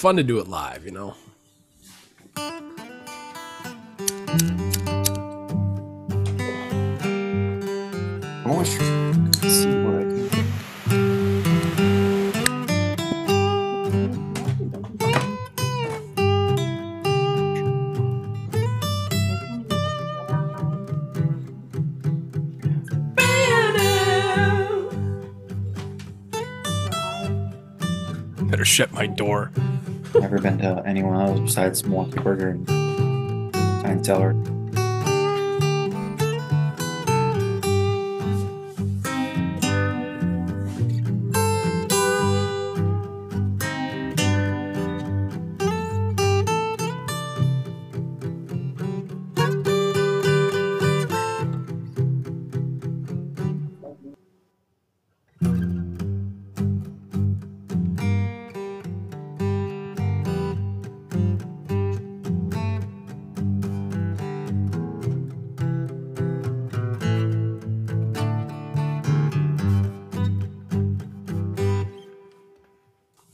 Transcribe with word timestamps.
fun 0.00 0.16
to 0.16 0.22
do 0.22 0.38
it 0.38 0.48
live, 0.48 0.86
you 0.86 0.90
know. 0.92 1.14
I 2.34 2.50
wish. 8.46 8.80
Let's 8.80 9.54
see 9.56 9.68
what 9.84 9.96
I 9.96 10.04
can. 28.38 28.48
Better 28.48 28.64
shut 28.64 28.92
my 28.92 29.06
door. 29.06 29.52
Never 30.20 30.38
been 30.38 30.58
to 30.58 30.82
anyone 30.86 31.18
else 31.18 31.40
besides 31.40 31.84
Milwaukee 31.84 32.20
Burger 32.20 32.50
and 32.50 32.66
Time 33.82 34.02
Teller. 34.02 34.34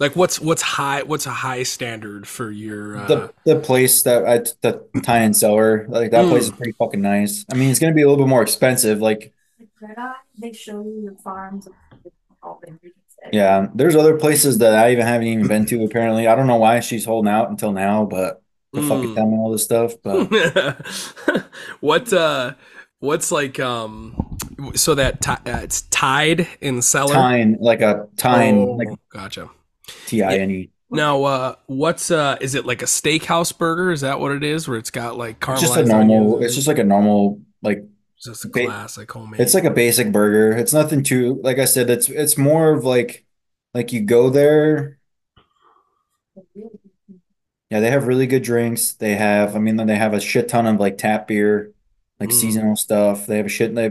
Like 0.06 0.14
what's 0.14 0.38
what's 0.40 0.62
high 0.62 1.02
what's 1.02 1.26
a 1.26 1.30
high 1.30 1.64
standard 1.64 2.28
for 2.28 2.48
your 2.48 2.96
uh 2.98 3.06
The 3.08 3.34
the 3.44 3.56
place 3.56 4.04
that 4.04 4.24
I 4.24 4.38
the 4.62 4.84
Tine 5.02 5.22
and 5.22 5.36
Cellar, 5.36 5.84
like 5.88 6.12
that 6.12 6.26
Mm. 6.26 6.28
place 6.28 6.44
is 6.44 6.52
pretty 6.52 6.74
fucking 6.78 7.00
nice. 7.02 7.44
I 7.50 7.56
mean, 7.56 7.70
it's 7.70 7.80
gonna 7.80 7.92
be 7.92 8.02
a 8.02 8.08
little 8.08 8.24
bit 8.24 8.30
more 8.30 8.42
expensive. 8.42 9.00
Like, 9.00 9.34
Like 9.58 9.68
Red 9.80 9.98
Eye, 9.98 10.14
they 10.38 10.52
show 10.52 10.80
you 10.84 11.10
the 11.10 11.20
farms 11.20 11.66
of 11.66 11.72
all 12.40 12.60
the 12.62 12.68
ingredients. 12.68 13.16
there. 13.20 13.30
yeah, 13.32 13.66
there's 13.74 13.96
other 13.96 14.16
places 14.16 14.58
that 14.58 14.74
I 14.74 14.92
even 14.92 15.04
haven't 15.04 15.26
even 15.26 15.48
been 15.48 15.66
to. 15.66 15.82
Apparently, 15.84 16.28
I 16.28 16.36
don't 16.36 16.46
know 16.46 16.54
why 16.58 16.78
she's 16.78 17.04
holding 17.04 17.28
out 17.28 17.50
until 17.50 17.72
now, 17.72 18.04
but 18.04 18.42
to 18.76 18.82
fucking 18.82 19.10
Mm. 19.10 19.14
tell 19.16 19.26
me 19.26 19.36
all 19.38 19.50
this 19.50 19.64
stuff. 19.64 19.94
But 20.04 20.30
what 21.80 22.12
uh 22.12 22.54
what's 23.00 23.32
like 23.32 23.58
um 23.58 24.36
so 24.76 24.94
that 24.94 25.20
ti- 25.20 25.50
uh, 25.50 25.58
it's 25.64 25.82
tied 25.82 26.46
in 26.60 26.80
cellar 26.80 27.12
Tine, 27.14 27.56
like 27.58 27.80
a 27.80 28.06
Tine, 28.16 28.58
Oh, 28.58 28.76
like 28.78 28.88
gotcha 29.10 29.50
T 30.06 30.22
I 30.22 30.36
N 30.38 30.50
E. 30.50 30.70
now 30.90 31.22
uh 31.24 31.54
what's 31.66 32.10
uh 32.10 32.36
is 32.40 32.54
it 32.54 32.64
like 32.66 32.82
a 32.82 32.86
steakhouse 32.86 33.56
burger 33.56 33.90
is 33.92 34.00
that 34.02 34.20
what 34.20 34.32
it 34.32 34.42
is 34.44 34.66
where 34.68 34.78
it's 34.78 34.90
got 34.90 35.16
like 35.18 35.36
It's 35.48 35.60
just 35.60 35.76
a 35.76 35.80
caramelized 35.82 35.86
normal. 35.88 36.26
onions 36.34 36.44
It's 36.44 36.54
just 36.54 36.68
like 36.68 36.78
a 36.78 36.84
normal, 36.84 37.40
like 37.62 37.84
It's 38.16 38.24
just 38.26 38.44
a 38.44 38.48
ba- 38.48 38.66
classic 38.66 39.10
homemade 39.10 39.40
It's 39.40 39.54
like 39.54 39.64
a 39.64 39.70
basic 39.70 40.12
burger. 40.12 40.56
It's 40.56 40.72
nothing 40.72 41.02
too, 41.02 41.40
like 41.42 41.58
I 41.58 41.64
said, 41.66 41.90
it's 41.90 42.08
it's 42.08 42.36
more 42.38 42.72
of 42.72 42.84
like 42.84 43.24
like 43.74 43.92
you 43.92 44.00
go 44.02 44.30
there. 44.30 44.98
Yeah, 47.70 47.80
they 47.80 47.90
have 47.90 48.06
really 48.06 48.26
good 48.28 48.42
drinks. 48.44 48.92
They 48.92 49.16
have, 49.16 49.56
I 49.56 49.58
mean, 49.58 49.76
they 49.76 49.96
have 49.96 50.14
a 50.14 50.20
shit 50.20 50.48
ton 50.48 50.66
of 50.66 50.78
like 50.78 50.98
tap 50.98 51.26
beer, 51.26 51.72
like 52.20 52.28
Mm. 52.28 52.32
seasonal 52.40 52.76
stuff. 52.76 53.26
They 53.26 53.38
have 53.38 53.46
a 53.46 53.50
shit 53.50 53.74
they 53.74 53.90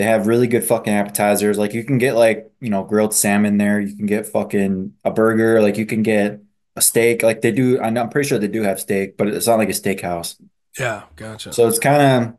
they 0.00 0.04
have 0.06 0.26
really 0.26 0.46
good 0.48 0.64
fucking 0.64 0.92
appetizers. 0.92 1.58
Like 1.58 1.74
you 1.74 1.84
can 1.84 1.98
get 1.98 2.14
like, 2.16 2.50
you 2.60 2.70
know, 2.70 2.84
grilled 2.84 3.14
salmon 3.14 3.58
there. 3.58 3.80
You 3.80 3.94
can 3.94 4.06
get 4.06 4.26
fucking 4.26 4.94
a 5.04 5.10
burger, 5.10 5.60
like 5.60 5.76
you 5.76 5.86
can 5.86 6.02
get 6.02 6.40
a 6.76 6.80
steak. 6.82 7.22
Like 7.22 7.42
they 7.42 7.52
do, 7.52 7.78
I'm 7.80 8.08
pretty 8.08 8.28
sure 8.28 8.38
they 8.38 8.48
do 8.48 8.62
have 8.62 8.80
steak, 8.80 9.16
but 9.18 9.28
it's 9.28 9.46
not 9.46 9.58
like 9.58 9.68
a 9.68 9.72
steakhouse. 9.72 10.40
yeah 10.78 11.02
gotcha 11.16 11.52
So 11.52 11.68
it's 11.68 11.78
kind 11.78 12.02
of 12.28 12.38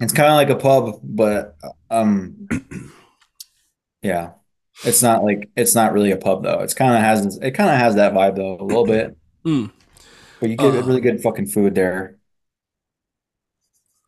it's 0.00 0.12
kind 0.12 0.30
of 0.30 0.36
like 0.36 0.50
a 0.50 0.56
pub, 0.56 1.00
but 1.02 1.56
um 1.90 2.46
yeah. 4.02 4.32
It's 4.84 5.02
not 5.02 5.24
like 5.24 5.50
it's 5.56 5.74
not 5.74 5.92
really 5.92 6.12
a 6.12 6.16
pub 6.16 6.44
though. 6.44 6.60
It's 6.60 6.74
kind 6.74 6.94
of 6.94 7.00
has 7.00 7.36
it 7.38 7.50
kind 7.52 7.70
of 7.70 7.76
has 7.78 7.96
that 7.96 8.12
vibe 8.14 8.36
though, 8.36 8.56
a 8.60 8.64
little 8.64 8.86
bit. 8.86 9.16
Mm. 9.46 9.70
But 10.40 10.50
you 10.50 10.56
get 10.56 10.74
Uh. 10.74 10.82
really 10.82 11.00
good 11.00 11.22
fucking 11.22 11.46
food 11.46 11.74
there. 11.74 12.18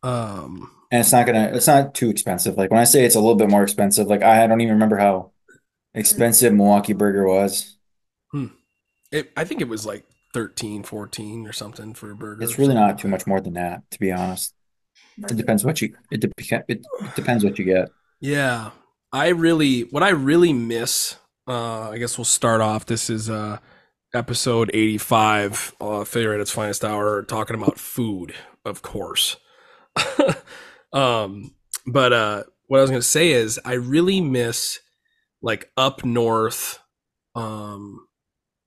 um 0.03 0.69
And 0.91 0.99
it's 0.99 1.13
not 1.13 1.25
gonna 1.25 1.51
it's 1.53 1.67
not 1.67 1.95
too 1.95 2.09
expensive. 2.09 2.57
Like 2.57 2.69
when 2.69 2.79
I 2.79 2.83
say 2.83 3.05
it's 3.05 3.15
a 3.15 3.19
little 3.19 3.35
bit 3.35 3.49
more 3.49 3.63
expensive, 3.63 4.07
like 4.07 4.23
I 4.23 4.45
don't 4.45 4.61
even 4.61 4.73
remember 4.73 4.97
how 4.97 5.31
expensive 5.93 6.53
Milwaukee 6.53 6.93
Burger 6.93 7.25
was. 7.25 7.77
it, 9.11 9.31
I 9.35 9.45
think 9.45 9.61
it 9.61 9.69
was 9.69 9.85
like 9.85 10.05
13 10.33 10.83
14 10.83 11.47
or 11.47 11.53
something 11.53 11.93
for 11.93 12.11
a 12.11 12.15
burger 12.15 12.43
It's 12.43 12.57
really 12.57 12.73
not 12.73 12.99
too 12.99 13.07
much 13.07 13.27
more 13.27 13.41
than 13.41 13.53
that, 13.53 13.89
to 13.91 13.99
be 13.99 14.11
honest. 14.11 14.53
It 15.17 15.35
depends 15.35 15.63
what 15.63 15.81
you 15.81 15.95
it, 16.09 16.21
dep- 16.21 16.33
it, 16.39 16.63
it 16.67 16.85
depends 17.15 17.43
what 17.43 17.59
you 17.59 17.65
get. 17.65 17.89
Yeah. 18.19 18.71
I 19.13 19.29
really 19.29 19.81
what 19.81 20.03
I 20.03 20.09
really 20.09 20.53
miss 20.53 21.15
uh 21.47 21.89
I 21.89 21.97
guess 21.97 22.17
we'll 22.17 22.25
start 22.25 22.61
off 22.61 22.85
this 22.85 23.09
is 23.09 23.29
uh 23.29 23.59
episode 24.13 24.71
85 24.73 25.75
uh 25.79 26.03
Failure 26.03 26.33
at 26.33 26.39
its 26.41 26.51
finest 26.51 26.83
hour 26.83 27.23
talking 27.23 27.55
about 27.55 27.77
food 27.77 28.33
of 28.65 28.81
course. 28.81 29.37
um 30.93 31.53
but 31.85 32.13
uh 32.13 32.43
what 32.67 32.77
I 32.77 32.81
was 32.81 32.91
to 32.91 33.01
say 33.01 33.31
is 33.31 33.59
I 33.65 33.73
really 33.73 34.21
miss 34.21 34.79
like 35.41 35.69
up 35.75 36.05
north 36.05 36.79
um 37.35 38.07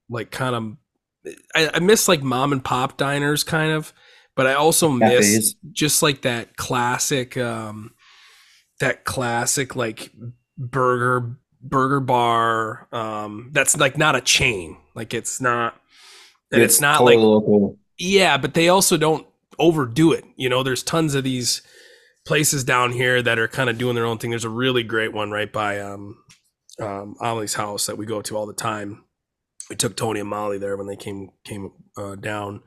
like 0.09 0.31
kind 0.31 0.55
of 0.55 1.35
I, 1.55 1.71
I 1.75 1.79
miss 1.81 2.09
like 2.09 2.23
mom 2.23 2.53
and 2.53 2.63
pop 2.63 2.97
diners 2.97 3.45
kind 3.45 3.73
of 3.73 3.93
but 4.37 4.47
I 4.47 4.55
also 4.55 4.91
miss 4.91 5.55
just 5.73 6.03
like 6.03 6.23
that 6.23 6.57
classic 6.57 7.37
um 7.37 7.93
that 8.81 9.05
classic 9.05 9.77
like 9.77 10.13
burger 10.59 11.37
burger 11.63 12.01
bar 12.01 12.89
um 12.93 13.51
that's 13.53 13.77
like 13.77 13.97
not 13.97 14.17
a 14.17 14.21
chain. 14.21 14.77
Like 14.95 15.15
it's 15.15 15.41
not 15.41 15.81
and 16.53 16.63
it's, 16.63 16.81
not 16.81 16.99
totally 16.99 17.17
like 17.17 17.25
local. 17.25 17.79
yeah 17.99 18.37
but 18.37 18.55
they 18.55 18.69
also 18.69 18.97
don't 18.97 19.27
overdo 19.59 20.13
it. 20.13 20.25
You 20.37 20.49
know 20.49 20.63
there's 20.63 20.83
tons 20.83 21.15
of 21.15 21.25
these 21.25 21.63
places 22.25 22.65
down 22.65 22.93
here 22.93 23.23
that 23.23 23.39
are 23.39 23.49
kind 23.49 23.69
of 23.71 23.79
doing 23.79 23.95
their 23.95 24.07
own 24.07 24.19
thing. 24.19 24.31
There's 24.31 24.45
a 24.45 24.49
really 24.51 24.83
great 24.83 25.13
one 25.13 25.31
right 25.31 25.53
by 25.53 25.81
um 25.81 26.17
um 26.81 27.17
Ollie's 27.21 27.55
house 27.55 27.87
that 27.87 27.99
we 27.99 28.07
go 28.07 28.23
to 28.23 28.37
all 28.37 28.47
the 28.47 28.55
time. 28.55 29.05
We 29.71 29.77
took 29.77 29.97
Tony 29.97 30.21
and 30.21 30.29
Molly 30.29 30.59
there 30.59 30.77
when 30.77 30.87
they 30.87 30.97
came 30.97 31.31
came 31.45 31.73
uh, 31.97 32.15
down. 32.17 32.63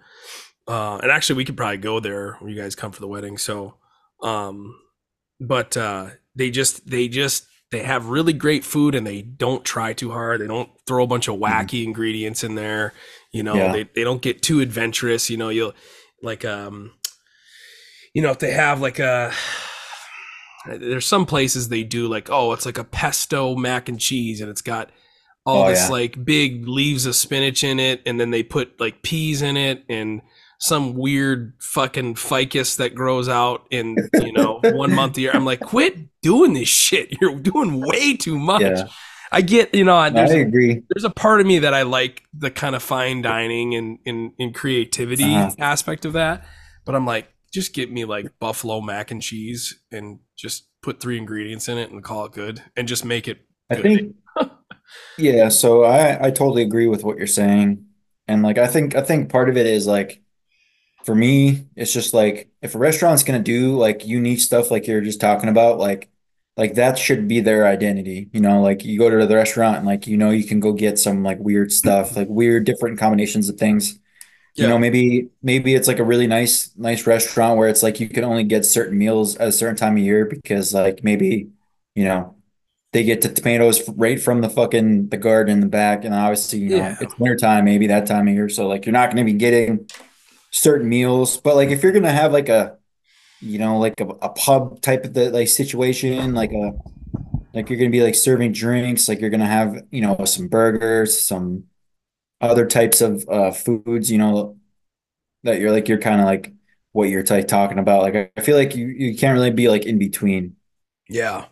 Uh 0.67 0.97
and 1.01 1.11
actually 1.11 1.37
we 1.37 1.45
could 1.45 1.57
probably 1.57 1.77
go 1.77 1.99
there 1.99 2.37
when 2.39 2.51
you 2.51 2.61
guys 2.61 2.75
come 2.75 2.91
for 2.91 2.99
the 3.01 3.07
wedding 3.07 3.37
so 3.37 3.75
um 4.23 4.75
but 5.39 5.77
uh 5.77 6.09
they 6.35 6.49
just 6.51 6.87
they 6.89 7.07
just 7.07 7.45
they 7.71 7.83
have 7.83 8.07
really 8.07 8.33
great 8.33 8.63
food 8.63 8.95
and 8.95 9.05
they 9.05 9.21
don't 9.21 9.65
try 9.65 9.91
too 9.93 10.11
hard. 10.11 10.39
They 10.39 10.47
don't 10.47 10.69
throw 10.87 11.03
a 11.03 11.07
bunch 11.07 11.27
of 11.27 11.35
wacky 11.37 11.83
ingredients 11.83 12.43
in 12.43 12.55
there. 12.55 12.93
You 13.33 13.43
know 13.43 13.55
Yeah. 13.55 13.71
they, 13.73 13.83
they 13.95 14.03
don't 14.03 14.21
get 14.21 14.41
too 14.41 14.59
adventurous. 14.61 15.29
You 15.29 15.37
know 15.37 15.49
you'll 15.49 15.73
like 16.21 16.45
um 16.45 16.93
you 18.13 18.21
know 18.21 18.31
if 18.31 18.39
they 18.39 18.51
have 18.51 18.81
like 18.81 18.99
a 18.99 19.31
there's 20.65 21.05
some 21.05 21.25
places 21.25 21.69
they 21.69 21.83
do 21.83 22.07
like 22.07 22.29
oh 22.29 22.51
it's 22.53 22.65
like 22.65 22.77
a 22.77 22.83
pesto 22.83 23.55
mac 23.55 23.87
and 23.87 23.99
cheese 23.99 24.41
and 24.41 24.49
it's 24.49 24.61
got 24.61 24.89
all 25.45 25.63
Oh, 25.63 25.69
this 25.69 25.85
yeah. 25.85 25.89
like 25.93 26.25
big 26.25 26.67
leaves 26.67 27.05
of 27.05 27.15
spinach 27.15 27.63
in 27.63 27.79
it 27.79 28.01
and 28.05 28.19
then 28.19 28.31
they 28.31 28.43
put 28.43 28.79
like 28.79 29.01
peas 29.01 29.41
in 29.41 29.55
it 29.55 29.85
and 29.87 30.21
some 30.59 30.95
weird 30.95 31.53
fucking 31.61 32.15
ficus 32.15 32.75
that 32.77 32.95
grows 32.95 33.29
out 33.29 33.65
in 33.71 33.95
you 34.15 34.33
know 34.33 34.59
one 34.63 34.93
month 34.93 35.17
a 35.17 35.21
year 35.21 35.31
i'm 35.33 35.45
like 35.45 35.61
quit 35.61 35.95
doing 36.21 36.53
this 36.53 36.67
shit 36.67 37.15
you're 37.21 37.35
doing 37.39 37.79
way 37.79 38.17
too 38.17 38.37
much 38.37 38.61
Yeah. 38.61 38.87
i 39.31 39.39
get 39.41 39.73
you 39.73 39.83
know 39.85 39.95
I 39.95 40.09
there's 40.09 40.31
a, 40.31 40.41
agree. 40.41 40.81
there's 40.89 41.03
a 41.05 41.09
part 41.11 41.39
of 41.39 41.47
me 41.47 41.59
that 41.59 41.73
i 41.73 41.83
like 41.83 42.23
the 42.33 42.49
kind 42.51 42.75
of 42.75 42.83
fine 42.83 43.21
dining 43.21 43.73
and 43.75 43.99
in 44.03 44.33
in 44.37 44.51
creativity 44.51 45.33
Uh-huh. 45.33 45.55
aspect 45.59 46.03
of 46.05 46.13
that 46.13 46.43
but 46.85 46.93
i'm 46.95 47.05
like 47.05 47.31
just 47.53 47.73
get 47.73 47.91
me 47.91 48.05
like 48.05 48.31
buffalo 48.39 48.81
mac 48.81 49.11
and 49.11 49.21
cheese 49.21 49.79
and 49.91 50.19
just 50.37 50.67
put 50.81 50.99
three 50.99 51.17
ingredients 51.17 51.67
in 51.67 51.77
it 51.77 51.91
and 51.91 52.03
call 52.03 52.25
it 52.25 52.31
good 52.31 52.61
and 52.75 52.87
just 52.87 53.05
make 53.05 53.27
it 53.27 53.39
I 53.69 53.75
think, 53.75 54.15
yeah, 55.17 55.49
so 55.49 55.83
I 55.83 56.27
I 56.27 56.31
totally 56.31 56.63
agree 56.63 56.87
with 56.87 57.03
what 57.03 57.17
you're 57.17 57.27
saying. 57.27 57.85
And 58.27 58.43
like 58.43 58.57
I 58.57 58.67
think 58.67 58.95
I 58.95 59.01
think 59.01 59.29
part 59.29 59.49
of 59.49 59.57
it 59.57 59.65
is 59.65 59.87
like 59.87 60.21
for 61.03 61.15
me, 61.15 61.67
it's 61.75 61.93
just 61.93 62.13
like 62.13 62.49
if 62.61 62.75
a 62.75 62.77
restaurant's 62.77 63.23
gonna 63.23 63.39
do 63.39 63.77
like 63.77 64.05
unique 64.05 64.39
stuff 64.39 64.71
like 64.71 64.87
you're 64.87 65.01
just 65.01 65.21
talking 65.21 65.49
about, 65.49 65.79
like 65.79 66.09
like 66.55 66.75
that 66.75 66.97
should 66.97 67.27
be 67.27 67.39
their 67.39 67.65
identity. 67.67 68.29
You 68.33 68.41
know, 68.41 68.61
like 68.61 68.83
you 68.83 68.97
go 68.97 69.09
to 69.09 69.27
the 69.27 69.35
restaurant 69.35 69.77
and 69.77 69.85
like 69.85 70.07
you 70.07 70.17
know 70.17 70.31
you 70.31 70.45
can 70.45 70.59
go 70.59 70.73
get 70.73 70.99
some 70.99 71.23
like 71.23 71.39
weird 71.39 71.71
stuff, 71.71 72.15
like 72.15 72.27
weird 72.29 72.65
different 72.65 72.99
combinations 72.99 73.49
of 73.49 73.57
things. 73.57 73.99
You 74.57 74.67
know, 74.67 74.77
maybe 74.79 75.29
maybe 75.43 75.75
it's 75.75 75.87
like 75.87 75.99
a 75.99 76.03
really 76.03 76.27
nice 76.27 76.71
nice 76.75 77.05
restaurant 77.05 77.57
where 77.57 77.69
it's 77.69 77.83
like 77.83 77.99
you 77.99 78.09
can 78.09 78.23
only 78.23 78.43
get 78.43 78.65
certain 78.65 78.97
meals 78.97 79.35
at 79.37 79.47
a 79.47 79.51
certain 79.51 79.75
time 79.75 79.93
of 79.97 80.03
year 80.03 80.25
because 80.25 80.73
like 80.73 81.03
maybe, 81.03 81.49
you 81.95 82.05
know, 82.05 82.35
they 82.93 83.03
get 83.03 83.21
the 83.21 83.29
tomatoes 83.29 83.87
right 83.89 84.19
from 84.21 84.41
the 84.41 84.49
fucking 84.49 85.09
the 85.09 85.17
garden 85.17 85.53
in 85.53 85.59
the 85.59 85.67
back 85.67 86.05
and 86.05 86.13
obviously, 86.15 86.59
you 86.59 86.69
know, 86.71 86.77
Yeah. 86.77 86.97
it's 87.01 87.17
wintertime 87.19 87.65
maybe 87.65 87.87
that 87.87 88.07
time 88.07 88.27
of 88.27 88.33
year. 88.33 88.49
So 88.49 88.67
like 88.67 88.85
you're 88.85 88.93
not 88.93 89.11
going 89.13 89.25
to 89.25 89.31
be 89.31 89.37
getting 89.37 89.87
certain 90.51 90.89
meals, 90.89 91.37
but 91.37 91.55
like 91.55 91.69
if 91.69 91.83
you're 91.83 91.91
going 91.91 92.03
to 92.03 92.11
have 92.11 92.31
like 92.33 92.49
a 92.49 92.77
you 93.41 93.59
know, 93.59 93.77
like 93.77 93.99
a, 94.01 94.05
a 94.05 94.29
pub 94.29 94.81
type 94.81 95.05
of 95.05 95.13
the 95.13 95.29
like 95.29 95.47
situation, 95.47 96.33
like 96.33 96.51
a 96.51 96.73
like 97.53 97.69
you're 97.69 97.79
gonna 97.79 97.89
be 97.91 98.03
like 98.03 98.15
serving 98.15 98.51
drinks, 98.51 99.07
like 99.07 99.19
you're 99.21 99.29
gonna 99.29 99.45
have, 99.45 99.83
you 99.91 100.01
know, 100.01 100.25
some 100.25 100.47
burgers, 100.47 101.19
some 101.19 101.65
other 102.41 102.65
types 102.65 103.01
of 103.01 103.27
uh 103.29 103.51
foods, 103.51 104.11
you 104.11 104.17
know, 104.17 104.57
that 105.43 105.59
you're 105.59 105.71
like 105.71 105.87
you're 105.87 105.99
kind 105.99 106.19
of 106.21 106.25
like 106.25 106.53
what 106.93 107.09
you're 107.09 107.23
like 107.25 107.47
talking 107.47 107.79
about. 107.79 108.03
Like 108.03 108.31
I 108.37 108.41
feel 108.41 108.57
like 108.57 108.75
you 108.75 108.87
you 108.87 109.15
can't 109.17 109.35
really 109.37 109.51
be 109.51 109.69
like 109.69 109.85
in 109.85 109.97
between 109.99 110.55
Yeah. 111.09 111.45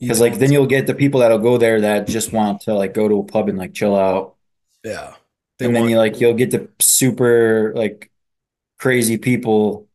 because 0.00 0.20
like 0.20 0.38
then 0.38 0.52
you'll 0.52 0.66
get 0.66 0.86
the 0.86 0.94
people 0.94 1.20
that'll 1.20 1.38
go 1.38 1.58
there 1.58 1.80
that 1.82 2.06
just 2.08 2.32
want 2.32 2.62
to 2.62 2.74
like 2.74 2.94
go 2.94 3.08
to 3.08 3.20
a 3.20 3.24
pub 3.24 3.48
and 3.48 3.58
like 3.58 3.74
chill 3.74 3.96
out, 3.96 4.36
yeah. 4.84 5.14
They 5.58 5.66
and 5.66 5.74
then 5.74 5.82
want- 5.84 5.90
you 5.92 5.98
like 5.98 6.20
you'll 6.20 6.34
get 6.34 6.50
the 6.52 6.68
super 6.80 7.72
like 7.74 8.10
crazy 8.78 9.18
people 9.18 9.88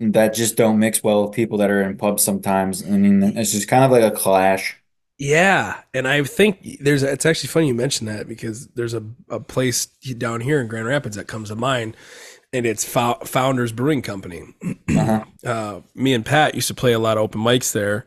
that 0.00 0.34
just 0.34 0.56
don't 0.56 0.78
mix 0.78 1.02
well 1.02 1.24
with 1.26 1.32
people 1.36 1.58
that 1.58 1.70
are 1.70 1.82
in 1.82 1.96
pubs 1.96 2.22
sometimes. 2.22 2.84
I 2.84 2.90
mean, 2.90 3.22
it's 3.22 3.52
just 3.52 3.68
kind 3.68 3.84
of 3.84 3.90
like 3.90 4.02
a 4.04 4.10
clash. 4.14 4.76
Yeah, 5.18 5.80
and 5.94 6.06
I 6.06 6.22
think 6.24 6.78
there's 6.80 7.02
it's 7.02 7.24
actually 7.24 7.48
funny 7.48 7.68
you 7.68 7.74
mentioned 7.74 8.08
that 8.08 8.28
because 8.28 8.68
there's 8.68 8.92
a, 8.94 9.02
a 9.30 9.40
place 9.40 9.86
down 10.18 10.42
here 10.42 10.60
in 10.60 10.66
Grand 10.68 10.86
Rapids 10.86 11.16
that 11.16 11.26
comes 11.26 11.48
to 11.48 11.56
mind, 11.56 11.96
and 12.52 12.66
it's 12.66 12.84
Fo- 12.84 13.18
Founders 13.24 13.72
Brewing 13.72 14.02
Company. 14.02 14.42
Uh-huh. 14.88 15.24
Uh, 15.46 15.80
me 15.94 16.12
and 16.12 16.26
Pat 16.26 16.56
used 16.56 16.66
to 16.66 16.74
play 16.74 16.92
a 16.92 16.98
lot 16.98 17.16
of 17.16 17.22
open 17.22 17.40
mics 17.40 17.70
there, 17.72 18.04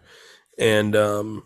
and 0.59 0.93
um, 0.93 1.43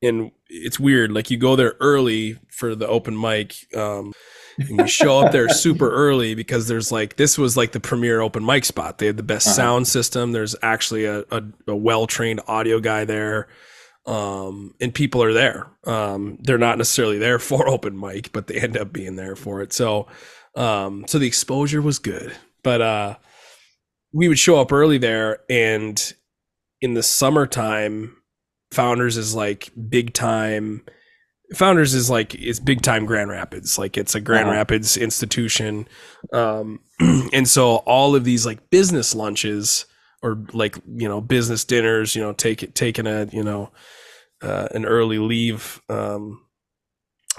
and 0.00 0.30
it's 0.48 0.80
weird. 0.80 1.12
Like 1.12 1.30
you 1.30 1.36
go 1.36 1.54
there 1.54 1.74
early 1.80 2.38
for 2.50 2.74
the 2.74 2.88
open 2.88 3.20
mic, 3.20 3.54
um, 3.76 4.14
and 4.56 4.78
you 4.80 4.86
show 4.86 5.18
up 5.20 5.32
there 5.32 5.50
super 5.50 5.90
early 5.92 6.34
because 6.34 6.66
there's 6.66 6.90
like 6.90 7.16
this 7.16 7.36
was 7.36 7.58
like 7.58 7.72
the 7.72 7.80
premier 7.80 8.22
open 8.22 8.42
mic 8.44 8.64
spot. 8.64 8.96
They 8.98 9.06
had 9.06 9.18
the 9.18 9.22
best 9.22 9.48
Uh-huh. 9.48 9.54
sound 9.56 9.86
system. 9.88 10.32
There's 10.32 10.56
actually 10.62 11.04
a, 11.04 11.20
a, 11.30 11.42
a 11.68 11.76
well 11.76 12.06
trained 12.06 12.40
audio 12.48 12.80
guy 12.80 13.04
there 13.04 13.48
um, 14.06 14.74
and 14.80 14.94
people 14.94 15.22
are 15.22 15.32
there. 15.32 15.66
Um, 15.84 16.38
they're 16.40 16.58
not 16.58 16.78
necessarily 16.78 17.18
there 17.18 17.38
for 17.38 17.68
open 17.74 17.98
mic, 17.98 18.32
but 18.32 18.46
they 18.46 18.56
end 18.56 18.76
up 18.76 18.92
being 18.92 19.16
there 19.16 19.36
for 19.36 19.62
it. 19.62 19.72
So, 19.72 20.06
um, 20.56 21.04
so 21.08 21.18
the 21.18 21.26
exposure 21.26 21.82
was 21.82 21.98
good, 21.98 22.34
but 22.62 22.80
uh, 22.80 23.16
we 24.12 24.28
would 24.28 24.38
show 24.38 24.60
up 24.60 24.72
early 24.72 24.98
there, 24.98 25.40
and 25.48 26.14
in 26.80 26.94
the 26.94 27.02
summertime, 27.02 28.16
Founders 28.72 29.16
is 29.16 29.34
like 29.34 29.70
big 29.88 30.12
time. 30.12 30.82
Founders 31.54 31.94
is 31.94 32.10
like 32.10 32.34
it's 32.34 32.58
big 32.58 32.82
time 32.82 33.06
Grand 33.06 33.30
Rapids, 33.30 33.78
like 33.78 33.96
it's 33.96 34.14
a 34.14 34.20
Grand 34.20 34.48
Uh-huh. 34.48 34.56
Rapids 34.56 34.96
institution, 34.96 35.86
um, 36.32 36.80
and 37.32 37.48
so 37.48 37.76
all 37.86 38.14
of 38.16 38.24
these 38.24 38.44
like 38.44 38.70
business 38.70 39.14
lunches 39.14 39.86
or 40.22 40.42
like 40.52 40.76
you 40.96 41.08
know 41.08 41.20
business 41.20 41.64
dinners, 41.64 42.16
you 42.16 42.22
know, 42.22 42.32
take 42.32 42.74
taking 42.74 43.06
a 43.06 43.26
you 43.32 43.44
know 43.44 43.70
uh, 44.44 44.68
an 44.72 44.84
early 44.84 45.18
leave 45.18 45.80
um, 45.88 46.42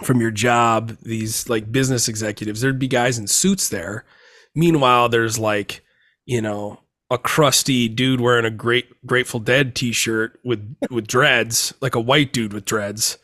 from 0.03 0.19
your 0.19 0.31
job, 0.31 0.97
these 1.01 1.47
like 1.49 1.71
business 1.71 2.07
executives, 2.07 2.61
there'd 2.61 2.79
be 2.79 2.87
guys 2.87 3.17
in 3.17 3.27
suits 3.27 3.69
there. 3.69 4.05
Meanwhile, 4.53 5.09
there's 5.09 5.39
like, 5.39 5.83
you 6.25 6.41
know, 6.41 6.79
a 7.11 7.17
crusty 7.17 7.87
dude 7.87 8.19
wearing 8.19 8.45
a 8.45 8.49
great 8.49 8.87
Grateful 9.05 9.39
Dead 9.39 9.75
t-shirt 9.75 10.39
with 10.43 10.75
with 10.89 11.07
dreads, 11.07 11.73
like 11.81 11.95
a 11.95 11.99
white 11.99 12.33
dude 12.33 12.53
with 12.53 12.65
dreads. 12.65 13.17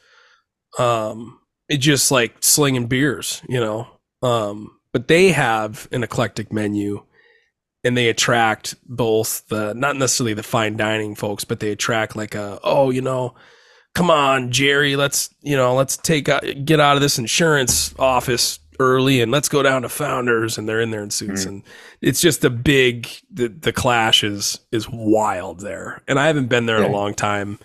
Um, 0.79 1.39
it 1.67 1.77
just 1.77 2.11
like 2.11 2.35
slinging 2.41 2.87
beers, 2.87 3.41
you 3.49 3.59
know. 3.59 3.87
Um, 4.21 4.77
but 4.93 5.07
they 5.07 5.31
have 5.31 5.87
an 5.91 6.03
eclectic 6.03 6.53
menu 6.53 7.03
and 7.83 7.97
they 7.97 8.09
attract 8.09 8.75
both 8.85 9.47
the 9.47 9.73
not 9.73 9.95
necessarily 9.95 10.33
the 10.33 10.43
fine 10.43 10.77
dining 10.77 11.15
folks, 11.15 11.43
but 11.43 11.59
they 11.59 11.71
attract 11.71 12.15
like 12.15 12.35
a 12.35 12.59
oh, 12.63 12.91
you 12.91 13.01
know, 13.01 13.35
come 13.95 14.09
on, 14.11 14.51
Jerry, 14.51 14.95
let's 14.95 15.33
you 15.41 15.55
know, 15.55 15.73
let's 15.75 15.97
take 15.97 16.29
out, 16.29 16.43
get 16.65 16.79
out 16.79 16.95
of 16.95 17.01
this 17.01 17.17
insurance 17.19 17.93
office 17.99 18.59
early 18.79 19.21
and 19.21 19.31
let's 19.31 19.49
go 19.49 19.61
down 19.61 19.83
to 19.83 19.89
Founders, 19.89 20.57
and 20.57 20.67
they're 20.67 20.81
in 20.81 20.91
there 20.91 21.03
in 21.03 21.11
suits, 21.11 21.45
Mhm. 21.45 21.47
and 21.47 21.63
it's 22.01 22.19
just 22.21 22.43
a 22.45 22.49
big 22.49 23.07
the 23.31 23.47
the 23.47 23.73
clash 23.73 24.23
is 24.23 24.59
is 24.71 24.87
wild 24.89 25.59
there, 25.59 26.01
and 26.07 26.19
I 26.19 26.27
haven't 26.27 26.47
been 26.47 26.65
there 26.65 26.77
in 26.77 26.83
a 26.83 26.87
long 26.91 27.13
time. 27.13 27.59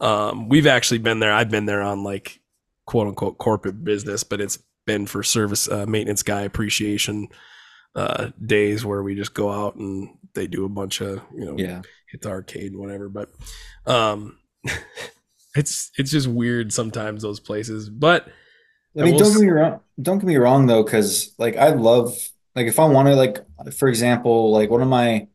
Um, 0.00 0.48
we've 0.48 0.66
actually 0.66 0.98
been 0.98 1.20
there. 1.20 1.32
I've 1.32 1.50
been 1.50 1.66
there 1.66 1.82
on 1.82 2.02
like 2.04 2.40
quote 2.86 3.06
unquote 3.06 3.38
corporate 3.38 3.84
business, 3.84 4.24
but 4.24 4.40
it's 4.40 4.58
been 4.86 5.06
for 5.06 5.22
service 5.22 5.68
uh, 5.68 5.86
maintenance 5.86 6.22
guy 6.24 6.40
appreciation 6.40 7.28
uh, 7.94 8.30
days 8.44 8.84
where 8.84 9.02
we 9.02 9.14
just 9.14 9.32
go 9.34 9.50
out 9.52 9.76
and 9.76 10.08
they 10.34 10.46
do 10.46 10.64
a 10.64 10.68
bunch 10.68 11.00
of 11.00 11.20
you 11.36 11.44
know 11.44 11.54
Yeah. 11.58 11.82
hit 12.10 12.22
the 12.22 12.30
arcade 12.30 12.72
and 12.72 12.80
whatever. 12.80 13.08
But 13.08 13.30
um, 13.86 14.38
it's 15.54 15.90
it's 15.98 16.10
just 16.10 16.26
weird 16.26 16.72
sometimes 16.72 17.22
those 17.22 17.40
places. 17.40 17.88
But 17.88 18.28
I 18.98 19.02
mean, 19.02 19.12
will 19.12 19.20
don't 19.20 19.32
get 19.32 19.42
me 19.42 19.50
wrong. 19.50 19.80
Don't 20.00 20.18
get 20.18 20.26
me 20.26 20.36
wrong 20.36 20.66
though, 20.66 20.82
because 20.82 21.34
like 21.38 21.56
I 21.56 21.70
love 21.70 22.16
like 22.54 22.66
if 22.66 22.78
I 22.78 22.84
want 22.84 23.08
to 23.08 23.16
like 23.16 23.38
for 23.74 23.88
example, 23.88 24.52
like 24.52 24.70
one 24.70 24.82
of 24.82 24.88
my 24.88 25.28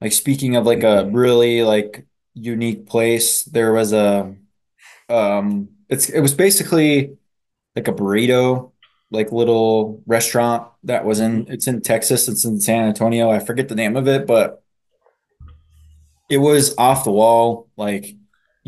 like 0.00 0.12
speaking 0.12 0.56
of 0.56 0.66
like 0.66 0.82
a 0.82 1.08
really 1.12 1.62
like 1.62 2.06
unique 2.34 2.86
place, 2.86 3.42
there 3.44 3.72
was 3.72 3.92
a 3.92 4.34
um 5.08 5.68
it's 5.88 6.08
it 6.08 6.20
was 6.20 6.34
basically 6.34 7.16
like 7.74 7.88
a 7.88 7.92
burrito 7.92 8.72
like 9.10 9.32
little 9.32 10.02
restaurant 10.06 10.68
that 10.84 11.04
was 11.04 11.20
in 11.20 11.46
it's 11.48 11.66
in 11.66 11.80
Texas, 11.80 12.28
it's 12.28 12.44
in 12.44 12.60
San 12.60 12.86
Antonio. 12.88 13.30
I 13.30 13.38
forget 13.38 13.68
the 13.68 13.74
name 13.74 13.96
of 13.96 14.06
it, 14.06 14.26
but 14.26 14.62
it 16.28 16.38
was 16.38 16.76
off 16.76 17.04
the 17.04 17.12
wall. 17.12 17.68
Like 17.76 18.14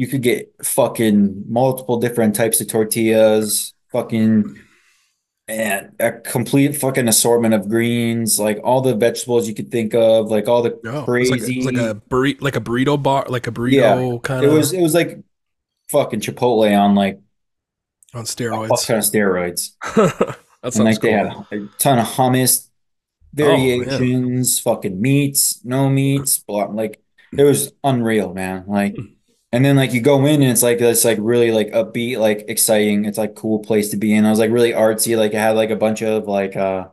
you 0.01 0.07
could 0.09 0.23
get 0.23 0.55
fucking 0.65 1.45
multiple 1.49 1.99
different 2.01 2.35
types 2.35 2.61
of 2.61 2.69
tortillas, 2.69 3.75
fucking 3.93 4.57
and 5.49 5.93
a 6.01 6.13
complete 6.13 6.77
fucking 6.77 7.09
assortment 7.09 7.55
of 7.55 7.69
greens, 7.69 8.39
like 8.39 8.59
all 8.65 8.81
the 8.81 8.95
vegetables 8.97 9.49
you 9.49 9.55
could 9.55 9.71
think 9.71 9.95
of, 9.95 10.31
like 10.31 10.49
all 10.49 10.63
the 10.63 10.81
oh, 10.87 11.07
crazy. 11.07 11.33
like 11.33 11.43
a, 11.43 11.53
like 11.61 11.77
a 11.79 11.95
burrito, 12.11 12.41
like 12.43 12.57
a 12.57 12.61
burrito 12.61 13.03
bar, 13.03 13.27
like 13.29 13.47
a 13.47 13.53
Yeah, 13.65 14.05
burrito 14.05 14.23
kind 14.23 14.45
it 14.45 14.49
of 14.49 14.49
was 14.49 14.73
it 14.73 14.81
was 14.81 14.95
like 14.95 15.23
fucking 15.91 16.21
Chipotle 16.21 16.79
on 16.79 16.95
like 16.97 17.21
on 18.13 18.25
steroids. 18.25 18.87
ton 18.87 18.99
of 18.99 19.05
steroids. 19.05 19.71
that 20.63 20.73
And 20.75 20.85
sounds 20.85 20.87
like 20.87 21.01
they 21.01 21.13
had 21.13 21.27
a 21.27 21.67
ton 21.79 21.99
of 21.99 22.07
hummus 22.07 22.69
Oh, 23.41 23.67
variations, 23.67 24.61
fucking 24.61 25.01
meats, 25.01 25.65
no 25.65 25.91
meats, 25.91 26.39
blah, 26.39 26.67
like 26.67 27.03
it 27.37 27.45
was 27.45 27.73
unreal, 27.85 28.35
man. 28.35 28.65
Like. 28.69 29.07
and 29.53 29.65
then 29.65 29.77
like 29.77 29.93
you 29.93 30.01
go 30.01 30.25
in 30.27 30.43
and 30.43 30.51
it's 30.53 30.63
like 30.63 30.81
it's 30.81 31.05
like 31.05 31.19
really 31.21 31.51
like 31.53 31.69
upbeat, 31.69 32.19
like 32.19 32.45
exciting. 32.49 33.05
It's 33.05 33.19
like 33.19 33.35
cool 33.35 33.59
place 33.61 33.91
to 33.91 33.97
be 33.97 34.15
in. 34.15 34.25
I 34.25 34.31
was 34.31 34.39
like 34.39 34.51
really 34.51 34.73
artsy. 34.73 35.17
Like 35.17 35.33
it 35.33 35.39
had 35.39 35.57
like 35.57 35.71
a 35.71 35.77
bunch 35.77 36.03
of 36.03 36.27
like 36.27 36.57
uh 36.57 36.89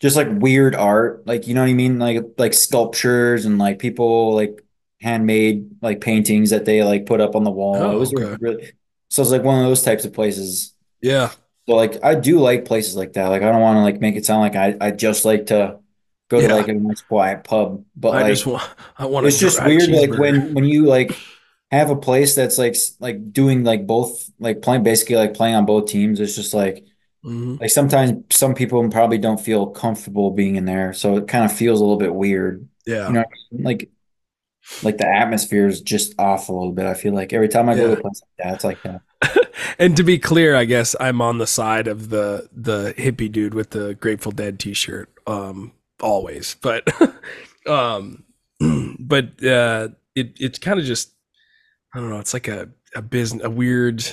just 0.00 0.16
like 0.16 0.28
weird 0.30 0.74
art, 0.74 1.26
like 1.26 1.46
you 1.46 1.54
know 1.54 1.62
what 1.62 1.70
I 1.70 1.74
mean, 1.74 1.98
like 1.98 2.22
like 2.38 2.54
sculptures 2.54 3.44
and 3.46 3.58
like 3.58 3.78
people 3.78 4.34
like 4.34 4.62
handmade 5.00 5.70
like 5.82 6.00
paintings 6.00 6.50
that 6.50 6.64
they 6.64 6.82
like 6.82 7.06
put 7.06 7.20
up 7.20 7.34
on 7.34 7.44
the 7.44 7.50
wall. 7.50 7.76
Oh, 7.76 7.96
it 7.96 7.98
was 7.98 8.12
okay. 8.14 8.36
really 8.40 8.72
so 9.08 9.22
it's 9.22 9.30
like 9.30 9.42
one 9.42 9.58
of 9.62 9.66
those 9.66 9.82
types 9.82 10.04
of 10.04 10.12
places. 10.12 10.74
yeah, 11.00 11.32
So 11.68 11.76
like 11.76 12.02
I 12.04 12.14
do 12.14 12.40
like 12.40 12.64
places 12.64 12.96
like 12.96 13.14
that. 13.14 13.28
Like 13.28 13.42
I 13.42 13.50
don't 13.52 13.60
want 13.60 13.78
to 13.78 13.82
like 13.82 14.00
make 14.00 14.16
it 14.16 14.26
sound 14.26 14.42
like 14.42 14.56
I, 14.56 14.76
I 14.80 14.90
just 14.92 15.24
like 15.24 15.46
to 15.46 15.80
go 16.28 16.40
to 16.40 16.48
like 16.48 16.68
a 16.68 16.74
nice 16.74 17.02
quiet 17.02 17.44
pub, 17.44 17.84
but 17.96 18.14
I 18.14 18.18
like 18.18 18.34
just 18.34 18.46
want 18.46 18.68
I 18.98 19.06
want. 19.06 19.26
it's 19.26 19.38
just 19.38 19.62
weird 19.64 19.90
like 19.90 20.12
when 20.12 20.54
when 20.54 20.64
you 20.64 20.86
like 20.86 21.22
have 21.70 21.90
a 21.90 21.96
place 21.96 22.34
that's 22.34 22.58
like 22.58 22.76
like 23.00 23.32
doing 23.32 23.64
like 23.64 23.86
both 23.86 24.30
like 24.38 24.62
playing 24.62 24.82
basically 24.84 25.16
like 25.16 25.34
playing 25.34 25.54
on 25.56 25.66
both 25.66 25.88
teams. 25.90 26.20
It's 26.20 26.36
just 26.36 26.54
like 26.54 26.84
hmm 27.22 27.56
like 27.60 27.70
sometimes 27.70 28.24
some 28.36 28.54
people 28.54 28.88
probably 28.90 29.18
don't 29.18 29.40
feel 29.40 29.68
comfortable 29.68 30.30
being 30.32 30.56
in 30.56 30.64
there, 30.66 30.92
so 30.92 31.16
it 31.18 31.28
kind 31.28 31.44
of 31.44 31.52
feels 31.56 31.80
a 31.80 31.84
little 31.84 31.98
bit 31.98 32.14
weird. 32.14 32.68
yeah, 32.86 33.08
You 33.08 33.14
know, 33.14 33.24
like 33.52 33.90
like 34.82 34.98
the 34.98 35.08
atmosphere 35.08 35.66
is 35.68 35.80
just 35.82 36.14
off 36.20 36.48
a 36.48 36.52
little 36.52 36.72
bit. 36.72 36.86
I 36.86 36.94
feel 36.94 37.14
like 37.14 37.32
every 37.32 37.48
time 37.48 37.68
I 37.68 37.76
go 37.76 37.86
to 37.88 37.92
Yeah. 37.92 37.98
a 37.98 38.00
place 38.00 38.22
like 38.22 38.46
that, 38.46 38.54
it's 38.56 38.64
like 38.64 38.82
that. 38.84 39.02
and 39.78 39.96
to 39.96 40.02
be 40.02 40.18
clear, 40.18 40.54
I 40.54 40.64
guess 40.64 40.94
I'm 41.00 41.20
on 41.20 41.38
the 41.38 41.46
side 41.46 41.88
of 41.88 42.10
the 42.10 42.48
the 42.52 42.94
hippie 42.96 43.30
dude 43.30 43.54
with 43.54 43.70
the 43.70 43.94
Grateful 43.94 44.32
Dead 44.32 44.58
T-shirt, 44.58 45.08
um, 45.26 45.72
always. 46.00 46.56
But, 46.60 46.88
um, 47.66 48.24
but 48.98 49.44
uh, 49.44 49.88
it 50.14 50.36
it's 50.40 50.58
kind 50.58 50.78
of 50.78 50.86
just 50.86 51.12
I 51.94 52.00
don't 52.00 52.10
know. 52.10 52.18
It's 52.18 52.34
like 52.34 52.48
a 52.48 52.68
a 52.94 53.02
business, 53.02 53.44
a 53.44 53.50
weird, 53.50 54.04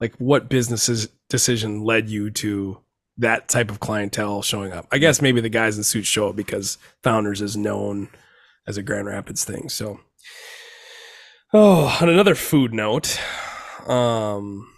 like 0.00 0.14
what 0.16 0.48
businesses 0.48 1.08
decision 1.28 1.82
led 1.82 2.08
you 2.08 2.30
to 2.30 2.78
that 3.18 3.48
type 3.48 3.70
of 3.70 3.80
clientele 3.80 4.42
showing 4.42 4.72
up? 4.72 4.86
I 4.92 4.98
guess 4.98 5.22
maybe 5.22 5.40
the 5.40 5.48
guys 5.48 5.76
in 5.76 5.84
suits 5.84 6.08
show 6.08 6.28
up 6.28 6.36
because 6.36 6.78
Founders 7.02 7.40
is 7.40 7.56
known 7.56 8.08
as 8.66 8.76
a 8.76 8.82
Grand 8.82 9.06
Rapids 9.06 9.44
thing. 9.44 9.68
So, 9.68 10.00
oh, 11.52 11.98
on 12.00 12.08
another 12.08 12.34
food 12.34 12.74
note, 12.74 13.18
um, 13.86 14.68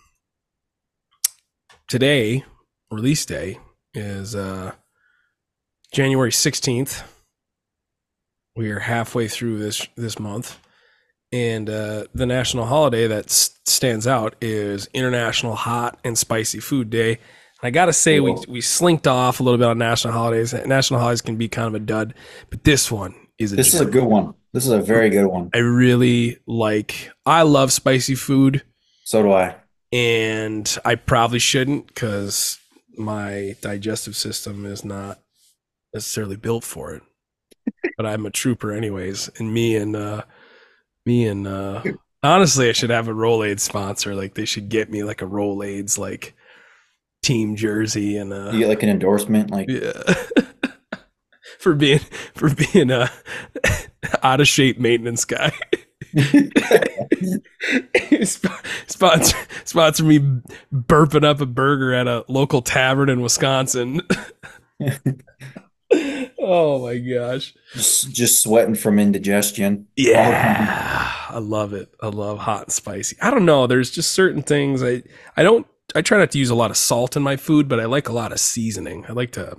today 1.89 2.45
release 2.91 3.27
day 3.27 3.59
is 3.95 4.35
uh 4.35 4.73
January 5.93 6.33
sixteenth. 6.33 7.03
We 8.57 8.71
are 8.71 8.81
halfway 8.81 9.29
through 9.29 9.59
this 9.59 9.87
this 9.97 10.19
month 10.19 10.59
and 11.31 11.69
uh, 11.69 12.05
the 12.15 12.27
national 12.27 12.65
holiday 12.67 13.07
that 13.07 13.27
s- 13.27 13.51
stands 13.67 14.07
out 14.07 14.35
is 14.41 14.89
International 14.95 15.55
Hot 15.55 15.99
and 16.03 16.17
Spicy 16.17 16.59
Food 16.59 16.89
Day. 16.91 17.11
And 17.11 17.19
I 17.65 17.71
gotta 17.71 17.93
say, 17.93 18.19
we 18.21 18.33
Cool. 18.35 18.45
we 18.49 18.61
slinked 18.61 19.07
off 19.07 19.39
a 19.41 19.43
little 19.43 19.59
bit 19.59 19.67
on 19.69 19.79
national 19.79 20.13
holidays. 20.15 20.53
National 20.55 21.01
holidays 21.01 21.21
can 21.23 21.37
be 21.37 21.49
kind 21.49 21.69
of 21.69 21.75
a 21.75 21.85
dud, 21.85 22.15
but 22.51 22.65
this 22.65 22.91
one 22.91 23.15
is 23.39 23.53
a 23.53 23.57
This 23.57 23.75
is 23.75 23.81
a 23.81 23.87
good 23.87 24.05
one. 24.05 24.35
This 24.53 24.65
is 24.65 24.73
a 24.73 24.81
very 24.81 25.11
good 25.11 25.27
one. 25.27 25.51
I 25.55 25.59
really 25.59 26.39
like. 26.47 27.11
I 27.27 27.43
love 27.43 27.71
spicy 27.73 28.15
food, 28.15 28.63
So 29.05 29.23
do 29.23 29.33
I. 29.33 29.55
and 29.93 30.79
I 30.85 30.95
probably 30.97 31.39
shouldn't 31.39 31.87
because 31.89 32.59
my 32.97 33.55
digestive 33.61 34.17
system 34.17 34.65
is 34.67 34.85
not 34.85 35.21
necessarily 35.95 36.37
built 36.37 36.65
for 36.65 36.95
it. 36.95 37.03
but 37.97 38.07
I'm 38.07 38.27
a 38.27 38.31
trooper 38.31 38.73
anyways, 38.73 39.31
and 39.39 39.53
me 39.53 39.77
and 39.77 39.97
uh 39.97 40.23
me 41.07 41.27
and 41.27 41.47
uh 41.47 41.83
honestly 42.23 42.69
I 42.69 42.73
should 42.73 42.91
have 42.91 43.09
a 43.09 43.15
Rolaids 43.15 43.61
sponsor. 43.61 44.15
Like 44.15 44.35
they 44.35 44.45
should 44.45 44.69
get 44.69 44.91
me 44.91 45.05
like 45.05 45.23
a 45.23 45.27
Rolaids 45.27 45.99
like 45.99 46.35
team 47.23 47.57
jersey 47.57 48.17
and 48.17 48.33
uh 48.33 48.51
You 48.53 48.61
get 48.61 48.69
like 48.69 48.83
an 48.83 48.89
endorsement, 48.89 49.51
like 49.51 49.69
yeah. 49.69 50.15
for 51.59 51.75
being 51.75 52.01
for 52.35 52.55
being 52.55 52.91
a 52.91 53.11
out 54.23 54.41
of 54.41 54.49
shape 54.49 54.79
maintenance 54.79 55.25
guy. 55.25 55.53
Sp- 58.25 58.65
sponsor 58.87 59.37
sponsor 59.65 60.05
me 60.05 60.21
burping 60.73 61.25
up 61.25 61.41
a 61.41 61.47
burger 61.47 61.93
at 61.93 62.07
a 62.07 62.25
local 62.29 62.63
tavern 62.63 63.11
in 63.11 63.21
Wisconsin. 63.21 64.01
Oh 65.93 66.85
my 66.87 66.99
gosh. 66.99 67.55
just 67.73 68.13
just 68.13 68.43
sweating 68.43 68.75
from 68.75 68.99
indigestion. 68.99 69.87
Yeah. 69.97 71.13
I 71.31 71.39
love 71.39 71.73
it. 71.73 71.93
I 72.01 72.09
love 72.09 72.39
hot 72.39 72.65
and 72.65 72.73
spicy. 72.73 73.17
I 73.21 73.31
don't 73.31 73.45
know, 73.45 73.67
there's 73.67 73.91
just 73.91 74.13
certain 74.13 74.43
things 74.43 74.83
I 74.83 75.03
I 75.37 75.43
don't 75.43 75.67
I 75.95 76.03
try 76.03 76.19
not 76.19 76.31
to 76.33 76.39
use 76.39 76.51
a 76.51 76.55
lot 76.55 76.71
of 76.71 76.77
salt 76.77 77.17
in 77.17 77.23
my 77.23 77.37
food, 77.37 77.69
but 77.69 77.81
I 77.81 77.87
like 77.87 78.09
a 78.09 78.13
lot 78.13 78.33
of 78.33 78.41
seasoning. 78.41 79.07
I 79.09 79.13
like 79.13 79.33
to 79.33 79.57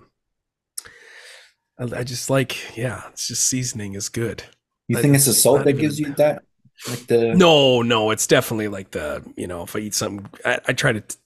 I, 1.79 1.99
I 1.99 2.03
just 2.03 2.29
like 2.29 2.77
yeah, 2.77 3.03
it's 3.11 3.27
just 3.27 3.45
seasoning 3.45 3.95
is 3.95 4.09
good. 4.09 4.43
You 4.87 4.97
think 4.97 5.15
it's 5.15 5.25
the 5.25 5.33
salt 5.33 5.63
that 5.63 5.69
even- 5.69 5.81
gives 5.81 5.99
you 5.99 6.13
that? 6.15 6.43
Like 6.87 7.07
the 7.07 7.35
No, 7.35 7.81
no, 7.81 8.11
it's 8.11 8.25
definitely 8.25 8.69
like 8.69 8.91
the 8.91 9.23
you 9.35 9.47
know 9.47 9.63
if 9.63 9.75
I 9.75 9.79
eat 9.79 9.93
something, 9.93 10.29
I, 10.45 10.59
I 10.67 10.73
try 10.73 10.93
to 10.93 11.01
t- 11.01 11.17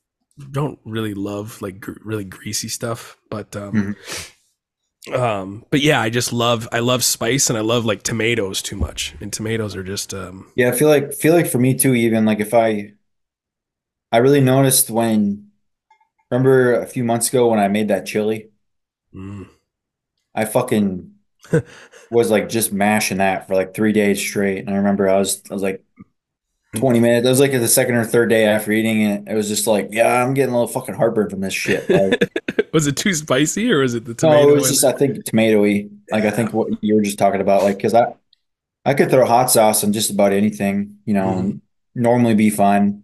don't 0.51 0.79
really 0.83 1.13
love 1.13 1.61
like 1.61 1.79
gr- 1.79 1.99
really 2.03 2.23
greasy 2.23 2.67
stuff, 2.67 3.17
but 3.29 3.55
um, 3.55 3.95
um, 5.11 5.65
but 5.69 5.81
yeah, 5.81 5.99
I 6.01 6.09
just 6.09 6.31
love 6.31 6.67
I 6.71 6.79
love 6.79 7.03
spice 7.03 7.49
and 7.49 7.57
I 7.57 7.61
love 7.61 7.85
like 7.85 8.03
tomatoes 8.03 8.61
too 8.61 8.77
much, 8.77 9.15
and 9.19 9.31
tomatoes 9.33 9.75
are 9.75 9.83
just 9.83 10.13
um, 10.13 10.51
Yeah, 10.55 10.69
I 10.69 10.71
feel 10.73 10.87
like 10.87 11.13
feel 11.13 11.33
like 11.33 11.47
for 11.49 11.57
me 11.59 11.73
too, 11.75 11.93
even 11.95 12.25
like 12.25 12.39
if 12.39 12.53
I 12.53 12.93
I 14.11 14.17
really 14.17 14.41
noticed 14.41 14.89
when 14.89 15.51
remember 16.31 16.75
a 16.75 16.87
few 16.87 17.03
months 17.05 17.29
ago 17.29 17.49
when 17.49 17.59
I 17.59 17.69
made 17.69 17.89
that 17.89 18.05
chili, 18.07 18.51
mm, 19.13 19.43
I 20.35 20.45
fucking 20.45 21.15
was 22.09 22.31
like 22.31 22.49
just 22.49 22.71
mashing 22.73 23.17
that 23.17 23.47
for 23.47 23.55
like 23.55 23.73
three 23.73 23.91
days 23.93 24.19
straight. 24.19 24.59
And 24.59 24.71
I 24.71 24.77
remember 24.77 25.09
I 25.09 25.17
was 25.19 25.43
I 25.49 25.53
was 25.53 25.63
like 25.63 25.83
20 26.75 26.99
minutes. 26.99 27.23
That 27.23 27.29
was 27.29 27.39
like 27.39 27.51
the 27.51 27.67
second 27.67 27.95
or 27.95 28.03
third 28.03 28.29
day 28.29 28.45
after 28.45 28.71
eating 28.71 29.01
it. 29.01 29.23
It 29.27 29.35
was 29.35 29.47
just 29.47 29.67
like, 29.67 29.89
yeah, 29.91 30.23
I'm 30.23 30.33
getting 30.33 30.53
a 30.53 30.57
little 30.57 30.73
fucking 30.73 30.95
heartburn 30.95 31.29
from 31.29 31.41
this 31.41 31.53
shit. 31.53 31.87
Like, 31.89 32.71
was 32.73 32.87
it 32.87 32.97
too 32.97 33.13
spicy 33.13 33.71
or 33.71 33.79
was 33.79 33.93
it 33.93 34.05
the 34.05 34.11
no, 34.11 34.15
tomato? 34.15 34.49
it 34.49 34.55
was 34.55 34.69
just? 34.69 34.83
I 34.83 34.93
think 34.93 35.23
tomatoey. 35.25 35.89
Like 36.11 36.23
I 36.23 36.31
think 36.31 36.53
what 36.53 36.69
you 36.83 36.95
were 36.95 37.01
just 37.01 37.19
talking 37.19 37.41
about, 37.41 37.61
like 37.63 37.77
because 37.77 37.93
I 37.93 38.13
I 38.85 38.95
could 38.95 39.11
throw 39.11 39.25
hot 39.25 39.51
sauce 39.51 39.83
on 39.83 39.93
just 39.93 40.09
about 40.09 40.33
anything, 40.33 40.97
you 41.05 41.13
know, 41.13 41.37
and 41.37 41.61
normally 41.93 42.33
be 42.33 42.49
fine. 42.49 43.03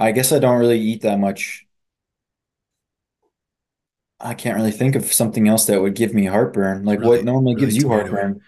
I 0.00 0.10
guess 0.12 0.32
I 0.32 0.40
don't 0.40 0.58
really 0.58 0.80
eat 0.80 1.02
that 1.02 1.18
much. 1.20 1.66
I 4.18 4.34
can't 4.34 4.56
really 4.56 4.72
think 4.72 4.96
of 4.96 5.12
something 5.12 5.46
else 5.46 5.66
that 5.66 5.80
would 5.80 5.94
give 5.94 6.14
me 6.14 6.24
heartburn. 6.24 6.84
Like 6.84 7.00
Really- 7.00 7.18
what 7.18 7.24
normally 7.24 7.54
really 7.54 7.66
gives 7.66 7.76
you 7.76 7.84
tomatoey. 7.84 7.88
heartburn? 7.88 8.40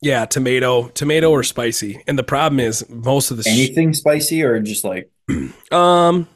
Yeah, 0.00 0.24
tomato, 0.26 0.88
tomato 0.88 1.30
or 1.30 1.42
spicy, 1.42 2.02
and 2.06 2.18
the 2.18 2.22
problem 2.22 2.60
is 2.60 2.88
most 2.88 3.30
of 3.30 3.36
the 3.36 3.42
sh- 3.42 3.48
Anything 3.48 3.94
spicy 3.94 4.42
or 4.42 4.60
just 4.60 4.84
like 4.84 5.10
Um, 5.72 6.28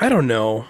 I 0.00 0.08
don't 0.08 0.26
know. 0.26 0.66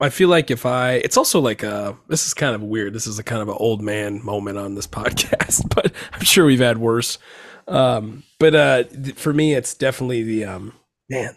I 0.00 0.10
feel 0.10 0.28
like 0.28 0.50
if 0.50 0.64
I, 0.64 0.92
it's 0.92 1.16
also 1.16 1.40
like 1.40 1.62
a, 1.64 1.96
this 2.08 2.26
is 2.26 2.34
kind 2.34 2.54
of 2.54 2.62
weird. 2.62 2.92
This 2.92 3.06
is 3.06 3.18
a 3.18 3.24
kind 3.24 3.42
of 3.42 3.48
an 3.48 3.56
old 3.58 3.82
man 3.82 4.24
moment 4.24 4.56
on 4.56 4.74
this 4.74 4.86
podcast, 4.86 5.74
but 5.74 5.92
I'm 6.12 6.22
sure 6.22 6.46
we've 6.46 6.60
had 6.60 6.78
worse. 6.78 7.18
Um, 7.66 8.22
but 8.38 8.54
uh, 8.54 8.84
for 9.16 9.32
me, 9.32 9.54
it's 9.54 9.74
definitely 9.74 10.22
the 10.22 10.44
um, 10.44 10.72
man. 11.10 11.36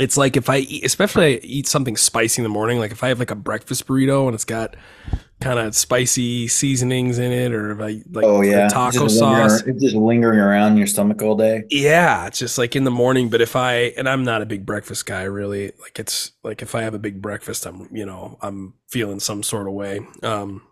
It's 0.00 0.16
like 0.16 0.36
if 0.36 0.48
I 0.48 0.58
eat, 0.58 0.84
especially 0.84 1.34
if 1.34 1.42
I 1.42 1.46
eat 1.46 1.68
something 1.68 1.96
spicy 1.96 2.40
in 2.40 2.44
the 2.44 2.48
morning, 2.48 2.78
like 2.78 2.90
if 2.90 3.04
I 3.04 3.08
have 3.08 3.18
like 3.18 3.30
a 3.30 3.36
breakfast 3.36 3.86
burrito 3.86 4.26
and 4.26 4.34
it's 4.34 4.46
got 4.46 4.74
kind 5.42 5.58
of 5.58 5.74
spicy 5.74 6.46
seasonings 6.48 7.18
in 7.18 7.32
it, 7.32 7.52
or 7.52 7.72
I 7.82 8.02
like 8.10 8.24
oh 8.24 8.42
yeah, 8.42 8.68
taco 8.68 9.00
lingering- 9.06 9.18
sauce, 9.18 9.62
it's 9.62 9.82
just 9.82 9.96
lingering 9.96 10.38
around 10.38 10.76
your 10.76 10.86
stomach 10.86 11.20
all 11.22 11.36
day. 11.36 11.64
yeah, 11.70 12.26
it's 12.26 12.38
just 12.38 12.58
like 12.58 12.76
in 12.76 12.84
the 12.84 12.90
morning. 12.90 13.28
But 13.28 13.40
if 13.40 13.56
I 13.56 13.92
and 13.96 14.08
I'm 14.08 14.24
not 14.24 14.42
a 14.42 14.46
big 14.46 14.64
breakfast 14.64 15.06
guy, 15.06 15.22
really. 15.22 15.72
Like 15.80 15.98
it's 15.98 16.32
like 16.42 16.62
if 16.62 16.74
I 16.74 16.82
have 16.82 16.94
a 16.94 16.98
big 16.98 17.20
breakfast, 17.20 17.66
I'm 17.66 17.88
you 17.92 18.06
know 18.06 18.38
I'm 18.40 18.74
feeling 18.88 19.20
some 19.20 19.42
sort 19.42 19.66
of 19.66 19.74
way. 19.74 20.00
Um, 20.22 20.62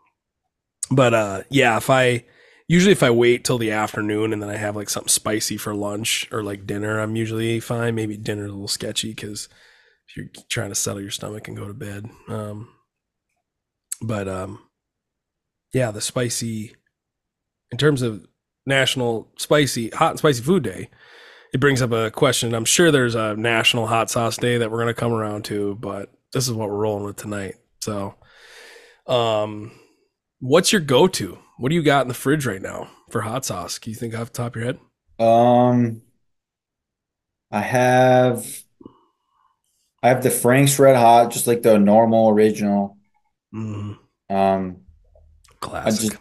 but 0.91 1.15
uh, 1.15 1.43
yeah, 1.51 1.77
if 1.77 1.91
I 1.91 2.25
usually 2.69 2.93
if 2.93 3.03
I 3.03 3.11
wait 3.11 3.45
till 3.45 3.59
the 3.59 3.73
afternoon 3.73 4.33
and 4.33 4.41
then 4.43 4.51
I 4.51 4.57
have 4.57 4.77
like 4.77 4.89
something 4.89 5.09
spicy 5.09 5.57
for 5.57 5.75
lunch 5.75 6.29
or 6.31 6.43
like 6.43 6.67
dinner, 6.67 7.01
I'm 7.01 7.17
usually 7.17 7.59
fine. 7.61 7.95
Maybe 7.97 8.17
dinner's 8.17 8.51
a 8.51 8.53
little 8.53 8.69
sketchy 8.69 9.11
because 9.11 9.49
if 10.09 10.17
you're 10.17 10.45
trying 10.49 10.71
to 10.71 10.75
settle 10.75 11.01
your 11.01 11.11
stomach 11.11 11.49
and 11.49 11.57
go 11.57 11.67
to 11.67 11.75
bed. 11.75 12.09
Um, 12.29 12.69
but 14.01 14.29
um, 14.29 14.61
yeah, 15.73 15.91
the 15.91 16.01
spicy 16.01 16.75
in 17.71 17.79
terms 17.79 18.03
of 18.03 18.27
national 18.67 19.29
spicy 19.37 19.89
hot 19.91 20.11
and 20.11 20.19
spicy 20.19 20.43
food 20.43 20.63
day 20.63 20.91
it 21.53 21.59
brings 21.59 21.83
up 21.83 21.91
a 21.91 22.11
question. 22.11 22.55
I'm 22.55 22.65
sure 22.65 22.93
there's 22.93 23.17
a 23.17 23.35
national 23.35 23.89
hot 23.89 24.11
sauce 24.11 24.37
day 24.37 24.59
that 24.59 24.71
we're 24.71 24.85
to 24.85 24.95
come 24.95 25.13
around 25.13 25.45
to 25.47 25.77
but 25.81 26.13
this 26.33 26.47
is 26.47 26.55
what 26.55 26.69
we're 26.69 26.77
rolling 26.77 27.05
with 27.05 27.17
tonight. 27.17 27.57
So 27.81 28.15
um 29.07 29.73
what's 30.41 30.73
your 30.73 30.81
go-to? 30.81 31.39
What 31.59 31.69
do 31.69 31.75
you 31.75 31.83
got 31.83 32.03
in 32.03 32.09
the 32.09 32.15
fridge 32.15 32.47
right 32.47 32.63
now 32.63 32.91
for 33.11 33.21
hot 33.21 33.45
sauce? 33.45 33.79
Can 33.79 33.91
you 33.91 33.97
think 33.97 34.15
off 34.15 34.33
the 34.33 34.43
top 34.43 34.57
of 34.57 34.63
your 34.63 34.67
head? 34.67 34.79
Um, 35.19 36.03
I 37.51 37.61
have 37.61 38.47
I 40.03 40.09
have 40.09 40.23
the 40.23 40.31
Frank's 40.31 40.79
Red 40.79 40.97
Hot, 40.97 41.31
just 41.31 41.47
like 41.47 41.63
the 41.63 41.79
normal 41.79 42.31
original. 42.31 42.97
Mm, 43.53 43.95
Um, 44.29 44.85
I 45.85 45.91
classic 45.91 45.93
just 45.93 46.17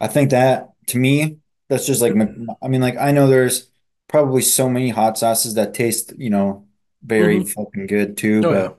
I 0.00 0.08
think 0.08 0.30
that 0.30 0.70
to 0.88 0.98
me, 0.98 1.38
that's 1.68 1.86
just 1.86 2.02
like 2.02 2.14
I 2.62 2.68
mean, 2.68 2.80
like 2.82 2.96
I 2.98 3.12
know 3.12 3.28
there's 3.28 3.70
probably 4.08 4.42
so 4.42 4.68
many 4.70 4.90
hot 4.90 5.18
sauces 5.18 5.54
that 5.54 5.74
taste, 5.74 6.14
you 6.18 6.30
know, 6.30 6.66
very 7.02 7.40
fucking 7.40 7.86
good 7.86 8.16
too, 8.16 8.44
Oh, 8.44 8.52
but 8.52 8.72
yeah. 8.72 8.74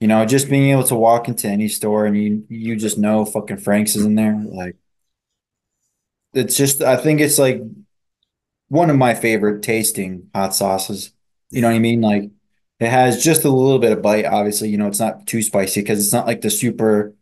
you 0.00 0.08
know, 0.08 0.26
just 0.26 0.50
being 0.50 0.70
able 0.70 0.84
to 0.84 0.96
walk 0.96 1.28
into 1.28 1.48
any 1.48 1.68
store 1.68 2.06
and 2.06 2.16
you 2.16 2.46
you 2.50 2.76
just 2.76 2.98
know 2.98 3.24
fucking 3.26 3.58
Frank's 3.58 3.96
is 3.96 4.04
in 4.06 4.16
there, 4.16 4.42
like 4.46 4.76
it's 6.32 6.56
just 6.56 6.82
I 6.82 6.96
think 6.96 7.20
it's 7.20 7.38
like 7.38 7.60
one 8.68 8.90
of 8.90 8.96
my 8.96 9.14
favorite 9.14 9.62
tasting 9.62 10.28
hot 10.34 10.54
sauces. 10.54 11.12
You 11.50 11.60
know 11.62 11.68
what 11.68 11.76
I 11.76 11.80
mean? 11.80 12.00
Like 12.00 12.30
it 12.80 12.90
has 12.90 13.22
just 13.22 13.44
a 13.44 13.50
little 13.50 13.78
bit 13.78 13.92
of 13.92 14.02
bite, 14.02 14.24
obviously, 14.26 14.68
you 14.70 14.78
know, 14.78 14.88
it's 14.88 15.00
not 15.00 15.26
too 15.26 15.42
spicy 15.42 15.80
because 15.80 16.02
it's 16.02 16.12
not 16.12 16.26
like 16.26 16.40
the 16.40 16.50
super 16.50 17.14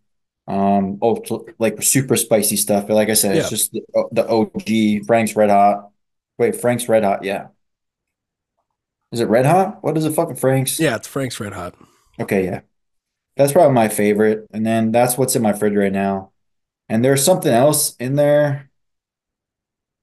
um 0.48 0.98
oh, 1.02 1.22
like 1.58 1.82
super 1.82 2.16
spicy 2.16 2.56
stuff. 2.56 2.86
But 2.86 2.94
like 2.94 3.08
I 3.08 3.14
said, 3.14 3.34
Yeah. 3.36 3.40
it's 3.42 3.50
just 3.50 3.72
the, 3.72 3.82
the 4.12 4.26
OG 4.28 5.06
Frank's 5.06 5.36
Red 5.36 5.50
Hot. 5.50 5.90
Wait, 6.38 6.56
Frank's 6.56 6.88
Red 6.88 7.04
Hot, 7.04 7.24
yeah. 7.24 7.48
Is 9.12 9.20
it 9.20 9.28
Red 9.28 9.46
Hot? 9.46 9.82
What 9.82 9.96
is 9.96 10.04
it 10.04 10.14
fucking 10.14 10.36
Frank's? 10.36 10.80
yeah 10.80 10.96
it's 10.96 11.06
frank's 11.08 11.38
red 11.40 11.52
hot 11.52 11.74
Okay, 12.20 12.44
yeah. 12.44 12.60
That's 13.36 13.52
probably 13.52 13.74
my 13.74 13.88
favorite. 13.88 14.46
And 14.52 14.66
then 14.66 14.92
that's 14.92 15.16
what's 15.16 15.34
in 15.34 15.42
my 15.42 15.54
fridge 15.54 15.74
right 15.74 15.92
now. 15.92 16.32
And 16.88 17.02
there's 17.04 17.24
something 17.24 17.52
else 17.52 17.96
in 17.96 18.16
there. 18.16 18.70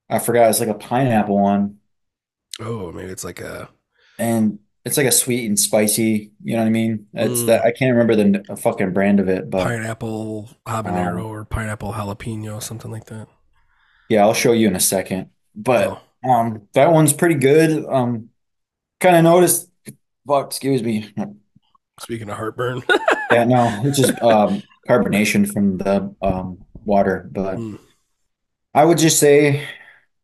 I 0.10 0.18
forgot. 0.20 0.50
It's 0.50 0.60
like 0.60 0.70
a 0.70 0.74
pineapple 0.74 1.38
one. 1.38 1.78
Oh, 2.60 2.92
maybe 2.92 3.12
it's 3.12 3.24
like 3.24 3.40
a 3.42 3.70
and 4.18 4.60
it's 4.90 4.98
like 4.98 5.08
a 5.08 5.12
sweet 5.12 5.46
and 5.48 5.58
spicy. 5.58 6.32
You 6.44 6.54
know 6.56 6.60
what 6.62 6.68
I 6.68 6.72
mean? 6.72 7.08
It's 7.14 7.42
Mm. 7.42 7.46
that 7.48 7.62
I 7.66 7.72
can't 7.72 7.96
remember 7.96 8.16
the 8.16 8.56
fucking 8.58 8.92
brand 8.94 9.20
of 9.20 9.30
it, 9.30 9.50
but 9.50 9.64
pineapple 9.66 10.50
habanero 10.68 11.20
Um, 11.22 11.26
or 11.28 11.46
pineapple 11.46 11.94
jalapeno, 11.94 12.62
something 12.62 12.92
like 12.92 13.06
that. 13.06 13.28
yeah, 14.10 14.22
I'll 14.22 14.34
show 14.34 14.52
you 14.52 14.68
in 14.68 14.76
a 14.76 14.80
second. 14.80 15.30
But 15.56 16.02
Oh, 16.26 16.30
um, 16.30 16.64
that 16.74 16.92
one's 16.92 17.14
pretty 17.14 17.36
good. 17.36 17.86
Um, 17.86 18.30
kind 19.00 19.16
of 19.16 19.24
noticed. 19.24 19.70
Fuck, 20.28 20.48
excuse 20.48 20.84
me. 20.84 21.14
speaking 22.00 22.30
of 22.30 22.38
heartburn. 22.38 22.82
Yeah, 23.32 23.44
no, 23.44 23.82
it's 23.84 23.96
just 24.00 24.20
um 24.24 24.64
carbonation 24.88 25.46
from 25.54 25.78
the 25.78 26.16
um 26.22 26.58
water, 26.84 27.30
but. 27.32 27.58
Mm. 27.58 27.78
I 28.74 28.86
would 28.86 28.98
just 28.98 29.20
say 29.20 29.68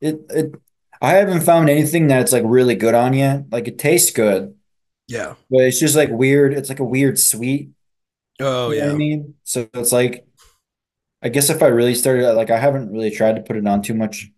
it 0.02 0.22
it 0.32 0.56
I 1.02 1.12
haven't 1.12 1.42
found 1.42 1.70
anything 1.70 2.08
that's 2.08 2.32
like 2.32 2.42
really 2.46 2.74
good 2.74 2.96
on 2.96 3.14
yet. 3.14 3.44
Like 3.52 3.68
it 3.68 3.78
tastes 3.78 4.10
good, 4.12 4.55
yeah. 5.08 5.36
but 5.50 5.62
it's 5.62 5.80
just 5.80 5.96
like 5.96 6.10
weird. 6.10 6.54
It's 6.54 6.70
like 6.70 6.80
a 6.80 6.84
weird 6.86 7.20
sweet. 7.20 7.72
Oh, 8.40 8.72
yeah. 8.72 8.82
Know 8.82 8.88
what 8.88 8.96
I 8.96 8.98
mean? 8.98 9.36
So 9.44 9.68
it's 9.74 9.92
like 9.92 10.26
I 11.22 11.30
guess 11.30 11.50
if 11.50 11.64
I 11.64 11.68
really 11.68 11.96
started 11.96 12.34
like 12.34 12.50
I 12.52 12.60
haven't 12.60 12.92
really 12.92 13.12
tried 13.12 13.36
to 13.38 13.42
put 13.42 13.56
it 13.58 13.66
on 13.66 13.82
too 13.82 13.94
much. 13.94 14.32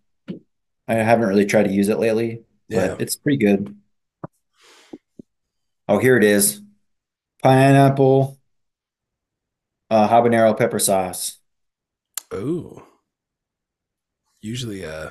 I 0.86 0.94
haven't 0.94 1.28
really 1.28 1.44
tried 1.44 1.64
to 1.64 1.72
use 1.72 1.88
it 1.90 1.98
lately, 1.98 2.44
but 2.70 2.76
Yeah. 2.76 2.96
it's 2.98 3.14
pretty 3.16 3.36
good. 3.36 3.76
Oh, 5.88 5.98
here 5.98 6.16
it 6.16 6.24
is. 6.24 6.62
Pineapple 7.42 8.38
uh 9.90 10.08
habanero 10.08 10.56
pepper 10.56 10.78
sauce. 10.78 11.38
Oh. 12.30 12.82
Usually 14.40 14.84
uh 14.84 15.10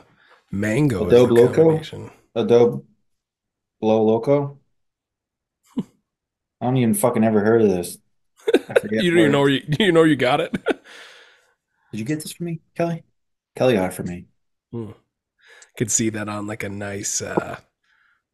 mango 0.51 1.05
Adobo 1.05 1.31
Loco? 1.37 2.09
Adobe 2.35 2.83
Blow 3.81 4.03
Loco. 4.03 4.59
I 6.61 6.65
don't 6.65 6.77
even 6.77 6.93
fucking 6.93 7.23
ever 7.23 7.41
heard 7.41 7.61
of 7.61 7.69
this. 7.69 7.97
You 8.89 9.11
don't 9.11 9.19
even 9.19 9.31
know 9.33 9.41
where 9.41 9.49
you, 9.49 9.61
you 9.79 9.91
know 9.91 10.03
you 10.03 10.15
got 10.15 10.39
it? 10.39 10.53
Did 11.91 11.99
you 11.99 12.05
get 12.05 12.21
this 12.21 12.31
for 12.31 12.43
me, 12.43 12.61
Kelly? 12.75 13.03
Kelly 13.55 13.73
got 13.73 13.91
it 13.91 13.93
for 13.93 14.03
me. 14.03 14.25
Could 15.77 15.91
see 15.91 16.09
that 16.11 16.29
on 16.29 16.47
like 16.47 16.63
a 16.63 16.69
nice 16.69 17.21
uh 17.21 17.57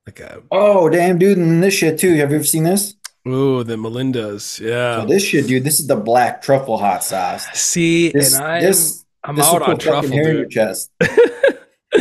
like 0.06 0.20
a 0.20 0.44
Oh, 0.51 0.89
damn, 0.89 1.18
dude, 1.18 1.38
and 1.38 1.63
this 1.63 1.74
shit 1.74 2.00
too. 2.00 2.13
Have 2.15 2.30
you 2.30 2.36
ever 2.36 2.44
seen 2.44 2.63
this? 2.63 2.96
oh 3.25 3.63
the 3.63 3.77
Melinda's. 3.77 4.60
Yeah. 4.60 5.01
So 5.01 5.08
this 5.08 5.24
shit, 5.24 5.48
dude, 5.48 5.63
this 5.63 5.80
is 5.80 5.88
the 5.88 5.96
black 5.96 6.42
truffle 6.42 6.77
hot 6.77 7.03
sauce. 7.03 7.48
See, 7.53 8.12
This, 8.12 8.36
and 8.36 8.44
I'm 8.46 8.62
this, 8.62 9.06
I'm 9.24 9.36
this 9.36 9.46
out 9.48 9.62
on 9.63 9.77
truffle, 9.77 10.12
hair 10.12 10.30
in 10.30 10.38
your 10.38 10.46
chest. 10.48 10.92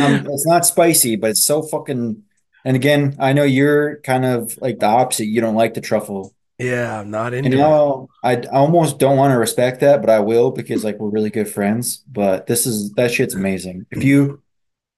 Um, 0.01 0.25
it's 0.27 0.47
not 0.47 0.65
spicy, 0.65 1.15
but 1.17 1.29
it's 1.29 1.43
so 1.43 1.61
fucking. 1.61 2.23
And 2.65 2.75
again, 2.75 3.15
I 3.19 3.33
know 3.33 3.43
you're 3.43 3.97
kind 4.01 4.25
of 4.25 4.57
like 4.61 4.79
the 4.79 4.85
opposite. 4.85 5.25
You 5.25 5.41
don't 5.41 5.55
like 5.55 5.73
the 5.73 5.81
truffle. 5.81 6.33
yeah, 6.57 6.99
I'm 6.99 7.11
not 7.11 7.33
into 7.33 7.49
it. 7.51 7.57
now 7.57 8.07
I, 8.23 8.37
I 8.37 8.41
almost 8.51 8.99
don't 8.99 9.17
want 9.17 9.33
to 9.33 9.37
respect 9.37 9.81
that, 9.81 9.99
but 10.01 10.09
I 10.09 10.19
will 10.19 10.51
because 10.51 10.83
like 10.83 10.97
we're 10.99 11.09
really 11.09 11.29
good 11.29 11.49
friends. 11.49 11.97
But 12.07 12.47
this 12.47 12.65
is 12.65 12.91
that 12.93 13.11
shit's 13.11 13.33
amazing. 13.35 13.85
If 13.91 14.03
you, 14.03 14.41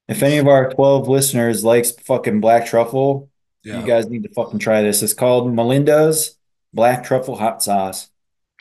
if 0.08 0.22
any 0.22 0.38
of 0.38 0.48
our 0.48 0.72
12 0.72 1.08
listeners 1.08 1.64
likes 1.64 1.92
fucking 1.92 2.40
black 2.40 2.68
truffle, 2.68 3.30
Yeah. 3.64 3.80
you 3.82 3.88
guys 3.88 4.08
need 4.08 4.24
to 4.24 4.30
fucking 4.34 4.60
try 4.60 4.84
this. 4.84 5.02
It's 5.02 5.14
called 5.14 5.52
Melinda's 5.52 6.38
Black 6.74 7.04
Truffle 7.04 7.36
Hot 7.38 7.64
Sauce. 7.64 8.10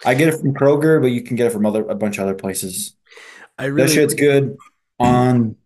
I 0.05 0.15
get 0.15 0.29
it 0.29 0.41
from 0.41 0.55
Kroger, 0.55 1.01
but 1.03 1.09
you 1.09 1.21
can 1.23 1.37
get 1.37 1.47
it 1.49 1.53
from 1.53 1.67
other 1.67 1.83
a 1.87 1.95
bunch 1.95 2.17
of 2.19 2.25
other 2.25 2.35
places. 2.35 2.97
I 3.59 3.67
really 3.67 3.87
That 3.89 3.93
shit's 3.95 4.15
good 4.15 4.57
on 4.99 5.57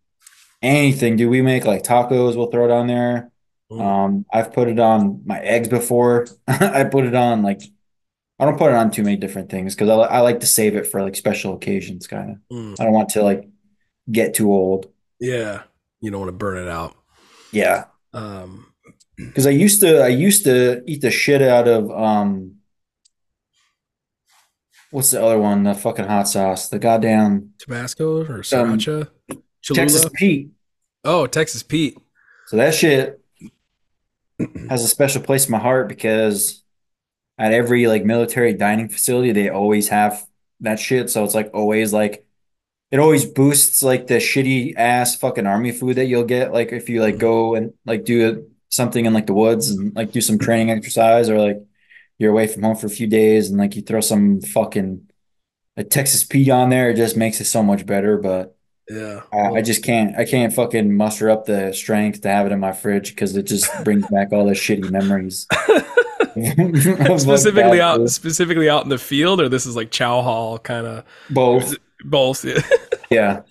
anything. 0.63 1.17
Do 1.17 1.29
we 1.29 1.41
make 1.43 1.65
like 1.65 1.83
tacos? 1.85 2.37
We'll 2.37 2.51
throw 2.51 2.65
it 2.65 2.71
on 2.71 2.87
there. 2.89 3.28
Mm. 3.71 3.81
Um, 3.81 4.27
I've 4.33 4.53
put 4.53 4.69
it 4.69 4.79
on 4.79 5.23
my 5.27 5.39
eggs 5.41 5.69
before. 5.69 6.27
I 6.49 6.85
put 6.85 7.05
it 7.05 7.15
on 7.15 7.43
like 7.43 7.61
I 8.39 8.45
don't 8.45 8.59
put 8.59 8.71
it 8.71 8.77
on 8.77 8.91
too 8.91 9.03
many 9.03 9.17
different 9.17 9.51
things 9.51 9.75
because 9.75 9.89
I, 9.89 9.95
I 9.95 10.21
like 10.21 10.41
to 10.41 10.47
save 10.47 10.77
it 10.77 10.87
for 10.87 11.03
like 11.03 11.17
special 11.17 11.55
occasions, 11.55 12.07
kind 12.07 12.31
of. 12.31 12.57
Mm. 12.57 12.77
I 12.81 12.85
don't 12.85 12.93
want 12.93 13.11
to 13.11 13.23
like 13.23 13.49
get 14.11 14.35
too 14.35 14.53
old. 14.53 14.91
Yeah. 15.21 15.63
You 16.01 16.11
don't 16.11 16.21
want 16.21 16.29
to 16.29 16.37
burn 16.37 16.59
it 16.59 16.69
out. 16.69 16.95
Yeah, 17.51 17.85
Um 18.13 18.67
because 19.17 19.47
I 19.47 19.51
used 19.51 19.81
to 19.81 20.03
I 20.03 20.09
used 20.09 20.45
to 20.45 20.83
eat 20.87 21.01
the 21.01 21.11
shit 21.11 21.43
out 21.43 21.67
of 21.67 21.91
um, 21.91 22.57
what's 24.91 25.11
the 25.11 25.23
other 25.23 25.39
one? 25.39 25.65
The 25.65 25.75
fucking 25.75 26.05
hot 26.05 26.29
sauce, 26.29 26.69
the 26.69 26.79
goddamn 26.79 27.55
Tabasco 27.59 28.23
or 28.23 28.43
sriracha? 28.43 29.09
Texas 29.63 30.09
Pete. 30.15 30.51
Oh, 31.05 31.27
Texas 31.27 31.63
Pete. 31.63 31.99
So 32.47 32.57
that 32.57 32.75
shit 32.75 33.21
has 34.69 34.85
a 34.85 34.89
special 34.89 35.23
place 35.23 35.47
in 35.47 35.53
my 35.53 35.59
heart 35.59 35.89
because 35.89 36.63
at 37.39 37.53
every 37.53 37.87
like 37.87 38.05
military 38.05 38.55
dining 38.55 38.89
facility, 38.89 39.33
they 39.33 39.49
always 39.49 39.89
have 39.89 40.27
that 40.61 40.79
shit. 40.79 41.11
So 41.11 41.25
it's 41.25 41.35
like 41.35 41.51
always 41.55 41.93
like 41.93 42.27
it 42.91 42.99
always 42.99 43.25
boosts 43.25 43.83
like 43.83 44.07
the 44.07 44.15
shitty 44.15 44.75
ass 44.77 45.17
fucking 45.17 45.47
army 45.47 45.73
food 45.73 45.97
that 45.97 46.07
you'll 46.07 46.25
get 46.25 46.53
like 46.53 46.73
if 46.73 46.89
you 46.89 47.01
like 47.01 47.15
mm-hmm. 47.15 47.21
go 47.21 47.55
and 47.55 47.73
like 47.85 48.05
do 48.05 48.51
something 48.71 49.05
in 49.05 49.15
like 49.15 49.27
the 49.27 49.35
woods 49.35 49.71
and 49.71 49.95
like 49.95 50.13
do 50.13 50.21
some 50.21 50.39
training 50.39 50.71
exercise 50.71 51.29
or 51.29 51.39
like 51.39 51.63
you're 52.19 52.33
away 52.33 52.47
from 52.47 52.63
home 52.63 52.77
for 52.77 52.87
a 52.87 52.91
few 52.91 53.07
days 53.07 53.51
and 53.51 53.59
like 53.59 53.77
you 53.77 53.83
throw 53.83 54.01
some 54.01 54.41
fucking 54.41 55.09
a 55.79 55.85
Texas 55.85 56.25
Pete 56.25 56.51
on 56.51 56.71
there, 56.71 56.91
it 56.91 56.97
just 56.97 57.17
makes 57.17 57.41
it 57.41 57.45
so 57.45 57.63
much 57.63 57.87
better. 57.87 58.19
But 58.19 58.58
Yeah. 58.91 59.21
I, 59.33 59.57
I 59.59 59.63
just 59.63 59.85
can't 59.85 60.17
I 60.17 60.25
can't 60.25 60.53
fucking 60.53 60.95
muster 60.95 61.29
up 61.31 61.45
the 61.47 61.73
strength 61.73 62.23
to 62.23 62.29
have 62.31 62.47
it 62.47 62.53
in 62.53 62.61
my 62.61 62.73
fridge 62.73 63.11
because 63.11 63.37
it 63.37 63.43
just 63.45 63.69
brings 63.85 64.07
back 64.09 64.33
all 64.33 64.47
the 64.47 64.53
shitty 64.53 64.91
memories. 64.91 65.47
specifically 67.19 67.81
out 67.81 67.97
food. 67.99 68.11
specifically 68.11 68.69
out 68.69 68.85
in 68.85 68.89
the 68.89 68.99
field 68.99 69.41
or 69.41 69.49
this 69.49 69.67
is 69.67 69.77
like 69.77 69.91
chow 69.91 70.23
hall 70.23 70.59
kind 70.59 70.87
of 70.87 71.05
both. 71.31 71.75
both 72.05 72.45
Yeah. 73.11 73.43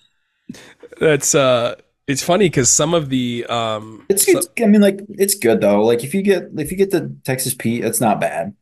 that's 1.00 1.36
uh 1.36 1.76
it's 2.08 2.24
funny 2.24 2.46
because 2.46 2.70
some 2.70 2.94
of 2.94 3.10
the 3.10 3.46
um 3.50 4.06
It's, 4.10 4.26
so- 4.26 4.38
it's 4.38 4.48
I 4.62 4.66
mean 4.66 4.82
like 4.82 5.02
it's 5.10 5.36
good 5.36 5.62
though. 5.62 5.84
Like 5.84 6.04
if 6.04 6.14
you 6.14 6.22
get 6.22 6.50
if 6.58 6.72
you 6.72 6.78
get 6.78 6.92
the 6.92 7.16
Texas 7.26 7.54
Pete, 7.54 7.84
it's 7.84 8.00
not 8.02 8.20
bad. 8.22 8.56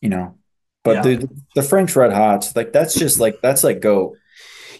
You 0.00 0.08
know. 0.08 0.34
But 0.82 0.96
Yeah. 0.96 1.02
the 1.16 1.28
the 1.56 1.62
Frank's 1.62 1.94
Red 1.96 2.12
Hots, 2.12 2.54
like 2.56 2.72
that's 2.72 2.94
just 2.94 3.20
like 3.20 3.40
that's 3.42 3.62
like 3.64 3.80
go. 3.80 4.16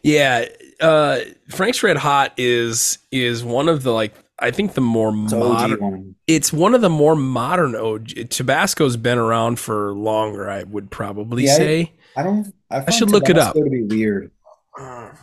yeah 0.03 0.47
uh 0.81 1.21
frank's 1.49 1.83
red 1.83 1.97
hot 1.97 2.33
is 2.37 2.99
is 3.11 3.43
one 3.45 3.69
of 3.69 3.83
the 3.83 3.93
like 3.93 4.15
i 4.41 4.51
think 4.51 4.75
the 4.75 4.81
more 4.81 5.11
It's 5.25 5.33
modern 5.33 5.81
one. 5.81 6.15
it's 6.27 6.53
one 6.53 6.75
of 6.75 6.81
the 6.83 6.91
more 6.91 7.17
modern 7.17 7.75
og 7.75 8.09
tabasco's 8.31 8.97
been 8.97 9.19
around 9.19 9.59
for 9.59 9.93
longer 9.95 10.49
i 10.51 10.63
would 10.65 10.91
probably 10.91 11.45
Yeah, 11.45 11.57
say 11.57 11.93
I 12.17 12.23
don't 12.23 12.55
I, 12.71 12.81
find 12.81 12.93
should 12.93 13.11
look 13.11 13.29
it 13.29 13.39
up. 13.39 13.55
To 13.55 13.63
be 13.71 13.83
weird. 13.83 14.31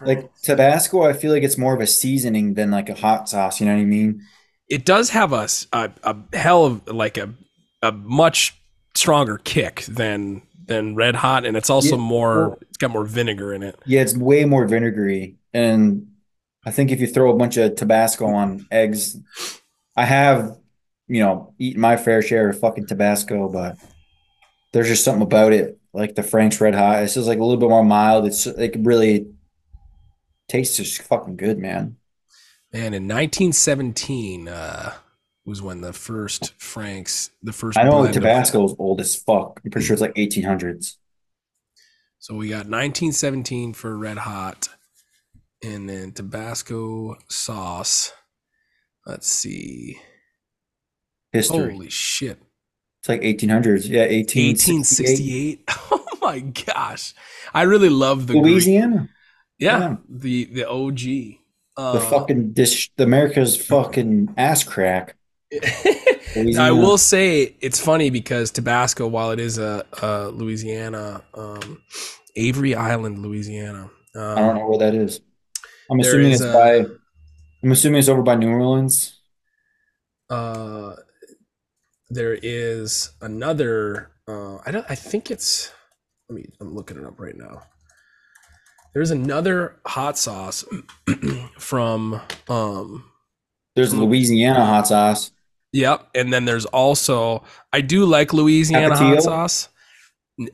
Like 0.01 0.31
Tabasco, 0.41 1.03
I 1.03 1.13
feel 1.13 1.31
like 1.31 1.43
it's 1.43 1.57
more 1.57 1.73
of 1.75 1.81
a 1.81 1.87
seasoning 1.87 2.55
than 2.55 2.71
like 2.71 2.89
a 2.89 2.95
hot 2.95 3.29
sauce, 3.29 3.59
you 3.59 3.65
know 3.67 3.73
what 3.73 3.81
I 3.81 3.85
mean? 3.85 4.21
it 4.69 4.85
does 4.85 5.09
have 5.11 5.33
a, 5.33 5.43
s- 5.43 5.67
a, 5.73 5.91
a 6.03 6.15
hell 6.35 6.65
of 6.65 6.87
like 6.87 7.17
a 7.17 7.33
a 7.81 7.91
much 7.91 8.55
stronger 8.95 9.37
kick 9.37 9.83
than 9.87 10.41
than 10.65 10.95
red 10.95 11.15
hot 11.15 11.45
and 11.45 11.57
it's 11.57 11.69
also 11.69 11.97
Yeah, 11.97 11.97
more 11.97 12.49
well- 12.49 12.59
it's 12.61 12.77
got 12.77 12.91
more 12.91 13.03
vinegar 13.05 13.53
in 13.53 13.63
it 13.63 13.77
Yeah, 13.85 14.01
it's 14.01 14.15
way 14.15 14.45
more 14.45 14.65
vinegary. 14.67 15.35
And 15.53 16.07
I 16.65 16.71
think 16.71 16.91
if 16.91 16.99
you 16.99 17.07
throw 17.07 17.31
a 17.31 17.37
bunch 17.37 17.57
of 17.57 17.75
Tabasco 17.75 18.25
on 18.27 18.65
eggs, 18.71 19.17
I 19.95 20.05
have, 20.05 20.57
you 21.07 21.21
know, 21.21 21.53
eaten 21.59 21.81
my 21.81 21.97
fair 21.97 22.21
share 22.21 22.49
of 22.49 22.59
fucking 22.59 22.87
Tabasco, 22.87 23.49
but 23.49 23.77
there's 24.71 24.87
just 24.87 25.03
something 25.03 25.21
about 25.21 25.53
it, 25.53 25.77
like 25.93 26.15
the 26.15 26.23
Frank's 26.23 26.59
Red 26.59 26.73
Hot. 26.75 27.03
It's 27.03 27.13
just 27.13 27.27
like 27.27 27.37
a 27.39 27.43
little 27.43 27.59
bit 27.59 27.69
more 27.69 27.83
mild. 27.83 28.25
It's 28.25 28.45
like 28.47 28.75
really 28.79 29.27
tastes 30.47 30.77
just 30.77 31.01
fucking 31.03 31.37
good, 31.37 31.59
man. 31.59 31.97
Man, 32.71 32.93
in 32.95 33.03
1917 33.07 34.47
uh, 34.47 34.93
was 35.45 35.61
when 35.61 35.81
the 35.81 35.93
first 35.93 36.53
Franks, 36.59 37.29
the 37.43 37.53
first 37.53 37.77
I 37.77 37.83
know 37.83 37.91
blend 37.91 38.07
of- 38.15 38.23
Tabasco 38.23 38.65
is 38.65 38.75
old 38.79 38.99
as 38.99 39.15
fuck. 39.15 39.61
I'm 39.63 39.69
pretty 39.69 39.85
sure 39.85 39.93
it's 39.93 40.01
like 40.01 40.15
1800s. 40.15 40.95
so 42.17 42.33
we 42.35 42.47
got 42.47 42.65
1917 42.65 43.73
for 43.73 43.95
Red 43.95 44.17
Hot, 44.17 44.69
and 45.63 45.89
then 45.89 46.11
Tabasco 46.11 47.15
sauce. 47.29 48.11
Let's 49.05 49.27
see. 49.27 49.97
History. 51.31 51.73
Holy 51.73 51.89
shit! 51.89 52.39
It's 53.01 53.09
like 53.09 53.21
1800s. 53.21 53.87
Yeah, 53.89 54.03
1868. 54.07 55.63
1868. 55.67 55.69
Oh 56.25 56.27
my 56.27 56.39
gosh! 56.39 57.13
I 57.53 57.63
really 57.63 57.89
love 57.89 58.27
the 58.27 58.33
Greek- 58.33 58.45
Louisiana. 58.45 59.09
Yeah, 59.59 59.79
yeah. 59.79 59.95
the 60.07 60.45
the 60.45 60.69
OG. 60.69 61.39
Uh, 61.75 61.93
The 61.93 61.99
fucking 61.99 62.53
dish, 62.53 62.91
the 62.95 63.03
America's 63.03 63.57
fucking 63.57 64.33
ass 64.37 64.63
crack. 64.63 65.17
I 66.57 66.71
will 66.71 66.97
say 66.97 67.55
it's 67.59 67.79
funny 67.79 68.09
because 68.09 68.51
Tabasco, 68.51 69.05
while 69.07 69.31
it 69.31 69.39
is 69.39 69.57
a, 69.57 69.85
a 70.01 70.27
Louisiana, 70.29 71.23
um, 71.33 71.81
Avery 72.35 72.73
Island, 72.75 73.19
Louisiana. 73.19 73.89
Um, 74.15 74.37
I 74.37 74.39
don't 74.39 74.55
know 74.55 74.67
where 74.67 74.79
that 74.79 74.95
is. 74.95 75.19
I'm 75.93 75.99
assuming 75.99 76.31
it's 76.31 76.41
a- 76.41 76.53
by. 76.53 76.85
I'm 77.63 77.71
assuming 77.71 77.99
it's 77.99 78.09
over 78.09 78.21
by 78.21 78.35
New 78.35 78.49
Orleans. 78.49 79.19
uh, 80.29 80.95
there 82.09 82.33
is 82.41 83.11
another. 83.21 84.11
Uh, 84.27 84.57
I 84.65 84.71
don't. 84.71 84.85
I 84.89 84.95
think 84.95 85.31
it's. 85.31 85.71
Let 86.29 86.35
me. 86.35 86.45
I'm 86.61 86.73
looking 86.75 86.97
it 86.97 87.05
up 87.05 87.19
right 87.19 87.35
now. 87.35 87.63
There's 88.93 89.11
another 89.11 89.77
hot 89.87 90.17
sauce 90.17 90.63
from. 91.59 92.21
Um, 92.47 93.05
There's 93.75 93.93
Louisiana 93.93 94.65
hot 94.65 94.87
sauce. 94.87 95.31
Yep, 95.71 96.09
and 96.13 96.31
then 96.31 96.45
there's 96.45 96.65
also 96.65 97.43
I 97.71 97.81
do 97.81 98.05
like 98.05 98.31
Louisiana 98.33 98.95
hot 98.95 99.23
sauce. 99.23 99.69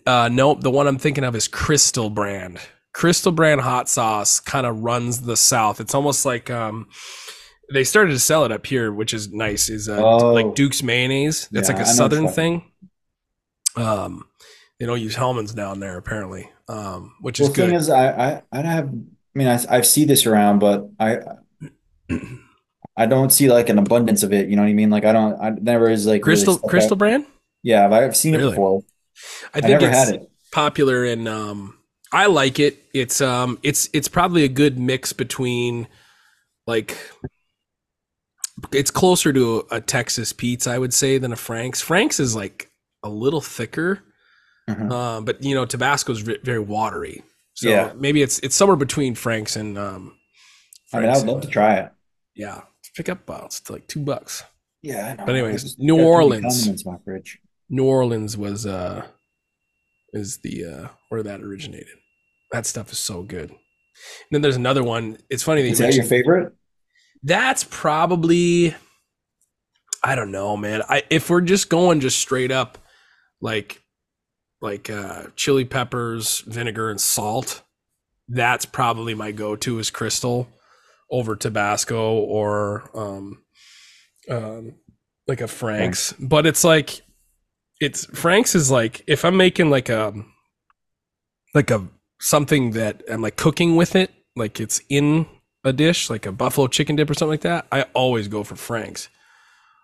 Uh, 0.06 0.30
nope, 0.32 0.62
the 0.62 0.71
one 0.71 0.88
I'm 0.88 0.97
thinking 0.97 1.23
of 1.25 1.36
is 1.36 1.47
Crystal 1.47 2.10
Brand. 2.10 2.60
Crystal 2.93 3.32
Brand 3.32 3.62
hot 3.62 3.88
sauce 3.89 4.39
kind 4.39 4.65
of 4.65 4.80
runs 4.82 5.21
the 5.21 5.38
South. 5.38 5.80
It's 5.80 5.93
almost 5.95 6.25
like 6.25 6.49
um, 6.49 6.88
they 7.71 7.84
started 7.84 8.12
to 8.12 8.19
sell 8.19 8.45
it 8.45 8.52
up 8.52 8.65
here, 8.65 8.91
which 8.91 9.13
is 9.13 9.32
nice. 9.32 9.69
Is 9.69 9.88
uh, 9.88 10.02
Oh. 10.04 10.34
like 10.34 10.56
Duke's 10.56 10.82
mayonnaise. 10.84 11.47
That's 11.52 11.69
Yeah, 11.69 11.75
like 11.75 11.86
a 11.86 11.89
I 11.89 11.91
Southern 11.91 12.28
thing. 12.28 12.63
Um, 13.75 14.25
they 14.80 14.86
don't 14.86 14.99
use 15.02 15.15
Hellmann's 15.15 15.54
down 15.54 15.80
there 15.80 15.97
apparently, 15.97 16.49
um, 16.67 17.13
which 17.21 17.39
Well, 17.39 17.49
is 17.49 17.56
the 17.56 17.62
thing 17.62 17.69
good. 17.71 17.75
is, 17.78 17.89
I, 17.89 18.10
I, 18.10 18.41
I 18.52 18.62
have, 18.63 18.88
I 18.89 18.91
mean, 19.36 19.47
I, 19.47 19.60
I 19.69 19.82
see 19.82 20.06
this 20.06 20.25
around, 20.25 20.60
but 20.60 20.89
I, 20.99 21.19
I 22.97 23.06
don't 23.06 23.32
see 23.32 23.49
like 23.49 23.69
an 23.69 23.78
abundance 23.78 24.23
of 24.23 24.34
it. 24.34 24.49
You 24.49 24.56
know 24.56 24.63
what 24.63 24.69
I 24.69 24.73
mean? 24.73 24.89
Like, 24.89 25.06
I 25.06 25.13
don't, 25.13 25.39
I 25.39 25.52
never 25.52 25.89
is 25.89 26.06
like 26.06 26.25
really 26.25 26.43
Crystal 26.43 26.56
out. 26.56 26.69
Crystal 26.69 26.95
Brand. 26.97 27.25
Yeah, 27.63 27.86
I've, 27.86 27.93
I've 27.93 28.17
seen 28.17 28.34
it 28.34 28.38
Really? 28.38 28.52
before. 28.52 28.84
I 29.54 29.60
I 29.60 29.62
think 29.62 29.82
never 29.82 29.88
it's, 29.88 29.97
had 29.97 30.15
it. 30.15 30.32
popular 30.52 31.06
in 31.06 31.28
um 31.28 31.78
I 32.12 32.26
like 32.28 32.60
it. 32.60 32.84
It's 32.93 33.22
um 33.22 33.60
it's 33.63 33.89
it's 33.93 34.08
probably 34.08 34.43
a 34.43 34.48
good 34.50 34.80
mix 34.80 35.13
between 35.13 35.88
like 36.65 36.98
it's 38.74 38.91
closer 38.91 39.32
to 39.32 39.65
a 39.72 39.80
Texas 39.80 40.34
Pete's 40.34 40.67
I 40.67 40.78
would 40.78 40.93
say 40.93 41.17
than 41.17 41.32
a 41.32 41.36
Frank's. 41.38 41.82
Frank's 41.82 42.19
is 42.19 42.36
like 42.36 42.69
a 43.04 43.10
little 43.10 43.41
thicker. 43.41 44.00
Mhm. 44.69 44.91
Uh, 44.91 45.22
but 45.22 45.43
you 45.43 45.56
know 45.56 45.65
Tabasco's 45.65 46.19
ve- 46.22 46.39
very 46.43 46.60
watery. 46.60 47.24
So 47.54 47.69
Yeah. 47.69 47.93
maybe 47.95 48.22
it's 48.22 48.39
it's 48.39 48.56
somewhere 48.56 48.76
between 48.78 49.15
Frank's 49.15 49.56
and 49.56 49.78
um 49.78 50.15
I 50.93 51.00
mean, 51.02 51.10
I'd 51.10 51.17
love 51.26 51.28
and- 51.36 51.41
to 51.43 51.48
try 51.48 51.76
it. 51.76 51.91
Yeah. 52.36 52.62
Pick 52.95 53.08
up 53.10 53.30
uh, 53.30 53.43
it's 53.45 53.69
like 53.69 53.88
2 53.88 54.00
bucks. 54.00 54.43
Yeah, 54.82 55.10
I 55.12 55.15
know. 55.15 55.26
But 55.26 55.36
anyways, 55.36 55.78
New 55.78 55.93
got 55.93 55.98
too 55.98 55.98
many 55.98 56.10
Orleans. 56.10 56.86
New 57.69 57.84
Orleans 57.86 58.36
was 58.38 58.65
uh 58.65 59.06
is 60.13 60.39
the 60.39 60.65
uh 60.65 60.88
where 61.10 61.24
that 61.24 61.41
originated. 61.41 61.98
That 62.52 62.65
stuff 62.65 62.91
is 62.91 63.00
so 63.00 63.24
good. 63.24 63.50
And 63.52 63.60
then 64.32 64.41
there's 64.41 64.56
another 64.56 64.84
one. 64.84 65.17
It's 65.30 65.43
funny 65.43 65.62
that 65.62 65.67
you 65.67 65.74
Is 65.74 65.80
that 65.80 65.95
your 65.95 66.06
favorite? 66.06 66.54
that's 67.24 67.63
probably 67.63 68.76
I 70.04 70.15
don't 70.15 70.32
know, 70.32 70.56
man. 70.56 70.82
I 70.88 71.04
if 71.10 71.30
we're 71.30 71.41
just 71.41 71.69
going 71.69 72.00
just 72.00 72.19
straight 72.19 72.52
up 72.52 72.78
like 73.41 73.82
like 74.62 74.89
uh 74.89 75.28
chili 75.36 75.65
peppers, 75.65 76.39
vinegar 76.41 76.89
and 76.89 77.00
salt, 77.00 77.62
that's 78.28 78.65
probably 78.65 79.13
my 79.13 79.32
go-to 79.32 79.80
is 79.80 79.89
crystal 79.89 80.48
over 81.12 81.36
Tabasco 81.36 82.19
or 82.19 82.89
um 82.93 83.43
um 84.30 84.76
like 85.28 85.41
a 85.41 85.48
Frank's. 85.48 86.13
But 86.13 86.45
it's 86.45 86.63
like 86.63 87.02
it's 87.79 88.05
Frank's 88.05 88.55
is 88.55 88.69
like 88.71 89.03
if 89.07 89.23
I'm 89.25 89.37
making 89.37 89.69
like 89.69 89.89
a 89.89 90.13
like 91.53 91.71
a 91.71 91.87
something 92.19 92.71
that 92.71 93.03
I'm 93.09 93.21
like 93.21 93.37
cooking 93.37 93.75
with 93.75 93.95
it, 93.95 94.11
like 94.35 94.59
it's 94.59 94.81
in 94.89 95.25
a 95.63 95.73
dish, 95.73 96.09
like 96.09 96.25
a 96.25 96.31
buffalo 96.31 96.67
chicken 96.67 96.95
dip 96.95 97.09
or 97.09 97.13
something 97.13 97.31
like 97.31 97.41
that, 97.41 97.67
I 97.71 97.83
always 97.93 98.27
go 98.27 98.43
for 98.43 98.55
Frank's. 98.55 99.09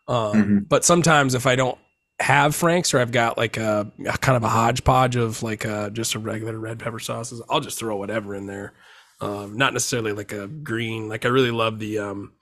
Um, 0.07 0.33
Mhm. 0.33 0.69
But 0.69 0.85
sometimes 0.85 1.33
if 1.33 1.47
I 1.47 1.55
don't 1.55 1.77
have 2.19 2.55
Frank's 2.55 2.93
or 2.93 2.99
I've 2.99 3.11
got 3.11 3.37
like 3.37 3.57
a, 3.57 3.91
a 4.07 4.17
kind 4.17 4.37
of 4.37 4.43
a 4.43 4.49
hodgepodge 4.49 5.15
of 5.17 5.43
like 5.43 5.65
uh 5.65 5.89
just 5.89 6.15
a 6.15 6.19
regular 6.19 6.57
red 6.57 6.79
pepper 6.79 6.99
sauces, 6.99 7.41
I'll 7.49 7.59
just 7.59 7.79
throw 7.79 7.95
whatever 7.97 8.35
in 8.35 8.45
there. 8.45 8.73
Um, 9.21 9.57
not 9.57 9.73
necessarily 9.73 10.11
like 10.11 10.33
a 10.33 10.47
green. 10.47 11.07
Like 11.09 11.25
I 11.25 11.29
really 11.29 11.51
love 11.51 11.79
the 11.79 11.99
um, 11.99 12.33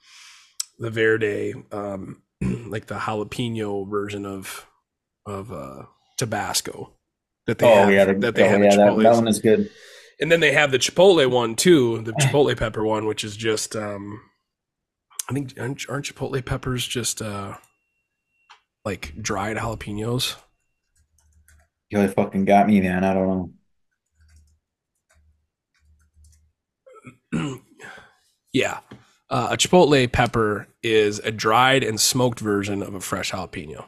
the 0.79 0.89
Verde, 0.89 1.53
um, 1.71 2.21
like 2.41 2.87
the 2.87 2.95
jalapeno 2.95 3.87
version 3.89 4.25
of 4.25 4.65
of 5.25 5.51
uh, 5.51 5.83
Tabasco 6.17 6.93
that 7.47 7.59
they 7.59 7.67
Oh 7.67 7.75
have. 7.75 7.91
yeah, 7.91 8.05
that 8.13 8.36
they 8.36 8.43
oh, 8.43 8.49
have 8.49 8.63
yeah, 8.63 8.75
that, 8.75 8.97
that 8.97 9.15
one 9.15 9.27
is 9.27 9.39
good. 9.39 9.69
And 10.19 10.31
then 10.31 10.39
they 10.39 10.51
have 10.53 10.71
the 10.71 10.79
Chipotle 10.79 11.29
one 11.29 11.55
too, 11.55 12.01
the 12.01 12.13
Chipotle 12.13 12.57
pepper 12.57 12.86
one, 12.86 13.05
which 13.05 13.23
is 13.23 13.36
just 13.36 13.75
um 13.75 14.21
I 15.29 15.33
think 15.33 15.53
aren't, 15.59 15.89
aren't 15.89 16.05
Chipotle 16.05 16.43
peppers 16.45 16.86
just 16.88 17.21
uh 17.21 17.55
like 18.86 19.13
dried 19.21 19.57
jalapenos? 19.57 20.36
You 21.89 21.99
really 21.99 22.13
fucking 22.13 22.45
got 22.45 22.67
me, 22.67 22.81
man. 22.81 23.03
I 23.03 23.13
don't 23.13 23.53
know. 27.33 27.62
yeah. 28.53 28.79
Uh, 29.29 29.49
a 29.51 29.57
Chipotle 29.57 30.12
pepper 30.12 30.67
is 30.83 31.19
a 31.19 31.31
dried 31.31 31.83
and 31.83 31.99
smoked 31.99 32.39
version 32.39 32.83
of 32.83 32.93
a 32.93 32.99
fresh 32.99 33.31
jalapeno. 33.31 33.86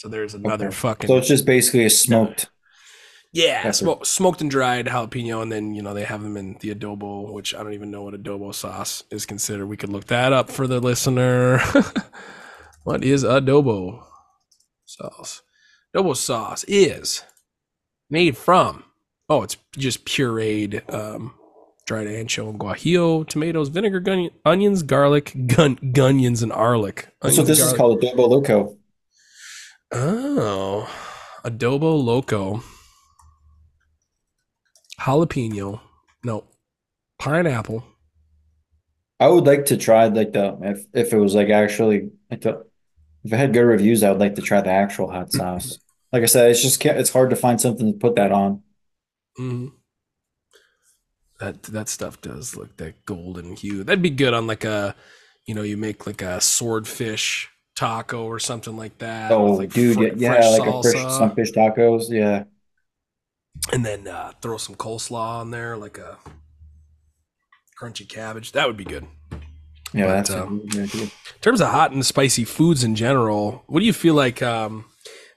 So 0.00 0.08
there's 0.08 0.32
another 0.32 0.68
Okay. 0.68 0.74
fucking 0.76 1.08
So 1.08 1.18
it's 1.18 1.28
just 1.28 1.44
basically 1.44 1.84
a 1.84 1.90
smoked. 1.90 2.48
yeah, 3.34 3.60
pepper. 3.60 3.72
smoke, 3.74 4.06
smoked 4.06 4.40
and 4.40 4.50
dried 4.50 4.86
jalapeno, 4.86 5.42
and 5.42 5.52
then 5.52 5.74
you 5.74 5.82
know 5.82 5.92
they 5.92 6.04
have 6.04 6.22
them 6.22 6.38
in 6.38 6.56
the 6.60 6.74
adobo, 6.74 7.30
which 7.30 7.54
I 7.54 7.62
don't 7.62 7.74
even 7.74 7.90
know 7.90 8.04
what 8.04 8.14
adobo 8.14 8.54
sauce 8.54 9.02
is 9.10 9.26
considered. 9.26 9.66
We 9.66 9.76
could 9.76 9.90
look 9.90 10.06
that 10.06 10.32
up 10.32 10.48
for 10.50 10.66
the 10.66 10.80
listener. 10.80 11.58
what 12.84 13.04
is 13.04 13.24
adobo 13.24 14.02
sauce? 14.86 15.42
Adobo 15.94 16.16
sauce 16.16 16.64
is 16.66 17.22
made 18.08 18.38
from 18.38 18.84
oh, 19.28 19.42
it's 19.42 19.58
just 19.76 20.06
pureed 20.06 20.82
um, 20.94 21.34
dried 21.86 22.06
ancho, 22.06 22.48
and 22.48 22.58
guajillo, 22.58 23.28
tomatoes, 23.28 23.68
vinegar, 23.68 24.00
gun- 24.00 24.30
onions, 24.46 24.82
garlic, 24.82 25.34
gun, 25.46 25.76
gunions, 25.92 26.42
and 26.42 26.52
arlic. 26.52 27.04
That's 27.20 27.36
what 27.36 27.40
Onions, 27.40 27.48
this 27.48 27.58
is 27.60 27.72
garlic- 27.74 27.76
called, 27.76 28.00
adobo 28.02 28.28
loco. 28.30 28.76
Oh, 29.92 30.88
adobo 31.44 32.02
loco, 32.02 32.62
jalapeno, 35.00 35.80
no, 36.24 36.44
pineapple. 37.18 37.84
I 39.18 39.28
would 39.28 39.46
like 39.46 39.66
to 39.66 39.76
try 39.76 40.06
like 40.06 40.32
the 40.32 40.56
if 40.62 40.86
if 40.94 41.12
it 41.12 41.18
was 41.18 41.34
like 41.34 41.50
actually 41.50 42.10
like 42.30 42.40
the 42.42 42.64
if 43.24 43.32
it 43.32 43.36
had 43.36 43.52
good 43.52 43.62
reviews, 43.62 44.02
I 44.02 44.10
would 44.10 44.20
like 44.20 44.36
to 44.36 44.42
try 44.42 44.60
the 44.60 44.70
actual 44.70 45.10
hot 45.10 45.32
sauce. 45.32 45.78
Like 46.12 46.22
I 46.22 46.26
said, 46.26 46.50
it's 46.50 46.62
just 46.62 46.84
it's 46.84 47.10
hard 47.10 47.30
to 47.30 47.36
find 47.36 47.60
something 47.60 47.92
to 47.92 47.98
put 47.98 48.16
that 48.16 48.32
on. 48.32 48.62
Mhm. 49.38 49.72
That 51.40 51.62
that 51.64 51.88
stuff 51.88 52.20
does 52.20 52.56
look 52.56 52.76
that 52.76 53.04
golden 53.06 53.56
hue. 53.56 53.82
That'd 53.84 54.02
be 54.02 54.10
good 54.10 54.34
on 54.34 54.46
like 54.46 54.64
a, 54.64 54.94
you 55.46 55.54
know, 55.54 55.62
you 55.62 55.76
make 55.76 56.06
like 56.06 56.22
a 56.22 56.40
swordfish 56.40 57.48
taco 57.80 58.24
or 58.24 58.38
something 58.38 58.76
like 58.76 58.98
that. 58.98 59.32
Oh, 59.32 59.52
like 59.54 59.72
dude, 59.72 59.96
fre- 59.96 60.04
yeah, 60.16 60.34
fresh 60.34 60.58
like 60.58 60.68
a 60.68 60.82
fish, 60.82 61.00
some 61.00 61.34
fish 61.34 61.52
tacos, 61.52 62.10
yeah. 62.10 62.44
and 63.72 63.86
then 63.86 64.06
uh, 64.06 64.32
throw 64.42 64.58
some 64.58 64.74
coleslaw 64.74 65.40
on 65.40 65.50
there, 65.50 65.78
like 65.78 65.96
a 65.96 66.18
crunchy 67.80 68.06
cabbage. 68.06 68.52
That 68.52 68.66
would 68.66 68.76
be 68.76 68.84
good. 68.84 69.06
Yeah, 69.94 70.06
But, 70.06 70.12
that's 70.12 70.30
a 70.30 70.42
um, 70.42 70.66
good 70.66 70.90
idea. 70.90 71.04
In 71.04 71.10
terms 71.40 71.62
of 71.62 71.68
hot 71.68 71.92
and 71.92 72.04
spicy 72.04 72.44
foods 72.44 72.84
in 72.84 72.94
general, 72.94 73.64
what 73.66 73.80
do 73.80 73.86
you 73.86 73.94
feel 73.94 74.14
like? 74.14 74.42
Um, 74.42 74.84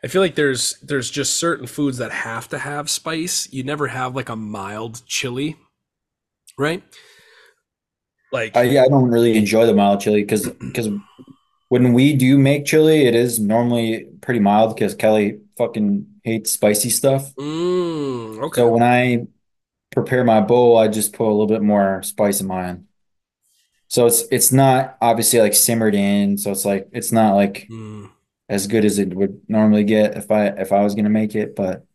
I 0.03 0.07
feel 0.07 0.21
like 0.21 0.35
there's 0.35 0.77
there's 0.81 1.09
just 1.09 1.37
certain 1.37 1.65
foods 1.65 1.97
that 1.99 2.11
have 2.11 2.49
to 2.49 2.57
have 2.59 2.89
spice. 2.89 3.47
You 3.53 3.63
never 3.63 3.87
have 3.87 4.17
like 4.17 4.27
a 4.27 4.35
mild 4.35 5.01
chili, 5.05 5.55
right? 6.59 6.83
Like 8.33 8.57
I, 8.57 8.63
yeah, 8.63 8.83
I 8.83 8.89
don't 8.89 9.09
really 9.09 9.37
enjoy 9.37 9.65
the 9.65 9.73
mild 9.73 10.01
chili 10.01 10.23
because 10.23 10.49
because 10.49 10.89
when 11.73 11.91
we 11.93 12.13
do 12.13 12.37
make 12.37 12.65
chili, 12.65 13.07
it 13.07 13.15
is 13.15 13.39
normally 13.39 14.05
pretty 14.21 14.39
mild 14.39 14.75
because 14.75 14.93
Kelly 14.93 15.39
fucking 15.57 16.05
hates 16.23 16.51
spicy 16.51 16.91
stuff. 16.91 17.33
Mm, 17.33 18.43
okay. 18.43 18.61
So 18.61 18.67
when 18.67 18.83
I 18.83 19.25
prepare 19.91 20.23
my 20.23 20.39
bowl, 20.39 20.77
I 20.77 20.87
just 20.87 21.13
put 21.13 21.25
a 21.25 21.33
little 21.33 21.47
bit 21.47 21.63
more 21.63 22.03
spice 22.03 22.41
in 22.41 22.45
mine. 22.45 22.85
So 23.87 24.05
it's 24.05 24.21
it's 24.29 24.51
not 24.51 24.97
obviously 25.01 25.39
like 25.39 25.55
simmered 25.55 25.95
in, 25.95 26.37
so 26.37 26.51
it's 26.51 26.63
like 26.63 26.89
it's 26.91 27.11
not 27.11 27.33
like 27.33 27.67
Mm, 27.71 28.11
as 28.47 28.67
good 28.67 28.85
as 28.85 28.99
it 28.99 29.15
would 29.15 29.41
normally 29.47 29.83
get 29.83 30.15
if 30.15 30.29
I 30.29 30.49
if 30.49 30.71
I 30.71 30.83
was 30.83 30.93
gonna 30.93 31.09
make 31.09 31.33
it. 31.33 31.55
But 31.55 31.87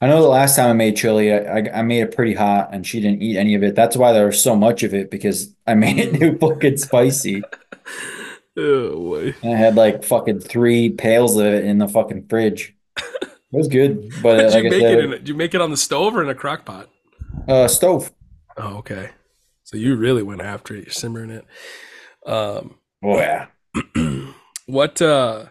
I 0.00 0.06
know 0.06 0.22
the 0.22 0.28
last 0.28 0.56
time 0.56 0.70
I 0.70 0.72
made 0.72 0.96
chili, 0.96 1.30
I, 1.34 1.58
I, 1.58 1.80
I 1.80 1.82
made 1.82 2.00
it 2.00 2.16
pretty 2.16 2.32
hot 2.32 2.70
and 2.72 2.86
she 2.86 3.02
didn't 3.02 3.20
eat 3.20 3.36
any 3.36 3.54
of 3.54 3.62
it. 3.62 3.74
That's 3.74 3.98
why 3.98 4.14
there 4.14 4.24
was 4.24 4.42
so 4.42 4.56
much 4.56 4.82
of 4.82 4.94
it 4.94 5.10
because 5.10 5.54
I 5.66 5.74
made 5.74 5.98
it 5.98 6.18
too 6.18 6.38
fucking 6.38 6.78
spicy. 6.78 7.42
oh 8.56 9.32
I 9.42 9.46
had 9.48 9.74
like 9.76 10.04
fucking 10.04 10.40
three 10.40 10.90
pails 10.90 11.36
of 11.36 11.46
it 11.46 11.64
in 11.64 11.78
the 11.78 11.88
fucking 11.88 12.26
fridge. 12.28 12.74
It 12.98 13.28
was 13.52 13.68
good, 13.68 14.12
but 14.22 14.36
Did 14.52 14.52
like 14.52 14.64
you 14.64 14.70
make 14.70 14.82
it 14.82 14.88
said, 14.88 14.98
in? 14.98 15.10
Did 15.10 15.28
you 15.28 15.34
make 15.34 15.54
it 15.54 15.60
on 15.60 15.70
the 15.70 15.76
stove 15.76 16.16
or 16.16 16.22
in 16.22 16.28
a 16.28 16.34
crock 16.34 16.64
pot? 16.64 16.88
uh, 17.48 17.68
stove. 17.68 18.12
Oh, 18.56 18.78
okay. 18.78 19.10
So 19.64 19.76
you 19.76 19.94
really 19.96 20.22
went 20.22 20.40
after 20.40 20.74
it. 20.74 20.84
You're 20.84 20.92
simmering 20.92 21.30
it. 21.30 21.44
Um, 22.26 22.78
Oh 23.04 23.18
yeah. 23.18 23.46
What 24.66 25.00
uh 25.00 25.46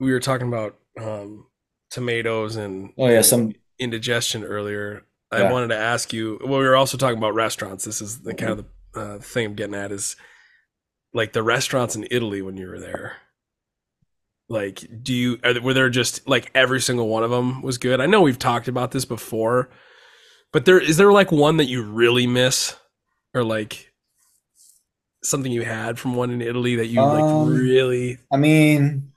we 0.00 0.10
were 0.10 0.20
talking 0.20 0.48
about 0.48 0.76
um 0.98 1.46
tomatoes 1.90 2.56
and 2.56 2.92
Oh 2.96 3.08
yeah, 3.08 3.20
some 3.20 3.52
indigestion 3.78 4.44
earlier. 4.44 5.04
I 5.30 5.50
wanted 5.50 5.68
to 5.68 5.76
ask 5.76 6.12
you. 6.12 6.38
Well, 6.40 6.60
we 6.60 6.64
were 6.66 6.76
also 6.76 6.96
talking 6.96 7.18
about 7.18 7.34
restaurants. 7.34 7.84
This 7.84 8.00
is 8.00 8.20
the 8.20 8.34
kind 8.34 8.52
of 8.52 8.64
the 8.94 9.00
uh, 9.00 9.18
thing 9.18 9.46
I'm 9.46 9.54
getting 9.54 9.74
at 9.74 9.90
is 9.90 10.14
like 11.14 11.32
the 11.32 11.42
restaurants 11.42 11.96
in 11.96 12.06
Italy 12.10 12.42
when 12.42 12.56
you 12.58 12.66
were 12.68 12.80
there. 12.80 13.16
Like, 14.48 14.84
do 15.02 15.14
you 15.14 15.38
are, 15.42 15.54
there- 15.54 15.62
were 15.62 15.72
there 15.72 15.88
just 15.88 16.28
like 16.28 16.50
every 16.54 16.80
single 16.80 17.08
one 17.08 17.22
of 17.24 17.30
them 17.30 17.62
was 17.62 17.78
good? 17.78 18.00
I 18.00 18.06
know 18.06 18.20
we've 18.20 18.38
talked 18.38 18.68
about 18.68 18.90
this 18.90 19.06
before, 19.06 19.70
but 20.52 20.66
there 20.66 20.78
is 20.78 20.98
there 20.98 21.12
like 21.12 21.32
one 21.32 21.56
that 21.56 21.64
you 21.64 21.82
really 21.82 22.26
miss, 22.26 22.76
or 23.32 23.42
like 23.42 23.90
something 25.22 25.50
you 25.50 25.62
had 25.62 25.98
from 25.98 26.14
one 26.14 26.30
in 26.30 26.42
Italy 26.42 26.76
that 26.76 26.88
you 26.88 27.00
like 27.00 27.22
Um, 27.24 27.54
really? 27.54 28.18
I 28.30 28.36
mean, 28.36 29.12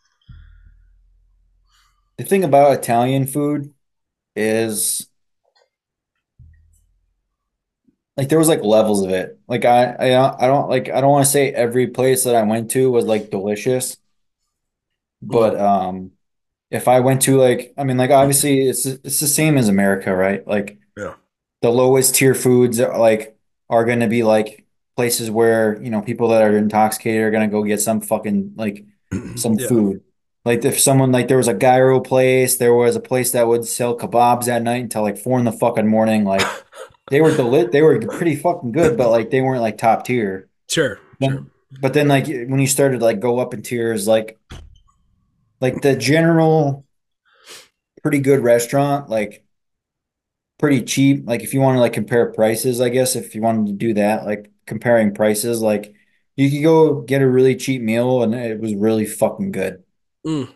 the 2.18 2.24
thing 2.24 2.46
about 2.46 2.72
Italian 2.80 3.28
food 3.28 3.74
is 4.36 5.08
like 8.18 8.30
there 8.30 8.40
was 8.40 8.48
like 8.48 8.64
levels 8.64 9.04
of 9.04 9.12
it. 9.12 9.40
Like 9.48 9.66
I 9.66 9.96
I 10.00 10.10
don't- 10.10 10.42
I 10.42 10.48
don't 10.48 10.70
like 10.70 10.90
I 10.90 11.02
don't 11.02 11.12
want 11.12 11.26
to 11.26 11.32
say 11.32 11.52
every 11.52 11.88
place 11.88 12.24
that 12.26 12.36
I 12.36 12.44
went 12.44 12.72
to 12.72 12.92
was 12.92 13.06
like 13.06 13.30
delicious, 13.30 13.98
but 15.22 15.60
um 15.60 16.12
if 16.72 16.88
I 16.88 17.00
went 17.00 17.22
to 17.24 17.38
like 17.38 17.74
I 17.78 17.84
mean 17.84 17.98
like 17.98 18.12
obviously 18.12 18.68
it's 18.68 18.86
it's 18.86 19.20
the 19.20 19.28
same 19.28 19.58
as 19.58 19.70
America, 19.70 20.16
right? 20.16 20.46
Like 20.48 20.80
Yeah. 20.98 21.16
the 21.62 21.70
lowest 21.72 22.16
tier 22.16 22.36
foods 22.36 22.80
are 22.80 22.98
like 23.00 23.38
are 23.70 23.86
going 23.86 24.00
to 24.02 24.08
be 24.08 24.24
like 24.24 24.66
places 24.96 25.30
where, 25.32 25.82
you 25.82 25.90
know, 25.90 26.02
people 26.02 26.30
that 26.30 26.42
are 26.42 26.58
intoxicated 26.58 27.22
are 27.24 27.32
going 27.32 27.48
to 27.50 27.52
go 27.54 27.64
get 27.64 27.82
some 27.82 28.02
fucking 28.02 28.54
like 28.58 28.86
some 29.36 29.56
Yeah. 29.60 29.68
food. 29.68 30.02
Like 30.46 30.64
if 30.66 30.80
someone 30.80 31.12
like 31.12 31.28
there 31.28 31.38
was 31.38 31.50
a 31.50 31.54
gyro 31.54 32.00
place, 32.00 32.58
there 32.58 32.74
was 32.74 32.96
a 32.96 33.02
place 33.02 33.32
that 33.34 33.48
would 33.48 33.66
sell 33.66 33.98
kebabs 33.98 34.48
at 34.48 34.64
night 34.64 34.84
until 34.84 35.04
like 35.04 35.18
four 35.18 35.40
in 35.40 35.46
the 35.46 35.52
fucking 35.52 35.88
morning. 35.88 36.24
Like 36.26 36.46
they 37.10 37.22
were 37.22 37.36
deli 37.36 37.66
they 37.68 37.82
were 37.82 38.00
pretty 38.00 38.36
fucking 38.36 38.72
good, 38.72 38.98
but 38.98 39.10
like 39.10 39.30
they 39.30 39.42
weren't 39.42 39.62
like 39.62 39.78
top 39.78 40.06
tier. 40.06 40.50
Sure, 40.70 41.00
But, 41.20 41.30
sure. 41.30 41.46
but 41.82 41.94
then 41.94 42.08
like 42.08 42.28
when 42.28 42.60
you 42.60 42.68
started 42.68 43.00
to 43.00 43.06
like 43.06 43.20
go 43.20 43.40
up 43.40 43.54
in 43.54 43.62
tiers, 43.62 44.08
like 44.08 44.40
like 45.62 45.82
the 45.82 45.96
general 45.96 46.86
pretty 48.02 48.20
good 48.20 48.40
restaurant, 48.44 49.10
like 49.10 49.44
pretty 50.60 50.82
cheap. 50.84 51.26
Like 51.28 51.42
if 51.44 51.54
you 51.54 51.62
want 51.62 51.76
to 51.78 51.82
like 51.82 51.94
compare 51.94 52.32
prices, 52.32 52.82
I 52.82 52.90
guess 52.90 53.16
if 53.16 53.36
you 53.36 53.42
wanted 53.42 53.68
to 53.68 53.74
do 53.74 53.94
that, 53.96 54.26
like 54.26 54.52
comparing 54.66 55.14
prices, 55.14 55.62
like 55.62 55.94
you 56.36 56.50
could 56.50 56.64
go 56.64 57.02
get 57.02 57.22
a 57.22 57.28
really 57.30 57.56
cheap 57.56 57.82
meal 57.82 58.24
and 58.24 58.34
it 58.34 58.60
was 58.60 58.76
really 58.76 59.06
fucking 59.06 59.52
good. 59.52 59.84
Mm, 60.26 60.48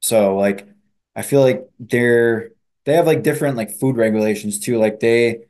So 0.00 0.36
like 0.36 0.68
I 1.14 1.22
feel 1.22 1.40
like 1.40 1.68
they're 1.78 2.50
they 2.84 2.94
have 2.94 3.06
like 3.06 3.22
different 3.22 3.56
like 3.56 3.70
food 3.70 3.96
regulations 3.96 4.60
too. 4.60 4.78
Like 4.78 5.00
they 5.00 5.47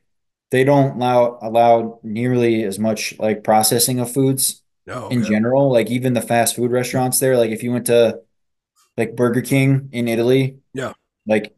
they 0.51 0.65
don't 0.65 0.97
allow 0.97 1.39
allow 1.43 2.01
nearly 2.03 2.65
as 2.65 2.79
much 2.79 3.15
like 3.19 3.45
processing 3.45 4.01
of 4.01 4.13
foods 4.13 4.63
no, 4.87 5.09
in 5.09 5.25
general. 5.25 5.71
Like 5.73 5.91
even 5.91 6.15
the 6.15 6.23
fast 6.23 6.57
food 6.57 6.71
restaurants 6.73 7.19
there, 7.21 7.37
like 7.37 7.51
if 7.51 7.63
you 7.63 7.73
went 7.73 7.87
to 7.87 8.21
like 8.97 9.17
Burger 9.17 9.43
King 9.43 9.89
in 9.93 10.09
Italy, 10.09 10.59
Yeah. 10.75 10.93
like 11.27 11.55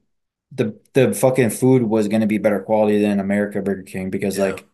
the 0.52 0.78
the 0.94 1.14
fucking 1.14 1.50
food 1.50 1.82
was 1.84 2.08
gonna 2.08 2.26
be 2.26 2.38
better 2.38 2.60
quality 2.60 3.00
than 3.00 3.20
America 3.20 3.62
Burger 3.62 3.82
King 3.82 4.10
because 4.10 4.38
Yeah. 4.38 4.44
like 4.46 4.66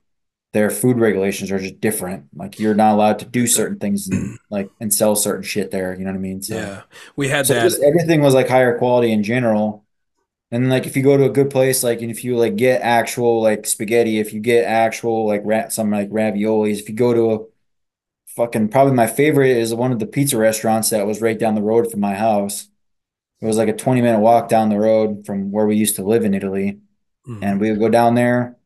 their 0.52 0.70
food 0.70 0.98
regulations 0.98 1.52
are 1.52 1.59
just 1.59 1.81
different. 1.81 2.26
Like 2.35 2.59
you're 2.59 2.74
not 2.74 2.94
allowed 2.94 3.18
to 3.20 3.26
do 3.26 3.46
certain 3.46 3.79
things 3.79 4.09
and 4.09 4.38
like 4.50 4.70
and 4.81 4.92
sell 4.94 5.16
certain 5.16 5.42
shit 5.42 5.70
there. 5.70 5.92
You 5.98 6.05
know 6.07 6.12
what 6.12 6.18
I 6.18 6.20
mean? 6.20 6.42
So 6.42 6.57
Yeah, 6.57 6.83
we 7.16 7.29
had 7.29 7.46
so 7.46 7.55
that. 7.55 7.62
just 7.62 7.83
everything 7.83 8.22
was 8.22 8.35
like 8.35 8.48
higher 8.48 8.79
quality 8.79 9.12
in 9.12 9.22
general. 9.22 9.86
And 10.50 10.70
like 10.70 10.87
if 10.87 10.96
you 10.96 11.02
go 11.02 11.16
to 11.16 11.24
a 11.24 11.30
good 11.30 11.50
place, 11.50 11.82
like 11.82 12.02
and 12.02 12.11
if 12.11 12.22
you 12.22 12.37
like 12.37 12.56
get 12.56 12.80
actual 12.82 13.42
like 13.42 13.66
spaghetti, 13.66 14.18
if 14.18 14.32
you 14.32 14.40
get 14.40 14.64
actual 14.64 15.26
like 15.26 15.42
rat 15.44 15.72
some 15.72 15.90
like 15.90 16.11
raviolis, 16.11 16.78
if 16.78 16.88
you 16.88 16.94
go 16.94 17.12
to 17.12 17.32
a 17.32 17.46
fucking 18.28 18.68
probably 18.68 18.92
my 18.94 19.06
favorite 19.06 19.56
is 19.56 19.74
one 19.74 19.92
of 19.92 19.98
the 19.98 20.06
pizza 20.06 20.37
restaurants 20.37 20.90
that 20.90 21.06
was 21.06 21.20
right 21.20 21.38
down 21.38 21.54
the 21.54 21.62
road 21.62 21.90
from 21.90 22.00
my 22.00 22.14
house. 22.14 22.68
It 23.40 23.46
was 23.46 23.56
like 23.56 23.68
a 23.68 23.72
20 23.76 24.00
minute 24.00 24.20
walk 24.20 24.48
down 24.48 24.68
the 24.68 24.78
road 24.78 25.26
from 25.26 25.50
where 25.50 25.66
we 25.66 25.76
used 25.76 25.96
to 25.96 26.04
live 26.04 26.24
in 26.24 26.35
Italy. 26.35 26.78
Mhm. 27.28 27.42
And 27.42 27.61
we 27.61 27.70
would 27.70 27.80
go 27.80 27.88
down 27.88 28.14
there. 28.14 28.56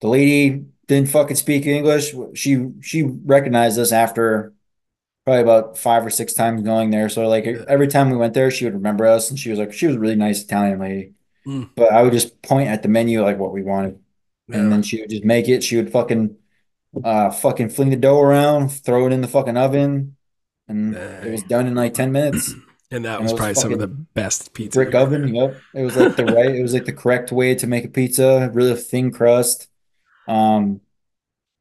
The 0.00 0.08
lady 0.08 0.66
didn't 0.86 1.08
fucking 1.08 1.36
speak 1.36 1.66
English. 1.66 2.14
She 2.34 2.68
she 2.80 3.02
recognized 3.02 3.78
us 3.78 3.92
after 3.92 4.52
probably 5.24 5.42
about 5.42 5.78
five 5.78 6.04
or 6.04 6.10
six 6.10 6.32
times 6.34 6.62
going 6.62 6.90
there. 6.90 7.08
So 7.08 7.26
like 7.28 7.46
every 7.46 7.88
time 7.88 8.10
we 8.10 8.16
went 8.16 8.34
there, 8.34 8.50
she 8.50 8.64
would 8.64 8.74
remember 8.74 9.06
us, 9.06 9.30
and 9.30 9.38
she 9.38 9.50
was 9.50 9.58
like 9.58 9.72
she 9.72 9.86
was 9.86 9.96
a 9.96 10.00
really 10.00 10.16
nice 10.16 10.42
Italian 10.42 10.80
lady. 10.80 11.12
Mm. 11.46 11.70
But 11.74 11.92
I 11.92 12.02
would 12.02 12.12
just 12.12 12.40
point 12.42 12.68
at 12.68 12.82
the 12.82 12.88
menu 12.88 13.22
like 13.22 13.38
what 13.38 13.52
we 13.52 13.62
wanted, 13.62 13.98
and 14.48 14.72
then 14.72 14.82
she 14.82 15.00
would 15.00 15.10
just 15.10 15.24
make 15.24 15.48
it. 15.48 15.62
She 15.62 15.76
would 15.76 15.90
fucking 15.90 16.36
uh 17.02 17.30
fucking 17.30 17.70
fling 17.70 17.90
the 17.90 17.96
dough 17.96 18.20
around, 18.20 18.68
throw 18.68 19.06
it 19.06 19.12
in 19.12 19.20
the 19.20 19.28
fucking 19.28 19.56
oven, 19.56 20.16
and 20.68 20.94
it 20.94 21.30
was 21.30 21.42
done 21.42 21.66
in 21.66 21.74
like 21.74 21.94
ten 21.94 22.12
minutes. 22.12 22.54
and 22.90 23.04
that 23.04 23.16
and 23.16 23.24
was 23.24 23.32
was 23.32 23.38
probably 23.38 23.54
some 23.54 23.72
of 23.72 23.78
the 23.78 23.88
best 23.88 24.54
pizza. 24.54 24.78
Brick 24.78 24.94
oven, 24.94 25.34
yep. 25.34 25.56
It 25.74 25.82
was 25.82 25.96
like 25.96 26.16
the 26.16 26.26
right, 26.26 26.54
it 26.54 26.62
was 26.62 26.74
like 26.74 26.84
the 26.84 26.92
correct 26.92 27.32
way 27.32 27.54
to 27.56 27.66
make 27.66 27.84
a 27.84 27.88
pizza, 27.88 28.50
really 28.52 28.74
thin 28.76 29.10
crust. 29.10 29.68
Um, 30.28 30.80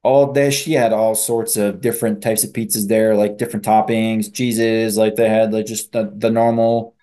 all 0.03 0.33
day 0.33 0.51
she 0.51 0.73
had 0.73 0.91
all 0.93 1.15
sorts 1.15 1.55
of 1.55 1.79
different 1.81 2.21
types 2.21 2.43
of 2.43 2.51
pizzas 2.51 2.87
there, 2.87 3.15
like 3.15 3.37
different 3.37 3.65
toppings, 3.65 4.33
cheeses, 4.33 4.97
like 4.97 5.15
they 5.15 5.29
had 5.29 5.53
like 5.53 5.65
just 5.65 5.93
the, 5.93 6.11
the 6.15 6.29
normal, 6.29 6.95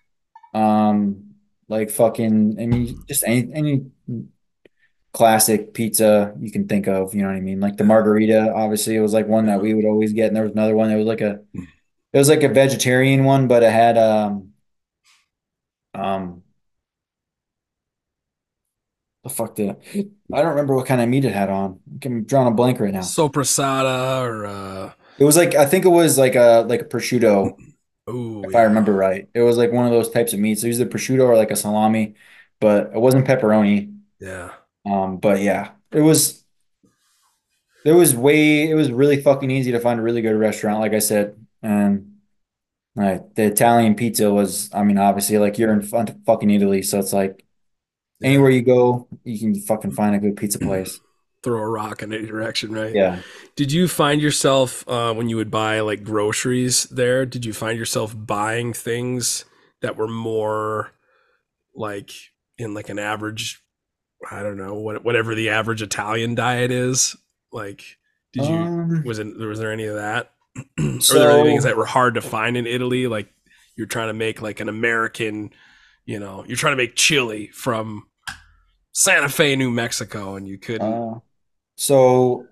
um, 0.55 1.35
like 1.69 1.91
fucking, 1.91 2.57
I 2.61 2.67
mean, 2.67 3.03
just 3.09 3.25
any 3.27 3.51
any 3.55 3.87
classic 5.13 5.73
pizza 5.75 6.35
you 6.39 6.53
can 6.53 6.69
think 6.69 6.87
of, 6.87 7.15
you 7.15 7.23
know 7.23 7.29
what 7.29 7.37
I 7.37 7.41
mean? 7.41 7.59
Like 7.59 7.79
the 7.79 7.85
margarita, 7.85 8.53
obviously, 8.55 8.97
it 8.97 9.01
was 9.01 9.15
like 9.15 9.27
one 9.27 9.47
that 9.47 9.63
we 9.63 9.73
would 9.73 9.87
always 9.87 10.13
get, 10.13 10.29
and 10.29 10.37
there 10.37 10.45
was 10.45 10.53
another 10.53 10.77
one 10.77 10.91
that 10.91 10.97
was 10.99 11.07
like 11.07 11.23
a, 11.23 11.41
it 11.55 12.19
was 12.19 12.29
like 12.29 12.43
a 12.43 12.49
vegetarian 12.49 13.25
one, 13.25 13.49
but 13.49 13.63
it 13.63 13.73
had 13.73 13.97
um, 13.97 14.51
um, 15.95 16.43
the 19.23 19.31
fuck 19.31 19.55
did 19.55 19.71
it? 19.71 20.11
I 20.33 20.39
don't 20.43 20.51
remember 20.51 20.75
what 20.75 20.87
kind 20.87 21.01
of 21.01 21.09
meat 21.09 21.25
it 21.25 21.33
had 21.33 21.51
on. 21.51 21.81
I'm 22.05 22.25
drawing 22.25 22.49
a 22.49 22.53
blank 22.53 22.81
right 22.81 22.93
now. 22.93 23.15
Soppressata 23.15 24.23
or 24.23 24.47
uh 24.47 24.93
It 25.19 25.25
was 25.25 25.37
like 25.37 25.55
I 25.55 25.67
think 25.67 25.85
it 25.85 25.89
was 25.91 26.19
like 26.19 26.35
a 26.35 26.65
like 26.69 26.81
a 26.83 26.85
prosciutto, 26.85 27.57
oh 28.07 28.45
if 28.49 28.55
I 28.55 28.63
remember 28.63 28.93
right. 28.95 29.29
It 29.35 29.43
was 29.43 29.57
like 29.59 29.73
one 29.73 29.87
of 29.87 29.93
those 29.93 30.11
types 30.11 30.33
of 30.33 30.41
meats. 30.41 30.65
It 30.65 30.69
was 30.69 30.81
either 30.81 30.91
prosciutto 30.91 31.27
or 31.29 31.37
like 31.37 31.51
a 31.51 31.57
salami, 31.57 32.15
but 32.61 32.89
it 32.95 33.01
wasn't 33.01 33.27
pepperoni. 33.27 33.95
Yeah. 34.21 34.51
Um, 34.87 35.19
but 35.19 35.41
yeah, 35.43 35.73
it 35.93 36.01
was 36.03 36.45
it 37.85 37.93
was 37.93 38.15
way 38.15 38.69
it 38.71 38.75
was 38.75 38.91
really 38.93 39.21
fucking 39.21 39.51
easy 39.51 39.73
to 39.73 39.81
find 39.81 39.99
a 40.01 40.03
really 40.03 40.23
good 40.23 40.37
restaurant, 40.37 40.81
like 40.81 40.93
I 40.93 40.99
said. 40.99 41.37
And 41.63 42.19
like 42.97 43.35
the 43.37 43.45
Italian 43.47 43.97
pizza 43.97 44.33
was, 44.33 44.71
I 44.75 44.85
mean, 44.85 44.99
obviously 44.99 45.39
like 45.39 45.59
you're 45.59 45.73
in 45.73 45.83
fucking 46.27 46.51
Italy, 46.51 46.83
so 46.83 46.99
it's 47.01 47.13
like 47.13 47.45
Yeah. 47.49 47.50
Anywhere 48.23 48.51
you 48.51 48.63
go, 48.63 49.09
you 49.25 49.39
can 49.39 49.55
fucking 49.55 49.93
find 49.93 50.15
a 50.15 50.19
good 50.19 50.37
pizza 50.37 50.59
place. 50.61 51.01
Throw 51.43 51.59
a 51.59 51.67
rock 51.67 52.03
in 52.03 52.13
any 52.13 52.27
direction, 52.27 52.73
right? 52.73 52.95
Yeah. 52.95 53.21
Did 53.57 53.73
you 53.73 53.89
find 53.89 54.21
yourself 54.21 54.87
uh, 54.87 55.15
when 55.15 55.31
you 55.31 55.37
would 55.37 55.51
buy 55.51 55.81
like 55.81 56.05
groceries 56.05 56.85
there? 56.85 57.25
Did 57.25 57.47
you 57.47 57.55
find 57.55 57.79
yourself 57.79 58.15
buying 58.15 58.75
things 58.75 59.47
that 59.81 59.97
were 59.97 60.09
more 60.09 60.93
like 61.75 62.11
in 62.59 62.75
like 62.75 62.91
an 62.91 62.99
average, 62.99 63.63
I 64.31 64.43
don't 64.43 64.59
know, 64.59 64.75
what 64.75 65.03
whatever 65.03 65.35
the 65.35 65.49
average 65.49 65.81
Italian 65.81 66.35
diet 66.35 66.71
is? 66.71 67.17
Like, 67.53 67.83
did 68.35 68.45
you 68.45 68.55
Um, 68.55 69.03
was 69.05 69.19
it 69.19 69.35
was 69.39 69.59
there 69.59 69.73
any 69.73 69.87
of 69.87 69.97
that? 69.97 70.33
or 70.79 70.99
there 70.99 71.31
any 71.31 71.49
things 71.49 71.65
that 71.65 71.77
were 71.77 71.87
hard 71.87 72.15
to 72.15 72.21
find 72.21 72.57
in 72.57 72.67
Italy? 72.67 73.07
Like 73.07 73.33
you're 73.77 73.87
trying 73.87 74.09
to 74.09 74.15
make 74.15 74.43
like 74.43 74.61
an 74.61 74.69
American, 74.69 75.51
you 76.05 76.19
know, 76.19 76.45
you're 76.47 76.57
trying 76.59 76.73
to 76.73 76.83
make 76.83 76.97
chili 76.97 77.49
from 77.49 78.07
Santa 78.93 79.29
Fe, 79.29 79.57
New 79.57 79.71
Mexico, 79.71 80.37
and 80.37 80.47
you 80.49 80.59
couldn't. 80.59 80.93
uh, 80.93 81.19
so 81.77 82.47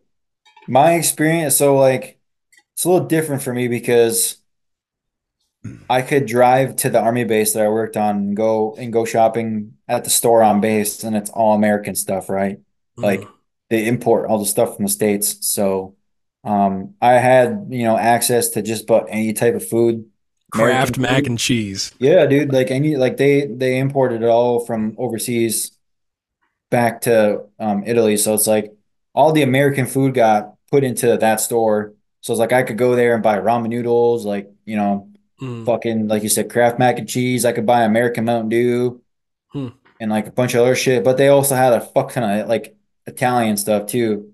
my 0.67 0.95
experience, 0.95 1.57
so 1.57 1.77
like 1.77 2.19
it's 2.75 2.85
a 2.85 2.91
little 2.91 3.07
different 3.07 3.43
for 3.43 3.53
me 3.53 3.69
because 3.69 4.37
I 5.91 6.03
could 6.03 6.27
drive 6.27 6.77
to 6.77 6.91
the 6.91 7.01
army 7.01 7.25
base 7.25 7.53
that 7.55 7.65
I 7.65 7.69
worked 7.69 7.97
on 7.97 8.17
and 8.17 8.37
go 8.37 8.75
and 8.79 8.93
go 8.93 9.05
shopping 9.05 9.75
at 9.89 10.05
the 10.05 10.11
store 10.11 10.43
on 10.43 10.61
base, 10.61 11.03
and 11.05 11.17
it's 11.17 11.31
all 11.31 11.55
American 11.55 11.95
stuff, 11.95 12.29
right? 12.31 12.59
Like 12.97 13.21
Mm. 13.21 13.29
they 13.71 13.87
import 13.87 14.29
all 14.29 14.39
the 14.39 14.47
stuff 14.47 14.77
from 14.77 14.85
the 14.85 14.91
States. 14.91 15.47
So 15.47 15.97
um 16.45 16.95
I 17.03 17.15
had, 17.15 17.67
you 17.71 17.83
know, 17.85 17.97
access 17.99 18.51
to 18.51 18.63
just 18.63 18.85
about 18.85 19.07
any 19.11 19.33
type 19.33 19.55
of 19.55 19.69
food. 19.69 20.07
Kraft 20.53 20.97
American 20.97 21.03
mac 21.03 21.17
food. 21.25 21.27
and 21.27 21.39
cheese. 21.39 21.93
Yeah, 21.99 22.25
dude, 22.27 22.53
like 22.53 22.71
any 22.71 22.97
like 22.97 23.17
they 23.17 23.47
they 23.47 23.79
imported 23.79 24.23
it 24.23 24.29
all 24.29 24.65
from 24.65 24.95
overseas 24.99 25.73
back 26.71 27.03
to 27.03 27.45
um 27.59 27.83
Italy. 27.87 28.17
So 28.17 28.35
it's 28.35 28.47
like 28.47 28.73
all 29.15 29.33
the 29.33 29.43
American 29.43 29.87
food 29.87 30.15
got 30.15 30.55
put 30.71 30.85
into 30.85 31.17
that 31.17 31.41
store. 31.41 31.95
So 32.21 32.33
it's 32.33 32.41
like 32.41 32.53
I 32.53 32.63
could 32.63 32.79
go 32.79 32.95
there 32.97 33.15
and 33.15 33.23
buy 33.23 33.39
ramen 33.39 33.69
noodles, 33.69 34.25
like, 34.27 34.51
you 34.65 34.77
know, 34.77 35.09
Mm. 35.41 35.65
fucking 35.65 36.09
like 36.09 36.25
you 36.25 36.29
said, 36.29 36.51
Kraft 36.51 36.81
mac 36.81 36.99
and 36.99 37.09
cheese. 37.09 37.45
I 37.45 37.53
could 37.53 37.65
buy 37.65 37.83
American 37.85 38.25
Mountain 38.25 38.49
Dew 38.49 39.01
Hmm. 39.53 39.69
and 40.01 40.11
like 40.11 40.27
a 40.27 40.33
bunch 40.33 40.55
of 40.55 40.63
other 40.63 40.75
shit. 40.75 41.05
But 41.05 41.17
they 41.17 41.29
also 41.29 41.55
had 41.55 41.73
a 41.73 41.81
fuck 41.81 42.11
ton 42.13 42.25
of 42.41 42.49
like 42.49 42.77
Italian 43.07 43.57
stuff 43.57 43.87
too. 43.87 44.33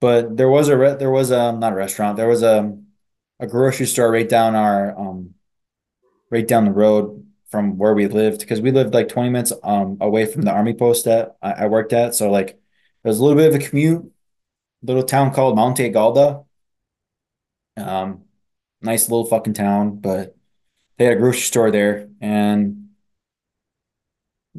But 0.00 0.34
there 0.38 0.48
was 0.48 0.68
a 0.68 0.76
re- 0.78 0.94
there 0.96 1.10
was 1.10 1.30
a 1.30 1.52
not 1.52 1.74
a 1.74 1.76
restaurant. 1.76 2.16
There 2.16 2.26
was 2.28 2.42
a 2.42 2.74
a 3.38 3.46
grocery 3.46 3.84
store 3.84 4.10
right 4.10 4.26
down 4.28 4.54
our 4.54 4.98
um 4.98 5.34
right 6.30 6.48
down 6.48 6.64
the 6.64 6.70
road 6.72 7.26
from 7.50 7.78
where 7.78 7.94
we 7.94 8.06
lived 8.08 8.40
because 8.40 8.60
we 8.60 8.70
lived 8.72 8.94
like 8.94 9.08
20 9.08 9.30
minutes 9.30 9.52
um 9.62 9.96
away 10.00 10.26
from 10.26 10.42
the 10.42 10.50
army 10.52 10.74
post 10.74 11.04
that 11.06 11.36
I, 11.42 11.52
I 11.52 11.66
worked 11.66 11.92
at. 11.92 12.14
So 12.14 12.30
like 12.30 12.50
it 12.50 12.58
was 13.08 13.18
a 13.18 13.22
little 13.24 13.36
bit 13.38 13.48
of 13.54 13.60
a 13.60 13.64
commute. 13.68 14.10
Little 14.82 15.02
town 15.04 15.32
called 15.34 15.56
Montegalda. 15.56 16.44
Um, 17.76 18.24
nice 18.82 19.08
little 19.08 19.26
fucking 19.26 19.54
town, 19.54 19.96
but 19.98 20.36
they 20.98 21.04
had 21.06 21.14
a 21.14 21.20
grocery 21.20 21.42
store 21.42 21.70
there 21.70 22.08
and 22.20 22.88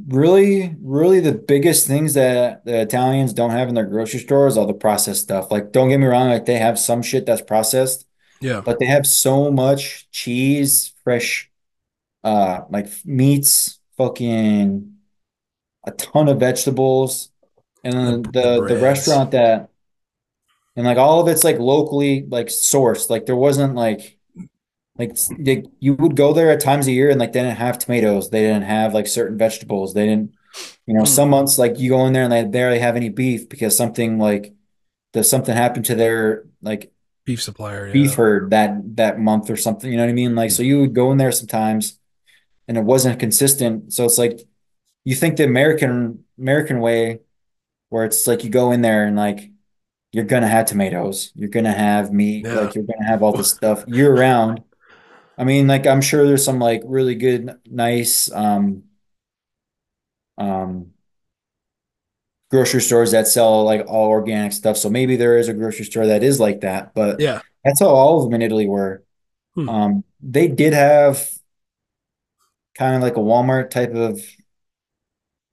really 0.08 0.76
really 0.82 1.22
the 1.22 1.32
biggest 1.32 1.88
things 1.88 2.16
that 2.16 2.66
the 2.66 2.82
Italians 2.82 3.32
don't 3.34 3.52
have 3.52 3.70
in 3.70 3.76
their 3.76 3.86
grocery 3.86 4.20
stores 4.20 4.58
all 4.58 4.68
the 4.68 4.74
processed 4.74 5.22
stuff. 5.24 5.52
Like 5.52 5.72
don't 5.72 5.90
get 5.90 5.98
me 6.00 6.06
wrong, 6.08 6.30
like 6.30 6.46
they 6.46 6.58
have 6.58 6.78
some 6.78 7.02
shit 7.02 7.26
that's 7.26 7.42
processed, 7.42 8.06
Yeah. 8.42 8.62
but 8.66 8.80
they 8.80 8.86
have 8.88 9.06
so 9.08 9.52
much 9.52 10.10
cheese, 10.12 10.94
fresh 11.04 11.52
uh 12.26 12.62
like 12.70 12.88
meats, 13.06 13.80
fucking 13.98 14.92
a 15.86 15.92
ton 15.92 16.28
of 16.28 16.40
vegetables. 16.40 17.32
And 17.84 17.94
then 17.94 18.22
The- 18.24 18.32
the 18.32 18.76
the 18.76 18.78
restaurant 18.82 19.32
that 19.32 19.70
and 20.76 20.86
like 20.86 20.98
all 20.98 21.22
of 21.22 21.28
it's 21.30 21.44
like 21.46 21.60
locally 21.60 22.26
like 22.30 22.48
sourced. 22.48 23.10
Like 23.10 23.26
there 23.28 23.36
wasn't 23.48 23.76
like 23.76 24.18
like 24.98 25.16
they, 25.38 25.64
you 25.80 25.94
would 25.94 26.16
go 26.16 26.34
there 26.34 26.50
at 26.52 26.62
times 26.62 26.88
a 26.88 26.92
year 26.92 27.10
and 27.10 27.20
like 27.20 27.34
they 27.34 27.42
didn't 27.42 27.58
have 27.58 27.78
tomatoes. 27.80 28.30
They 28.30 28.42
didn't 28.42 28.64
have 28.64 28.94
like 28.94 29.08
certain 29.08 29.38
vegetables. 29.38 29.94
They 29.94 30.06
didn't, 30.08 30.32
you 30.88 30.94
know, 30.96 31.02
Hmm. 31.02 31.06
some 31.18 31.30
months 31.30 31.58
like 31.58 31.78
you 31.80 31.90
go 31.90 32.06
in 32.08 32.14
there 32.14 32.24
and 32.24 32.32
they 32.32 32.44
barely 32.46 32.80
have 32.80 32.96
any 32.96 33.10
beef 33.10 33.48
because 33.50 33.76
something 33.78 34.18
like 34.20 34.54
there's 35.14 35.30
something 35.30 35.56
happened 35.56 35.86
to 35.86 35.96
their 35.96 36.46
like 36.62 36.92
Beef 37.26 37.42
supplier. 37.42 37.88
Yeah. 37.88 37.94
beef 37.94 38.14
herd 38.16 38.50
that 38.52 38.72
that 38.98 39.20
month 39.20 39.50
or 39.50 39.58
something. 39.58 39.90
You 39.92 39.98
know 39.98 40.04
what 40.04 40.10
I 40.10 40.14
mean? 40.14 40.34
Like 40.36 40.52
so 40.52 40.64
you 40.64 40.80
would 40.82 40.94
go 40.96 41.12
in 41.12 41.18
there 41.18 41.32
sometimes 41.32 42.00
and 42.68 42.78
it 42.78 42.84
wasn't 42.84 43.20
consistent. 43.20 43.94
So 43.94 44.06
it's 44.06 44.18
like 44.18 44.40
you 45.04 45.16
think 45.16 45.38
the 45.38 45.44
American 45.46 46.26
American 46.40 46.80
way 46.80 47.20
where 47.90 48.06
it's 48.06 48.28
like 48.28 48.44
you 48.44 48.50
go 48.50 48.72
in 48.72 48.82
there 48.82 49.06
and 49.06 49.16
like 49.16 49.52
you're 50.12 50.26
gonna 50.26 50.48
have 50.48 50.66
tomatoes, 50.66 51.32
you're 51.36 51.50
gonna 51.50 51.74
have 51.74 52.12
meat, 52.12 52.46
Yeah. 52.46 52.56
like 52.62 52.76
you're 52.76 52.86
gonna 52.86 53.06
have 53.08 53.24
all 53.24 53.34
this 53.34 53.52
stuff 53.52 53.84
year 53.88 54.14
round. 54.16 54.64
I 55.38 55.44
mean, 55.44 55.68
like 55.68 55.86
I'm 55.88 56.02
sure 56.02 56.26
there's 56.26 56.46
some 56.46 56.60
like 56.60 56.82
really 56.86 57.16
good, 57.16 57.56
nice 57.70 58.32
um 58.32 58.84
um 60.38 60.92
grocery 62.52 62.82
stores 62.82 63.12
that 63.12 63.28
sell 63.28 63.64
like 63.64 63.86
all 63.88 64.10
organic 64.10 64.54
stuff. 64.54 64.78
So 64.78 64.90
maybe 64.90 65.16
there 65.16 65.38
is 65.38 65.48
a 65.50 65.54
grocery 65.54 65.86
store 65.86 66.08
that 66.08 66.24
is 66.24 66.40
like 66.40 66.62
that, 66.62 66.94
but 66.94 67.20
Yeah. 67.20 67.42
that's 67.64 67.80
how 67.80 67.88
all 67.88 68.18
of 68.20 68.26
them 68.26 68.36
in 68.36 68.42
Italy 68.42 68.68
were. 68.68 69.04
Hmm. 69.56 69.70
Um, 69.70 70.04
they 70.22 70.48
did 70.48 70.74
have 70.74 71.30
kind 72.78 72.96
of 72.96 73.02
like 73.02 73.18
a 73.18 73.20
Walmart 73.22 73.70
type 73.70 73.94
of 73.94 74.22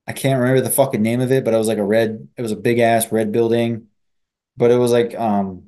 I 0.06 0.12
can't 0.12 0.40
remember 0.40 0.61
the 0.61 0.70
fucking 0.70 1.00
name 1.02 1.20
of 1.20 1.30
it, 1.30 1.44
but 1.44 1.54
it 1.54 1.58
was 1.58 1.68
like 1.68 1.78
a 1.78 1.85
red, 1.85 2.28
it 2.37 2.42
was 2.42 2.50
a 2.52 2.56
big 2.56 2.80
ass 2.80 3.12
red 3.12 3.30
building, 3.30 3.87
but 4.56 4.70
it 4.70 4.76
was 4.76 4.90
like 4.92 5.14
um 5.18 5.64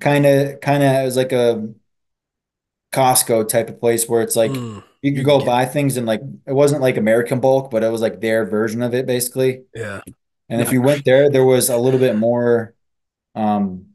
kind 0.00 0.26
of 0.26 0.60
kind 0.60 0.82
of 0.82 0.90
it 0.92 1.04
was 1.04 1.16
like 1.16 1.32
a 1.32 1.68
Costco 2.92 3.48
type 3.48 3.68
of 3.68 3.80
place 3.80 4.08
where 4.08 4.22
it's 4.22 4.36
like 4.36 4.52
Mm. 4.52 4.84
you 5.02 5.12
could 5.14 5.24
go 5.24 5.38
get- 5.38 5.46
buy 5.46 5.64
things 5.66 5.96
and 5.96 6.06
like 6.06 6.20
it 6.46 6.52
wasn't 6.52 6.82
like 6.82 6.96
American 6.96 7.40
bulk, 7.40 7.70
but 7.70 7.82
it 7.82 7.90
was 7.90 8.00
like 8.00 8.20
their 8.20 8.44
version 8.46 8.82
of 8.82 8.94
it 8.94 9.06
basically. 9.06 9.64
Yeah. 9.74 10.00
And 10.48 10.60
if 10.60 10.72
you 10.72 10.80
went 10.82 11.04
there, 11.04 11.30
there 11.30 11.44
was 11.44 11.70
a 11.70 11.76
little 11.78 11.98
bit 11.98 12.16
more 12.16 12.74
um 13.34 13.86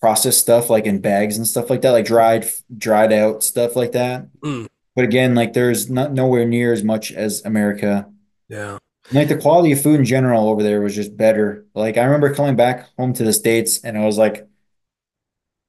processed 0.00 0.40
stuff 0.40 0.70
like 0.70 0.86
in 0.86 1.00
bags 1.00 1.36
and 1.36 1.46
stuff 1.46 1.70
like 1.70 1.82
that, 1.82 1.90
like 1.90 2.04
dried 2.06 2.46
dried 2.76 3.12
out 3.12 3.42
stuff 3.44 3.76
like 3.76 3.92
that. 3.92 4.26
Mm. 4.40 4.67
But 4.98 5.04
again, 5.04 5.36
like 5.36 5.52
there's 5.52 5.88
not 5.88 6.12
nowhere 6.12 6.44
near 6.44 6.72
as 6.72 6.82
much 6.82 7.12
as 7.12 7.44
America. 7.44 8.10
Yeah. 8.48 8.78
Like 9.12 9.28
the 9.28 9.36
quality 9.38 9.70
of 9.70 9.80
food 9.80 10.00
in 10.00 10.04
general 10.04 10.48
over 10.48 10.60
there 10.60 10.80
was 10.80 10.96
just 10.96 11.16
better. 11.16 11.64
Like 11.72 11.96
I 11.96 12.02
remember 12.02 12.34
coming 12.34 12.56
back 12.56 12.88
home 12.96 13.12
to 13.12 13.22
the 13.22 13.32
States 13.32 13.84
and 13.84 13.96
I 13.96 14.04
was 14.04 14.18
like 14.18 14.48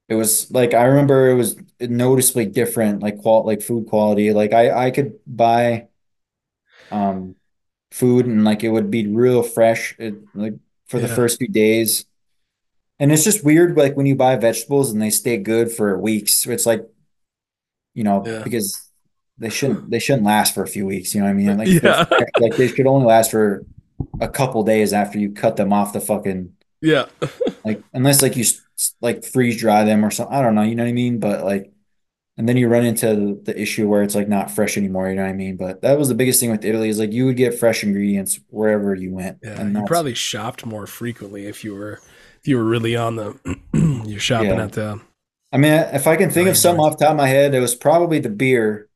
it 0.07 0.15
was 0.15 0.49
like 0.49 0.73
I 0.73 0.85
remember 0.85 1.29
it 1.29 1.35
was 1.35 1.57
noticeably 1.79 2.47
different, 2.47 3.03
like 3.03 3.21
qual 3.21 3.45
like 3.45 3.61
food 3.61 3.85
quality. 3.85 4.33
Like 4.33 4.51
I 4.51 4.87
I 4.87 4.89
could 4.89 5.19
buy 5.27 5.89
um 6.91 7.35
food 7.91 8.25
and 8.25 8.43
like 8.43 8.63
it 8.63 8.69
would 8.69 8.89
be 8.89 9.05
real 9.07 9.43
fresh 9.43 9.95
it, 9.99 10.15
like 10.35 10.55
for 10.87 10.99
the 10.99 11.07
first 11.07 11.37
few 11.37 11.47
days. 11.47 12.05
And 12.99 13.11
it's 13.11 13.23
just 13.23 13.45
weird 13.45 13.77
like 13.77 13.95
when 13.95 14.07
you 14.07 14.15
buy 14.15 14.37
vegetables 14.37 14.91
and 14.91 14.99
they 14.99 15.11
stay 15.11 15.37
good 15.37 15.71
for 15.71 15.99
weeks. 15.99 16.47
It's 16.47 16.65
like 16.65 16.89
you 17.93 18.03
know, 18.03 18.23
Yeah. 18.25 18.43
because 18.43 18.88
they 19.39 19.49
shouldn't 19.49 19.89
they 19.89 19.99
shouldn't 19.99 20.25
last 20.25 20.53
for 20.53 20.63
a 20.63 20.67
few 20.67 20.85
weeks, 20.85 21.13
you 21.15 21.21
know 21.21 21.27
what 21.27 21.31
I 21.31 21.33
mean? 21.33 21.57
Like 21.57 21.67
Yeah. 21.67 22.05
like 22.39 22.55
they 22.55 22.67
should 22.67 22.87
only 22.87 23.05
last 23.07 23.31
for 23.31 23.65
a 24.21 24.29
couple 24.29 24.63
days 24.63 24.93
after 24.93 25.17
you 25.19 25.31
cut 25.31 25.55
them 25.55 25.73
off 25.73 25.93
the 25.93 25.99
fucking 26.01 26.53
Yeah. 26.81 27.05
like 27.65 27.81
unless 27.93 28.21
like 28.21 28.35
you 28.35 28.45
like 29.01 29.25
freeze 29.25 29.57
dry 29.59 29.83
them 29.83 30.05
or 30.05 30.11
something. 30.11 30.35
I 30.35 30.41
don't 30.41 30.55
know, 30.55 30.61
you 30.61 30.75
know 30.75 30.83
what 30.83 30.89
I 30.89 30.93
mean? 30.93 31.19
But 31.19 31.43
like 31.43 31.71
and 32.37 32.47
then 32.47 32.55
you 32.55 32.69
run 32.69 32.85
into 32.85 33.37
the 33.43 33.59
issue 33.61 33.89
where 33.89 34.01
it's 34.01 34.15
like 34.15 34.29
not 34.29 34.49
fresh 34.49 34.77
anymore, 34.77 35.09
you 35.09 35.15
know 35.15 35.23
what 35.23 35.29
I 35.29 35.33
mean? 35.33 35.57
But 35.57 35.81
that 35.81 35.97
was 35.99 36.07
the 36.07 36.15
biggest 36.15 36.39
thing 36.39 36.51
with 36.51 36.63
Italy 36.63 36.87
is 36.87 36.97
like 36.97 37.11
you 37.11 37.25
would 37.25 37.35
get 37.35 37.59
fresh 37.59 37.83
ingredients 37.83 38.39
wherever 38.49 38.95
you 38.95 39.13
went. 39.13 39.39
Yeah. 39.43 39.59
And 39.59 39.75
You 39.75 39.83
probably 39.85 40.13
shopped 40.13 40.65
more 40.65 40.87
frequently 40.87 41.47
if 41.47 41.63
you 41.65 41.75
were 41.75 41.99
if 42.41 42.47
you 42.47 42.55
were 42.57 42.63
really 42.63 42.95
on 42.95 43.17
the 43.17 43.37
you're 44.05 44.19
shopping 44.21 44.49
Yeah. 44.51 44.63
at 44.63 44.71
the 44.73 45.01
I 45.51 45.57
mean, 45.57 45.73
if 45.73 46.05
I 46.05 46.15
can 46.15 46.29
think 46.29 46.47
of 46.47 46.55
something 46.55 46.79
off 46.85 46.97
the 46.99 47.05
top 47.05 47.11
of 47.13 47.17
my 47.17 47.27
head, 47.27 47.55
it 47.55 47.59
was 47.59 47.73
probably 47.73 48.19
the 48.19 48.29
beer. 48.29 48.87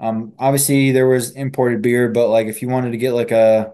Um, 0.00 0.32
obviously 0.38 0.92
there 0.92 1.06
was 1.08 1.30
imported 1.32 1.80
beer, 1.82 2.08
but 2.08 2.28
like 2.28 2.46
if 2.46 2.60
you 2.62 2.68
wanted 2.68 2.90
to 2.92 2.96
get 2.98 3.12
like 3.12 3.30
a 3.30 3.72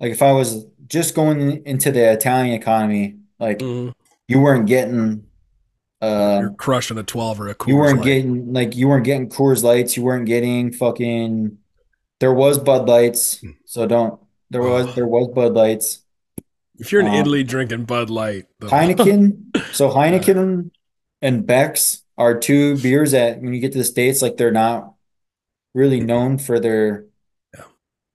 like 0.00 0.12
if 0.12 0.22
I 0.22 0.32
was 0.32 0.64
just 0.86 1.14
going 1.14 1.64
into 1.64 1.90
the 1.92 2.12
Italian 2.12 2.54
economy, 2.54 3.16
like 3.38 3.58
Mm. 3.58 3.92
you 4.28 4.40
weren't 4.40 4.66
getting 4.66 5.24
uh 6.00 6.38
you're 6.42 6.54
crushing 6.54 6.98
a 6.98 7.02
12 7.04 7.40
or 7.40 7.48
a 7.48 7.54
Coors 7.54 7.68
you 7.68 7.76
weren't 7.76 7.98
Light. 7.98 8.04
getting 8.04 8.52
like 8.52 8.74
you 8.76 8.88
weren't 8.88 9.04
getting 9.04 9.28
Coors 9.28 9.62
Lights, 9.62 9.96
you 9.96 10.02
weren't 10.02 10.26
getting 10.26 10.72
fucking 10.72 11.58
there 12.20 12.32
was 12.32 12.58
Bud 12.58 12.88
Lights, 12.88 13.42
so 13.66 13.86
don't 13.86 14.20
there 14.50 14.62
was 14.62 14.94
there 14.94 15.06
was 15.06 15.28
Bud 15.34 15.54
Lights. 15.54 16.00
if 16.78 16.90
you're 16.90 17.00
in 17.02 17.06
um, 17.08 17.14
Italy 17.14 17.44
drinking 17.44 17.84
Bud 17.84 18.10
Light, 18.10 18.46
the- 18.58 18.66
Heineken. 18.68 19.56
So 19.72 19.88
Heineken 19.90 20.70
and 21.22 21.46
Beck's 21.46 22.01
are 22.18 22.38
two 22.38 22.76
beers 22.78 23.12
that 23.12 23.40
when 23.40 23.52
you 23.54 23.60
get 23.60 23.72
to 23.72 23.78
the 23.78 23.84
States, 23.84 24.22
like 24.22 24.36
they're 24.36 24.50
not 24.52 24.94
really 25.74 26.00
known 26.00 26.38
for 26.38 26.60
their 26.60 27.06
Yeah. 27.54 27.64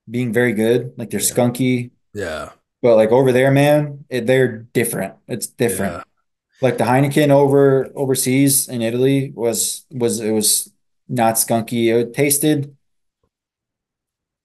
being 0.10 0.32
very 0.34 0.54
good. 0.54 0.94
Like 0.98 1.10
they're 1.10 1.20
Yeah. 1.20 1.34
skunky, 1.36 1.92
yeah. 2.14 2.52
but 2.82 2.96
like 2.96 3.12
over 3.12 3.32
there, 3.32 3.52
man, 3.52 4.06
it, 4.10 4.28
they're 4.28 4.60
different. 4.74 5.16
It's 5.28 5.48
different. 5.48 5.94
Yeah. 5.96 6.04
Like 6.62 6.78
the 6.78 6.86
Heineken 6.86 7.30
over 7.30 7.92
overseas 7.96 8.68
in 8.70 8.82
Italy 8.82 9.32
was 9.36 9.86
was 9.92 10.20
it 10.20 10.32
was 10.32 10.72
not 11.08 11.36
skunky. 11.36 11.94
It 11.94 12.14
tasted 12.14 12.76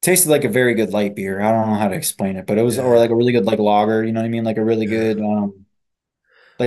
tasted 0.02 0.30
like 0.30 0.44
a 0.44 0.48
very 0.48 0.74
good 0.74 0.92
light 0.92 1.14
beer. 1.14 1.40
I 1.40 1.52
don't 1.52 1.68
know 1.68 1.76
how 1.76 1.88
to 1.88 1.94
explain 1.96 2.36
it, 2.36 2.46
but 2.46 2.58
it 2.58 2.62
was 2.62 2.78
or 2.78 2.98
like 2.98 3.10
a 3.10 3.14
really 3.14 3.32
good 3.32 3.44
like 3.46 3.58
lager, 3.58 4.04
you 4.04 4.12
know 4.12 4.20
what 4.20 4.26
I 4.26 4.30
mean? 4.30 4.44
Like 4.44 4.56
a 4.58 4.64
really 4.64 4.86
good 4.86 5.20
um 5.20 5.61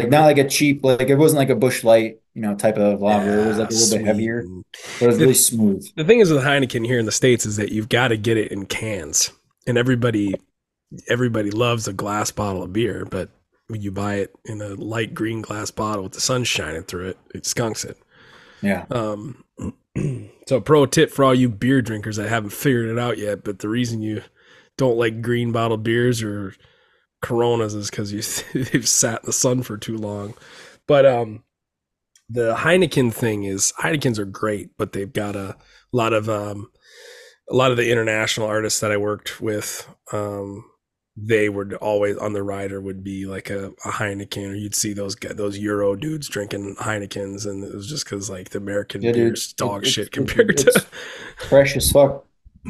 like 0.02 0.10
not 0.10 0.22
like 0.26 0.38
a 0.38 0.48
cheap 0.48 0.84
like 0.84 1.10
it 1.10 1.16
wasn't 1.16 1.40
like 1.40 1.50
a 1.50 1.56
Busch 1.56 1.84
Light, 1.84 2.20
you 2.34 2.42
know, 2.42 2.56
type 2.56 2.78
of 2.78 3.02
lager. 3.02 3.40
It 3.42 3.48
was 3.48 3.58
like 3.58 3.70
a 3.70 3.74
Yeah, 3.74 3.80
little 3.80 3.98
bit 3.98 4.06
heavier, 4.06 4.44
but 5.00 5.02
it 5.02 5.08
was 5.08 5.18
The- 5.18 5.24
really 5.24 5.34
smooth. 5.34 5.86
The 5.96 6.04
thing 6.04 6.20
is 6.20 6.32
with 6.32 6.44
Heineken 6.44 6.86
here 6.86 7.00
in 7.00 7.06
the 7.06 7.12
States 7.12 7.46
is 7.46 7.56
that 7.58 7.72
you've 7.72 7.90
got 7.90 8.10
to 8.10 8.18
get 8.18 8.38
it 8.38 8.52
in 8.52 8.66
cans. 8.66 9.32
And 9.68 9.78
everybody 9.78 10.36
everybody 11.10 11.50
loves 11.52 11.88
a 11.88 11.94
glass 11.94 12.32
bottle 12.32 12.64
of 12.64 12.72
beer, 12.72 13.06
but 13.10 13.30
when 13.68 13.82
you 13.82 13.92
buy 13.92 14.16
it 14.16 14.32
in 14.46 14.62
a 14.62 14.76
light 14.76 15.14
green 15.16 15.42
glass 15.42 15.72
bottle 15.72 16.04
with 16.04 16.14
the 16.14 16.22
sun 16.22 16.44
shining 16.44 16.84
through 16.84 17.10
it, 17.10 17.18
it 17.34 17.46
skunks 17.48 17.84
it. 17.84 17.98
Yeah. 18.62 18.86
Um, 18.92 19.44
so 20.48 20.62
pro 20.62 20.86
tip 20.86 21.10
for 21.12 21.26
all 21.26 21.34
you 21.34 21.50
beer 21.50 21.82
drinkers 21.82 22.18
that 22.18 22.30
haven't 22.30 22.52
figured 22.52 22.90
it 22.90 23.00
out 23.00 23.18
yet, 23.18 23.44
but 23.44 23.60
the 23.60 23.70
reason 23.70 24.02
you 24.04 24.22
don't 24.78 24.98
like 24.98 25.22
green 25.22 25.52
bottle 25.52 25.78
beers 25.78 26.22
or 26.22 26.54
Coronas 27.26 27.74
is 27.74 27.90
because 27.90 28.12
you 28.14 28.22
they've 28.72 28.88
sat 28.88 29.22
in 29.22 29.26
the 29.28 29.34
sun 29.34 29.64
for 29.64 29.78
too 29.78 29.98
long. 29.98 30.34
But 30.88 31.06
um, 31.06 31.44
the 32.30 32.56
Heineken 32.56 33.14
thing 33.14 33.44
is 33.44 33.74
Heinekens 33.80 34.20
are 34.20 34.26
great, 34.26 34.70
but 34.78 34.94
they've 34.94 35.12
got 35.12 35.36
a 35.36 35.56
lot 35.92 36.14
of 36.14 36.30
um, 36.30 36.70
a 37.50 37.56
lot 37.56 37.72
of 37.72 37.78
the 37.78 37.92
international 37.92 38.48
artists 38.48 38.80
that 38.80 38.92
I 38.92 38.98
worked 38.98 39.42
with 39.42 39.88
um, 40.14 40.64
they 41.18 41.48
would 41.48 41.74
always 41.76 42.18
on 42.18 42.34
the 42.34 42.44
rider 42.44 42.82
would 42.82 43.04
be 43.04 43.26
like 43.26 43.50
a, 43.50 43.68
a 43.86 43.90
Heineken, 43.92 44.52
or 44.52 44.54
you'd 44.56 44.76
see 44.76 44.94
those 44.94 45.16
those 45.16 45.58
Euro 45.58 45.96
dudes 45.96 46.28
drinking 46.28 46.76
Heinekens, 46.80 47.46
and 47.46 47.64
it 47.64 47.74
was 47.74 47.88
just 47.88 48.04
because 48.06 48.30
like 48.30 48.50
the 48.50 48.58
American 48.58 49.02
Yeah, 49.02 49.14
beer's 49.14 49.54
dog 49.54 49.84
it- 49.86 49.90
shit 49.90 50.08
it's- 50.08 50.14
compared 50.14 50.50
it's- 50.60 50.74
to 50.76 51.48
Fresh 51.48 51.76
as 51.78 51.92
fuck. 51.92 52.26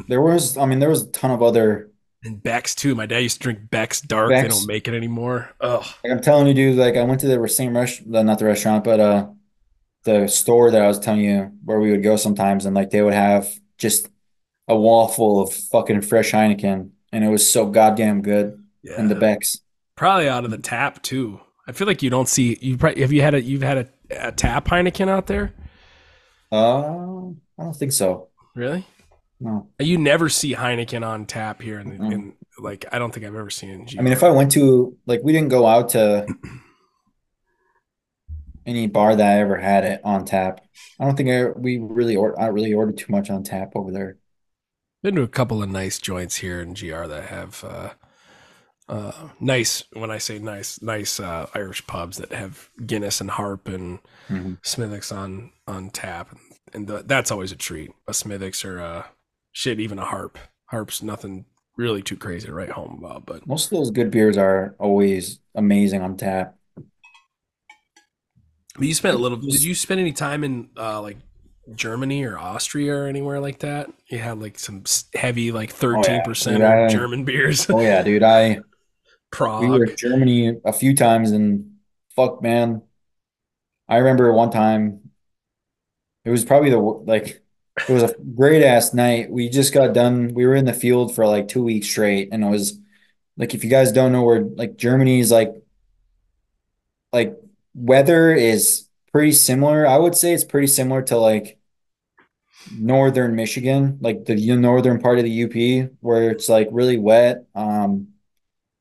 There 0.09 0.21
was, 0.21 0.57
I 0.57 0.65
mean, 0.65 0.79
there 0.79 0.89
was 0.89 1.03
a 1.03 1.07
ton 1.11 1.31
of 1.31 1.41
other. 1.41 1.89
And 2.25 2.41
Beck's 2.41 2.75
too. 2.75 2.95
My 2.95 3.05
dad 3.05 3.19
used 3.19 3.37
to 3.37 3.43
drink 3.43 3.69
Beck's 3.69 4.01
Dark. 4.01 4.31
They 4.31 4.47
don't 4.47 4.67
make 4.67 4.87
it 4.87 4.93
anymore. 4.93 5.51
Oh, 5.61 5.77
Like 6.03 6.11
I'm 6.11 6.21
telling 6.21 6.47
you, 6.47 6.53
dude. 6.53 6.77
Like 6.77 6.95
I 6.97 7.03
went 7.03 7.21
to 7.21 7.27
the 7.27 7.47
same 7.47 7.75
restaurant, 7.75 8.25
not 8.25 8.39
the 8.39 8.45
restaurant, 8.45 8.83
but 8.83 8.99
uh, 8.99 9.27
the 10.03 10.27
store 10.27 10.71
that 10.71 10.81
I 10.81 10.87
was 10.87 10.99
telling 10.99 11.21
you 11.21 11.51
where 11.63 11.79
we 11.79 11.91
would 11.91 12.03
go 12.03 12.15
sometimes, 12.15 12.65
and 12.65 12.75
like 12.75 12.89
they 12.89 13.01
would 13.01 13.13
have 13.13 13.53
just 13.77 14.09
a 14.67 14.75
wall 14.75 15.07
full 15.07 15.41
of 15.41 15.53
fucking 15.53 16.01
fresh 16.01 16.31
Heineken, 16.31 16.89
and 17.11 17.23
it 17.23 17.29
was 17.29 17.49
so 17.49 17.67
goddamn 17.67 18.21
good. 18.21 18.61
yeah. 18.83 18.93
And 18.97 19.09
the 19.09 19.15
Becks. 19.15 19.61
Probably 19.95 20.27
out 20.27 20.43
of 20.43 20.51
the 20.51 20.57
tap 20.57 21.01
too. 21.03 21.39
I 21.67 21.71
feel 21.71 21.87
like 21.87 22.03
you 22.03 22.09
don't 22.09 22.27
see 22.27 22.57
you. 22.61 22.77
Probably, 22.77 23.01
have 23.01 23.11
you 23.13 23.21
had 23.21 23.33
a 23.33 23.41
you've 23.41 23.63
had 23.63 23.77
a, 23.77 24.27
a 24.27 24.31
tap 24.31 24.65
Heineken 24.67 25.07
out 25.07 25.27
there? 25.27 25.53
Uh, 26.51 27.29
I 27.29 27.63
don't 27.63 27.75
think 27.75 27.91
so. 27.91 28.29
Really? 28.55 28.85
No. 29.39 29.67
You 29.79 29.97
never 29.97 30.29
see 30.29 30.55
Heineken 30.55 31.05
on 31.05 31.25
tap 31.25 31.61
here, 31.61 31.77
and 31.79 31.99
Mm-mm. 31.99 32.13
in 32.13 32.33
like 32.57 32.85
I 32.91 32.99
don't 32.99 33.13
think 33.13 33.25
I've 33.25 33.35
ever 33.35 33.49
seen 33.49 33.87
I 33.97 34.01
mean, 34.01 34.13
if 34.13 34.23
I 34.23 34.31
went 34.31 34.51
to 34.53 34.97
like, 35.05 35.21
we 35.23 35.33
didn't 35.33 35.49
go 35.49 35.65
out 35.67 35.89
to 35.89 36.25
any 38.65 38.87
bar 38.87 39.15
that 39.15 39.37
I 39.37 39.41
ever 39.41 39.57
had 39.57 39.83
it 39.83 40.01
on 40.03 40.25
tap. 40.25 40.61
I 40.99 41.05
don't 41.05 41.15
think 41.15 41.29
I 41.29 41.45
we 41.49 41.77
really 41.77 42.15
or 42.15 42.39
I 42.39 42.47
really 42.47 42.73
ordered 42.73 42.97
too 42.97 43.11
much 43.11 43.29
on 43.29 43.43
tap 43.43 43.73
over 43.75 43.91
there. 43.91 44.17
been 45.03 45.15
to 45.15 45.21
a 45.21 45.27
couple 45.27 45.61
of 45.61 45.69
nice 45.69 45.99
joints 45.99 46.37
here 46.37 46.61
in 46.61 46.73
GR 46.73 47.05
that 47.05 47.25
have 47.25 47.63
uh, 47.63 47.89
uh, 48.87 49.29
nice. 49.39 49.83
When 49.93 50.11
I 50.11 50.17
say 50.17 50.39
nice, 50.39 50.81
nice 50.81 51.19
uh, 51.19 51.47
Irish 51.53 51.85
pubs 51.87 52.17
that 52.17 52.31
have 52.31 52.69
Guinness 52.85 53.21
and 53.21 53.31
Harp 53.31 53.67
and 53.67 53.99
Mhm. 54.29 54.57
Smithwick's 54.63 55.11
on 55.11 55.51
on 55.67 55.89
tap, 55.91 56.31
and, 56.31 56.39
and 56.73 56.87
the, 56.87 57.03
that's 57.05 57.29
always 57.31 57.51
a 57.51 57.55
treat. 57.55 57.91
A 58.07 58.13
Smithwick's 58.13 58.65
or 58.65 58.79
a 58.79 59.05
shit, 59.55 59.79
even 59.79 59.97
a 59.97 60.05
Harp. 60.05 60.37
Harp's 60.65 61.01
nothing 61.01 61.45
really 61.77 62.01
too 62.01 62.17
crazy 62.17 62.45
to 62.47 62.53
write 62.53 62.69
home 62.69 63.01
about, 63.03 63.25
but 63.25 63.47
Most 63.47 63.65
of 63.65 63.77
those 63.77 63.89
good 63.89 64.11
beers 64.11 64.37
are 64.37 64.75
always 64.79 65.39
amazing 65.55 66.01
on 66.01 66.17
tap. 66.17 66.55
But 68.77 68.87
you 68.87 68.93
spent 68.93 69.15
a 69.15 69.19
little. 69.19 69.37
Did 69.37 69.63
you 69.63 69.73
spend 69.73 70.01
any 70.01 70.11
time 70.11 70.43
in 70.43 70.69
uh, 70.77 71.01
like 71.01 71.17
Germany 71.73 72.25
or 72.25 72.37
Austria 72.37 72.93
or 72.93 73.07
anywhere 73.07 73.39
like 73.39 73.59
that? 73.59 73.89
You 74.09 74.17
had 74.17 74.39
like 74.39 74.59
some 74.59 74.83
heavy, 75.13 75.53
like 75.53 75.71
thirteen 75.71 76.21
percent 76.23 76.61
I- 76.61 76.89
German 76.89 77.23
beers. 77.23 77.69
Oh 77.69 77.79
yeah, 77.79 78.03
dude. 78.03 78.21
I 78.23 78.59
Prague. 79.31 79.61
we 79.61 79.69
were 79.69 79.85
in 79.85 79.95
Germany 79.95 80.59
a 80.65 80.73
few 80.73 80.93
times 80.93 81.31
and 81.31 81.75
fuck 82.17 82.41
man. 82.43 82.81
I 83.87 83.97
remember 83.97 84.33
one 84.33 84.51
time 84.51 85.11
it 86.25 86.29
was 86.31 86.43
probably 86.43 86.69
the 86.71 86.79
like 86.79 87.44
it 87.77 87.89
was 87.91 88.03
a 88.03 88.15
great 88.35 88.63
ass 88.63 88.93
night. 88.93 89.29
We 89.29 89.49
just 89.49 89.73
got 89.73 89.93
done. 89.93 90.33
We 90.33 90.45
were 90.45 90.55
in 90.55 90.65
the 90.65 90.73
field 90.73 91.13
for 91.13 91.27
like 91.27 91.47
two 91.47 91.63
weeks 91.63 91.87
straight, 91.87 92.29
and 92.31 92.43
it 92.43 92.49
was 92.49 92.79
like 93.37 93.53
if 93.53 93.63
you 93.63 93.69
guys 93.69 93.91
don't 93.91 94.11
know 94.11 94.23
where 94.23 94.41
like 94.41 94.77
Germany's 94.77 95.31
like 95.31 95.53
like 97.11 97.35
weather 97.73 98.33
is 98.33 98.87
pretty 99.11 99.31
similar. 99.31 99.85
I 99.87 99.97
would 99.97 100.15
say 100.15 100.33
it's 100.33 100.43
pretty 100.43 100.67
similar 100.67 101.01
to 101.03 101.17
like 101.17 101.57
northern 102.77 103.35
Michigan, 103.35 103.97
like 104.01 104.25
the 104.25 104.35
northern 104.55 104.99
part 104.99 105.19
of 105.19 105.25
the 105.25 105.43
UP, 105.43 105.91
where 106.01 106.31
it's 106.31 106.49
like 106.49 106.67
really 106.71 106.97
wet. 106.97 107.45
Um, 107.55 108.09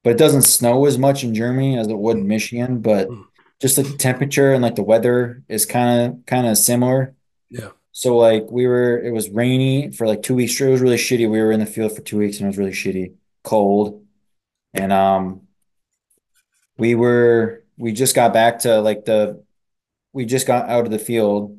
but 0.02 0.10
it 0.10 0.18
doesn't 0.18 0.42
snow 0.42 0.84
as 0.86 0.98
much 0.98 1.24
in 1.24 1.34
Germany 1.34 1.78
as 1.78 1.88
it 1.88 1.98
would 1.98 2.18
in 2.18 2.28
Michigan. 2.28 2.80
But 2.80 3.08
Mm. 3.08 3.24
just 3.60 3.78
like 3.78 3.86
the 3.86 3.96
temperature 3.96 4.52
and 4.52 4.62
like 4.62 4.74
the 4.74 4.82
weather 4.82 5.42
is 5.48 5.66
kind 5.66 6.00
of 6.12 6.26
kind 6.26 6.46
of 6.46 6.58
similar. 6.58 7.14
Yeah. 7.50 7.70
So 7.94 8.16
like 8.16 8.50
we 8.50 8.66
were, 8.66 8.98
it 8.98 9.12
was 9.12 9.30
rainy 9.30 9.92
for 9.92 10.06
like 10.06 10.22
two 10.22 10.34
weeks 10.34 10.52
straight. 10.52 10.70
It 10.70 10.72
was 10.72 10.80
really 10.80 10.96
shitty. 10.96 11.30
We 11.30 11.40
were 11.40 11.52
in 11.52 11.60
the 11.60 11.66
field 11.66 11.94
for 11.94 12.02
two 12.02 12.18
weeks 12.18 12.38
and 12.38 12.46
it 12.46 12.48
was 12.48 12.58
really 12.58 12.72
shitty, 12.72 13.14
cold, 13.44 14.04
and 14.74 14.92
um, 14.92 15.42
we 16.76 16.94
were 16.94 17.64
we 17.76 17.92
just 17.92 18.14
got 18.14 18.32
back 18.32 18.60
to 18.60 18.80
like 18.80 19.04
the 19.04 19.42
we 20.12 20.26
just 20.26 20.46
got 20.46 20.68
out 20.68 20.84
of 20.86 20.90
the 20.92 20.98
field. 20.98 21.58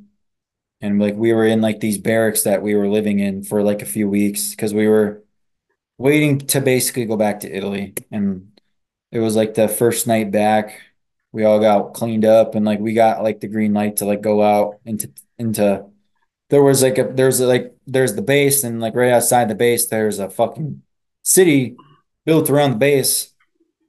And 0.81 0.99
like 0.99 1.15
we 1.15 1.33
were 1.33 1.45
in 1.45 1.61
like 1.61 1.79
these 1.79 1.97
barracks 1.97 2.43
that 2.43 2.61
we 2.61 2.75
were 2.75 2.87
living 2.89 3.19
in 3.19 3.43
for 3.43 3.63
like 3.63 3.81
a 3.81 3.85
few 3.85 4.09
weeks 4.09 4.51
because 4.51 4.73
we 4.73 4.87
were 4.87 5.23
waiting 5.97 6.39
to 6.39 6.61
basically 6.61 7.05
go 7.05 7.17
back 7.17 7.41
to 7.41 7.51
Italy. 7.51 7.95
And 8.11 8.59
it 9.11 9.19
was 9.19 9.35
like 9.35 9.55
the 9.55 9.67
first 9.69 10.07
night 10.07 10.31
back. 10.31 10.81
We 11.31 11.45
all 11.45 11.59
got 11.59 11.93
cleaned 11.93 12.25
up 12.25 12.55
and 12.55 12.65
like 12.65 12.79
we 12.79 12.93
got 12.93 13.23
like 13.23 13.41
the 13.41 13.47
green 13.47 13.73
light 13.73 13.97
to 13.97 14.05
like 14.05 14.21
go 14.21 14.41
out 14.43 14.79
into 14.85 15.11
into 15.39 15.85
there 16.49 16.63
was 16.63 16.81
like 16.83 16.97
a 16.97 17.03
there's 17.13 17.39
like 17.41 17.75
there's 17.87 18.15
the 18.15 18.21
base 18.21 18.63
and 18.63 18.79
like 18.79 18.95
right 18.95 19.11
outside 19.11 19.49
the 19.49 19.55
base 19.55 19.87
there's 19.87 20.19
a 20.19 20.29
fucking 20.29 20.81
city 21.23 21.75
built 22.25 22.49
around 22.49 22.71
the 22.71 22.77
base. 22.77 23.33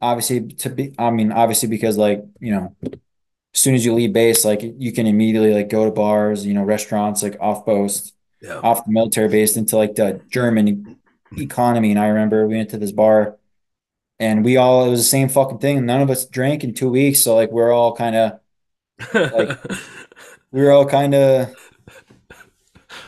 Obviously 0.01 0.47
to 0.49 0.71
be 0.71 0.95
I 0.99 1.11
mean 1.11 1.33
obviously 1.33 1.69
because 1.69 1.97
like 1.99 2.25
you 2.41 2.53
know 2.53 2.77
as 3.55 3.61
soon 3.61 3.75
as 3.75 3.85
you 3.85 3.95
leave 3.95 4.13
base 4.13 4.45
like 4.45 4.61
you 4.63 4.93
can 4.93 5.07
immediately 5.07 5.55
like 5.55 5.69
go 5.71 5.85
to 5.87 5.91
bars 5.91 6.45
you 6.45 6.53
know 6.55 6.63
restaurants 6.65 7.23
like 7.23 7.37
off 7.41 7.65
post 7.65 8.15
Yeah. 8.43 8.61
off 8.63 8.85
the 8.85 8.93
military 8.93 9.29
base 9.29 9.57
into 9.57 9.77
like 9.77 9.95
the 9.95 10.21
German 10.29 10.99
economy. 11.39 11.91
And 11.91 11.99
I 11.99 12.09
remember 12.09 12.47
we 12.47 12.57
went 12.57 12.71
to 12.71 12.79
this 12.79 12.93
bar 12.93 13.37
and 14.19 14.45
we 14.45 14.57
all 14.59 14.87
it 14.87 14.91
was 14.91 15.01
the 15.01 15.05
same 15.05 15.29
fucking 15.29 15.59
thing. 15.59 15.85
None 15.87 16.03
of 16.03 16.11
us 16.11 16.27
drank 16.27 16.63
in 16.65 16.75
two 16.75 16.91
weeks. 16.91 17.21
So 17.21 17.35
like 17.35 17.51
we're 17.51 17.73
all 17.73 17.95
kind 17.97 18.17
of 18.17 18.41
like- 19.15 19.59
we 20.53 20.63
were 20.63 20.73
all 20.73 20.87
kind 20.87 21.15
of 21.15 21.55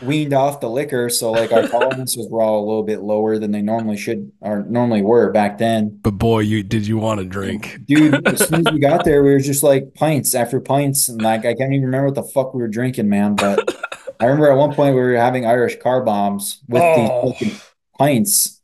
weaned 0.02 0.32
off 0.32 0.60
the 0.60 0.68
liquor 0.70 1.08
so 1.08 1.32
like 1.32 1.50
our 1.52 1.62
tolerances 1.68 2.28
were 2.30 2.40
all 2.40 2.60
a 2.64 2.66
little 2.66 2.82
bit 2.84 3.00
lower 3.00 3.38
than 3.38 3.50
they 3.50 3.62
normally 3.62 3.96
should 3.96 4.30
or 4.40 4.62
normally 4.64 5.02
were 5.02 5.30
back 5.32 5.58
then 5.58 5.98
but 6.02 6.12
boy, 6.12 6.40
you 6.40 6.62
did 6.62 6.86
you 6.86 6.98
want 6.98 7.20
to 7.20 7.26
drink? 7.26 7.80
Dude, 7.86 8.26
as 8.26 8.46
soon 8.48 8.66
as 8.66 8.72
we 8.72 8.78
got 8.80 9.04
there, 9.04 9.22
we 9.22 9.30
were 9.30 9.40
just 9.40 9.62
like 9.62 9.94
pints 9.94 10.34
after 10.34 10.60
pints, 10.60 11.08
and 11.08 11.20
like 11.20 11.40
I 11.40 11.54
can't 11.54 11.72
even 11.72 11.84
remember 11.86 12.06
what 12.06 12.14
the 12.14 12.22
fuck 12.22 12.54
we 12.54 12.60
were 12.62 12.68
drinking, 12.68 13.08
man. 13.08 13.34
But 13.34 13.74
I 14.20 14.24
remember 14.26 14.50
at 14.50 14.56
one 14.56 14.74
point 14.74 14.94
we 14.94 15.00
were 15.00 15.14
having 15.16 15.46
Irish 15.46 15.78
car 15.80 16.02
bombs 16.02 16.60
with 16.68 16.82
Oh. 16.82 16.96
these 16.96 17.32
fucking 17.50 17.60
pints 17.98 18.60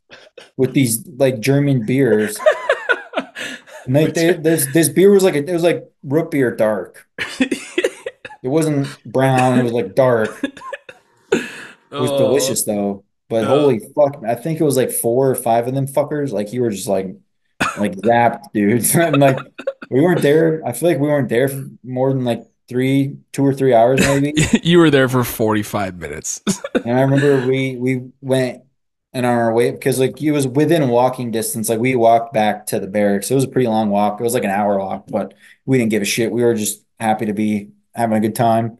with 0.57 0.73
these 0.73 1.05
like 1.17 1.39
German 1.39 1.85
beers. 1.85 2.37
And 3.85 3.95
they, 3.95 4.07
they 4.07 4.33
this 4.33 4.65
this 4.73 4.89
beer 4.89 5.11
was 5.11 5.23
like 5.23 5.35
a, 5.35 5.43
it 5.47 5.53
was 5.53 5.63
like 5.63 5.83
root 6.03 6.31
beer 6.31 6.55
dark. 6.55 7.07
It 7.39 8.49
wasn't 8.49 8.87
brown, 9.05 9.59
it 9.59 9.63
was 9.63 9.71
like 9.73 9.95
dark. 9.95 10.29
It 11.97 12.01
was 12.01 12.11
Oh, 12.11 12.17
delicious 12.17 12.63
though. 12.65 13.05
But 13.29 13.45
Yeah. 13.45 13.47
holy 13.47 13.79
fuck, 13.95 14.23
I 14.27 14.35
think 14.35 14.59
it 14.59 14.63
was 14.63 14.77
like 14.77 14.91
four 14.91 15.29
or 15.29 15.35
five 15.35 15.67
of 15.67 15.73
them 15.75 15.87
fuckers. 15.87 16.31
Like 16.31 16.53
you 16.53 16.61
were 16.61 16.69
just 16.71 16.87
like 16.87 17.15
like 17.75 17.93
zapped, 18.05 18.51
dude. 18.53 18.85
and 18.95 19.19
like 19.21 19.39
we 19.89 20.01
weren't 20.01 20.21
there. 20.21 20.61
I 20.65 20.73
feel 20.73 20.89
like 20.89 20.99
we 20.99 21.07
weren't 21.07 21.29
there 21.29 21.47
for 21.49 21.69
more 21.83 22.13
than 22.13 22.23
like 22.25 22.43
three, 22.67 23.17
two 23.33 23.45
or 23.45 23.53
three 23.53 23.73
hours 23.73 24.03
maybe. 24.03 24.33
you 24.63 24.79
were 24.79 24.89
there 24.91 25.09
for 25.09 25.23
forty 25.23 25.63
five 25.63 25.97
minutes. 25.99 26.41
And 26.83 26.97
I 26.97 27.01
remember 27.01 27.39
we 27.47 27.75
we 27.77 28.11
went 28.21 28.63
and 29.13 29.25
on 29.25 29.33
our 29.37 29.53
way 29.53 29.71
because 29.71 29.99
like 29.99 30.21
it 30.21 30.31
was 30.31 30.47
within 30.47 30.87
walking 30.89 31.31
distance. 31.31 31.69
Like 31.69 31.79
we 31.79 31.95
walked 31.95 32.33
back 32.33 32.67
to 32.67 32.79
the 32.79 32.87
barracks. 32.87 33.31
It 33.31 33.35
was 33.35 33.43
a 33.45 33.47
pretty 33.47 33.67
long 33.67 33.89
walk. 33.89 34.19
It 34.19 34.23
was 34.23 34.33
like 34.33 34.43
an 34.43 34.49
hour 34.51 34.77
walk, 34.77 35.05
but 35.07 35.33
we 35.65 35.77
didn't 35.77 35.91
give 35.91 36.01
a 36.01 36.05
shit. 36.05 36.31
We 36.31 36.43
were 36.43 36.53
just 36.55 36.83
happy 36.99 37.25
to 37.27 37.33
be 37.33 37.71
having 37.93 38.17
a 38.17 38.21
good 38.21 38.35
time. 38.35 38.77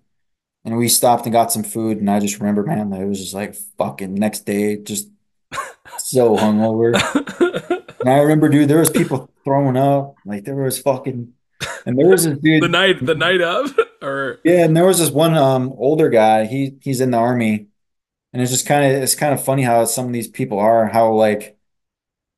And 0.66 0.78
we 0.78 0.89
stopped 0.89 1.26
and 1.26 1.34
got 1.34 1.51
some 1.51 1.63
food. 1.63 1.99
And 1.99 2.09
I 2.09 2.20
just 2.20 2.39
remember, 2.39 2.63
man, 2.63 2.89
that 2.91 3.01
it 3.01 3.05
was 3.05 3.20
just 3.20 3.34
like 3.36 3.55
fucking 3.78 4.16
next 4.16 4.41
day, 4.41 4.78
just 4.78 5.09
so 5.99 6.36
hungover. 6.38 6.93
And 8.01 8.09
I 8.09 8.20
remember, 8.20 8.49
dude, 8.49 8.70
there 8.70 8.80
was 8.80 8.89
people 8.89 9.32
throwing 9.43 9.78
up. 9.78 10.16
Like 10.26 10.43
there 10.45 10.55
was 10.55 10.80
fucking, 10.80 11.34
and 11.86 11.97
there 11.99 12.07
was 12.07 12.26
this 12.26 12.38
dude. 12.43 12.63
the 12.63 12.68
night 12.70 13.05
the 13.05 13.16
night 13.16 13.41
of 13.41 13.78
or 14.01 14.39
Yeah, 14.43 14.66
and 14.66 14.76
there 14.78 14.86
was 14.86 14.99
this 14.99 15.11
one 15.11 15.36
um 15.36 15.74
older 15.78 16.09
guy. 16.09 16.45
He 16.45 16.78
he's 16.82 17.01
in 17.01 17.11
the 17.11 17.18
army, 17.18 17.68
and 18.34 18.41
it's 18.41 18.51
just 18.51 18.68
kind 18.68 18.86
of 18.95 19.03
it's 19.03 19.16
kind 19.16 19.34
of 19.34 19.43
funny 19.43 19.63
how 19.63 19.86
some 19.86 20.07
of 20.07 20.13
these 20.13 20.28
people 20.28 20.59
are, 20.59 20.88
how 20.88 21.13
like 21.13 21.57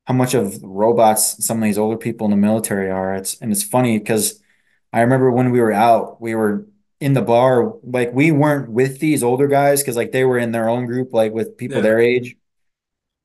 how 0.05 0.13
much 0.13 0.33
of 0.33 0.61
robots 0.63 1.45
some 1.45 1.57
of 1.57 1.63
these 1.63 1.77
older 1.77 1.97
people 1.97 2.25
in 2.25 2.31
the 2.31 2.37
military 2.37 2.89
are. 2.89 3.15
It's 3.15 3.39
and 3.41 3.51
it's 3.51 3.63
funny 3.63 3.99
because 3.99 4.41
I 4.93 5.01
remember 5.01 5.31
when 5.31 5.51
we 5.51 5.59
were 5.61 5.73
out, 5.73 6.21
we 6.21 6.35
were 6.35 6.67
in 6.99 7.13
the 7.13 7.21
bar, 7.21 7.73
like 7.83 8.11
we 8.13 8.31
weren't 8.31 8.69
with 8.71 8.99
these 8.99 9.23
older 9.23 9.47
guys 9.47 9.81
because 9.81 9.95
like 9.95 10.11
they 10.11 10.23
were 10.25 10.37
in 10.39 10.51
their 10.51 10.67
own 10.69 10.85
group, 10.85 11.13
like 11.13 11.31
with 11.33 11.57
people 11.57 11.77
Yeah. 11.77 11.83
their 11.83 11.99
age, 11.99 12.35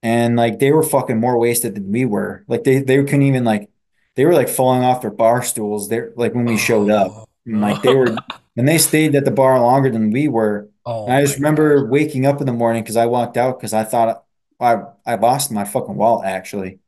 and 0.03 0.37
like 0.37 0.59
they 0.59 0.73
were 0.73 0.83
fucking 0.83 1.19
more 1.19 1.39
wasted 1.39 1.75
than 1.75 1.91
we 1.91 2.05
were. 2.05 2.45
Like 2.49 2.65
they 2.65 2.81
they 2.81 2.97
couldn't 3.05 3.23
even 3.23 3.45
like 3.45 3.71
they 4.17 4.25
were 4.27 4.35
like 4.35 4.49
falling 4.49 4.83
off 4.83 5.01
their 5.03 5.11
bar 5.11 5.43
stools. 5.43 5.89
They're 5.89 6.13
like 6.17 6.35
when 6.35 6.45
we 6.45 6.57
showed 6.59 6.91
up. 6.91 7.29
And 7.47 7.61
like 7.61 7.83
they 7.83 7.95
were, 7.95 8.15
and 8.57 8.69
they 8.69 8.79
stayed 8.79 9.15
at 9.15 9.25
the 9.25 9.31
bar 9.31 9.59
longer 9.61 9.91
than 9.91 10.11
we 10.11 10.29
were. 10.29 10.69
Oh, 10.85 11.07
I 11.09 11.21
just 11.23 11.37
remember 11.37 11.87
waking 11.87 12.27
up 12.27 12.41
in 12.41 12.47
the 12.47 12.53
morning 12.53 12.83
because 12.83 12.97
I 12.97 13.07
walked 13.07 13.37
out 13.37 13.59
because 13.59 13.73
I 13.73 13.85
thought 13.85 14.25
I 14.61 14.83
I 15.07 15.15
lost 15.15 15.51
my 15.51 15.65
fucking 15.65 15.97
wallet 15.97 16.27
actually. 16.27 16.79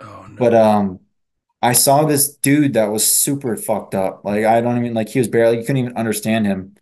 Oh 0.00 0.26
no. 0.28 0.36
But 0.36 0.54
um, 0.54 1.00
I 1.62 1.72
saw 1.72 2.04
this 2.04 2.36
dude 2.36 2.74
that 2.74 2.86
was 2.90 3.06
super 3.06 3.56
fucked 3.56 3.94
up. 3.94 4.24
Like 4.24 4.44
I 4.44 4.60
don't 4.60 4.78
even 4.78 4.94
like 4.94 5.08
he 5.10 5.18
was 5.18 5.28
barely 5.28 5.58
you 5.58 5.62
couldn't 5.62 5.76
even 5.78 5.96
understand 5.96 6.46
him. 6.46 6.76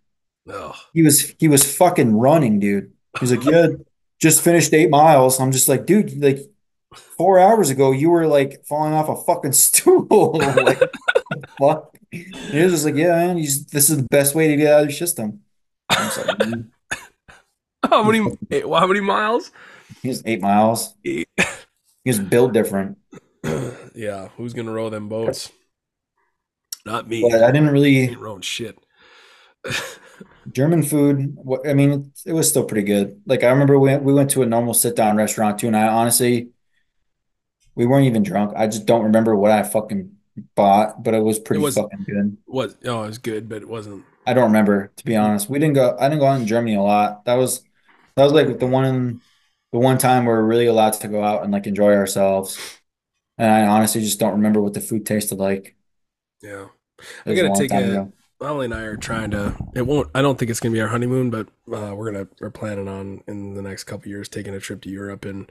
Ugh. 0.48 0.74
He 0.94 1.02
was 1.02 1.34
he 1.38 1.48
was 1.48 1.76
fucking 1.76 2.14
running, 2.16 2.60
dude. 2.60 2.92
He's 3.20 3.32
like, 3.32 3.44
yeah, 3.44 3.68
just 4.20 4.42
finished 4.42 4.72
eight 4.72 4.90
miles. 4.90 5.40
I'm 5.40 5.52
just 5.52 5.68
like, 5.68 5.86
dude, 5.86 6.22
like 6.22 6.38
four 6.94 7.38
hours 7.38 7.70
ago 7.70 7.92
you 7.92 8.10
were 8.10 8.26
like 8.26 8.64
falling 8.64 8.92
off 8.92 9.08
a 9.08 9.16
fucking 9.16 9.52
stool. 9.66 10.38
like, 10.38 10.80
fuck. 11.58 11.96
And 12.12 12.34
he 12.36 12.62
was 12.62 12.72
just 12.72 12.84
like, 12.84 12.94
yeah, 12.94 13.08
man, 13.08 13.42
just- 13.42 13.70
this 13.72 13.90
is 13.90 13.98
the 13.98 14.02
best 14.04 14.34
way 14.34 14.48
to 14.48 14.56
get 14.56 14.72
out 14.72 14.82
of 14.82 14.88
your 14.88 14.96
system. 14.96 15.40
Like, 15.90 16.12
"Mm." 16.38 16.68
how 17.88 18.02
many 18.02 18.20
eh, 18.50 18.62
well, 18.64 18.80
how 18.80 18.86
many 18.86 19.00
miles? 19.00 19.50
He's 20.02 20.22
eight 20.24 20.40
miles. 20.40 20.94
Eight. 21.04 21.28
He 22.04 22.10
was 22.10 22.20
built 22.20 22.52
different. 22.52 22.96
Yeah, 23.98 24.28
who's 24.36 24.54
gonna 24.54 24.70
row 24.70 24.90
them 24.90 25.08
boats? 25.08 25.50
Not 26.86 27.08
me. 27.08 27.28
But 27.28 27.42
I 27.42 27.50
didn't 27.50 27.70
really 27.70 28.14
rowing 28.14 28.42
shit. 28.42 28.78
German 30.52 30.84
food. 30.84 31.36
I 31.66 31.74
mean, 31.74 31.90
it, 31.90 32.30
it 32.30 32.32
was 32.32 32.48
still 32.48 32.64
pretty 32.64 32.86
good. 32.86 33.20
Like 33.26 33.42
I 33.42 33.48
remember 33.48 33.76
we 33.76 33.96
we 33.96 34.14
went 34.14 34.30
to 34.30 34.42
a 34.42 34.46
normal 34.46 34.72
sit 34.72 34.94
down 34.94 35.16
restaurant 35.16 35.58
too, 35.58 35.66
and 35.66 35.76
I 35.76 35.88
honestly, 35.88 36.50
we 37.74 37.86
weren't 37.86 38.06
even 38.06 38.22
drunk. 38.22 38.52
I 38.56 38.68
just 38.68 38.86
don't 38.86 39.02
remember 39.02 39.34
what 39.34 39.50
I 39.50 39.64
fucking 39.64 40.12
bought, 40.54 41.02
but 41.02 41.14
it 41.14 41.22
was 41.24 41.40
pretty 41.40 41.60
was- 41.60 41.74
fucking 41.74 42.04
good. 42.06 42.36
Was 42.46 42.76
oh, 42.84 43.02
it 43.02 43.08
was 43.08 43.18
good, 43.18 43.48
but 43.48 43.62
it 43.62 43.68
wasn't. 43.68 44.04
I 44.24 44.32
don't 44.32 44.44
remember 44.44 44.92
to 44.94 45.04
be 45.04 45.16
honest. 45.16 45.50
We 45.50 45.58
didn't 45.58 45.74
go. 45.74 45.96
I 45.98 46.08
didn't 46.08 46.20
go 46.20 46.26
out 46.26 46.40
in 46.40 46.46
Germany 46.46 46.76
a 46.76 46.82
lot. 46.82 47.24
That 47.24 47.34
was 47.34 47.62
that 48.14 48.22
was 48.22 48.32
like 48.32 48.60
the 48.60 48.66
one 48.66 49.22
the 49.72 49.78
one 49.80 49.98
time 49.98 50.24
we're 50.24 50.42
really 50.42 50.66
allowed 50.66 50.92
to 50.92 51.08
go 51.08 51.24
out 51.24 51.42
and 51.42 51.52
like 51.52 51.66
enjoy 51.66 51.94
ourselves. 51.94 52.77
And 53.38 53.50
I 53.50 53.66
honestly 53.66 54.00
just 54.00 54.18
don't 54.18 54.32
remember 54.32 54.60
what 54.60 54.74
the 54.74 54.80
food 54.80 55.06
tasted 55.06 55.38
like. 55.38 55.76
Yeah, 56.42 56.66
I 57.24 57.34
gotta 57.34 57.54
take 57.56 57.72
a- 57.72 57.78
ago. 57.78 58.12
Molly 58.40 58.66
and 58.66 58.74
I 58.74 58.82
are 58.82 58.96
trying 58.96 59.32
to. 59.32 59.56
It 59.74 59.86
won't. 59.86 60.10
I 60.14 60.22
don't 60.22 60.38
think 60.38 60.50
it's 60.50 60.60
gonna 60.60 60.72
be 60.72 60.80
our 60.80 60.88
honeymoon, 60.88 61.30
but 61.30 61.48
uh, 61.72 61.92
we're 61.94 62.12
gonna. 62.12 62.28
We're 62.40 62.50
planning 62.50 62.86
on 62.88 63.22
in 63.26 63.54
the 63.54 63.62
next 63.62 63.84
couple 63.84 64.08
years 64.08 64.28
taking 64.28 64.54
a 64.54 64.60
trip 64.60 64.80
to 64.82 64.90
Europe 64.90 65.24
and 65.24 65.50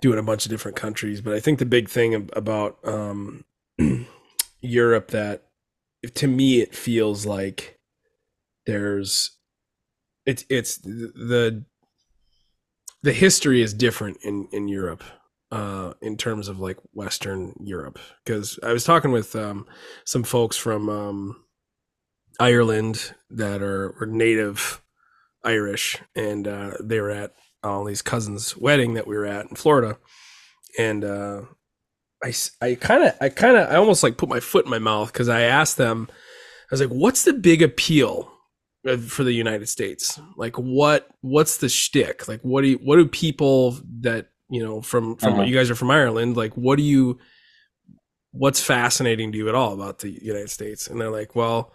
doing 0.00 0.18
a 0.18 0.22
bunch 0.22 0.44
of 0.46 0.50
different 0.50 0.76
countries. 0.76 1.20
But 1.20 1.34
I 1.34 1.40
think 1.40 1.58
the 1.58 1.66
big 1.66 1.88
thing 1.88 2.30
about 2.34 2.78
um, 2.84 3.44
Europe 4.60 5.08
that, 5.08 5.46
to 6.14 6.28
me, 6.28 6.60
it 6.60 6.74
feels 6.74 7.26
like 7.26 7.80
there's, 8.66 9.32
it's 10.24 10.44
it's 10.48 10.76
the 10.78 11.64
the 13.02 13.12
history 13.12 13.60
is 13.60 13.74
different 13.74 14.18
in 14.22 14.48
in 14.52 14.68
Europe 14.68 15.02
uh 15.54 15.94
in 16.02 16.16
terms 16.16 16.48
of 16.48 16.58
like 16.58 16.76
western 16.92 17.54
europe 17.60 17.98
because 18.24 18.58
i 18.62 18.72
was 18.72 18.84
talking 18.84 19.12
with 19.12 19.36
um 19.36 19.66
some 20.04 20.24
folks 20.24 20.56
from 20.56 20.88
um 20.88 21.44
ireland 22.40 23.14
that 23.30 23.62
are, 23.62 23.94
native 24.06 24.82
irish 25.44 25.98
and 26.16 26.48
uh 26.48 26.72
they 26.82 27.00
were 27.00 27.10
at 27.10 27.32
ollie's 27.62 28.02
cousin's 28.02 28.56
wedding 28.56 28.94
that 28.94 29.06
we 29.06 29.16
were 29.16 29.26
at 29.26 29.46
in 29.46 29.54
florida 29.54 29.96
and 30.78 31.04
uh 31.04 31.42
i 32.22 32.32
i 32.60 32.74
kind 32.74 33.04
of 33.04 33.14
i 33.20 33.28
kind 33.28 33.56
of 33.56 33.70
i 33.70 33.76
almost 33.76 34.02
like 34.02 34.16
put 34.16 34.28
my 34.28 34.40
foot 34.40 34.64
in 34.64 34.70
my 34.70 34.78
mouth 34.78 35.12
because 35.12 35.28
i 35.28 35.42
asked 35.42 35.76
them 35.76 36.08
i 36.10 36.66
was 36.72 36.80
like 36.80 36.90
what's 36.90 37.22
the 37.22 37.32
big 37.32 37.62
appeal 37.62 38.28
for 39.08 39.24
the 39.24 39.32
United 39.32 39.66
States. 39.66 40.20
Like 40.36 40.56
what 40.56 41.08
what's 41.22 41.56
the 41.56 41.68
shtick? 41.68 42.28
Like 42.28 42.40
what 42.42 42.62
do 42.62 42.68
you, 42.68 42.76
what 42.76 42.96
do 42.96 43.06
people 43.06 43.78
that 44.00 44.28
you 44.48 44.62
know 44.62 44.80
from 44.82 45.16
from 45.16 45.34
Uh-huh. 45.34 45.42
you 45.42 45.54
guys 45.54 45.70
are 45.70 45.74
from 45.74 45.90
Ireland? 45.90 46.36
Like 46.36 46.54
what 46.54 46.76
do 46.76 46.82
you 46.82 47.18
what's 48.32 48.60
fascinating 48.60 49.30
to 49.32 49.38
you 49.38 49.48
at 49.48 49.54
all 49.54 49.72
about 49.72 50.00
the 50.00 50.10
United 50.10 50.50
States? 50.50 50.88
And 50.88 51.00
they're 51.00 51.10
like, 51.10 51.36
well, 51.36 51.72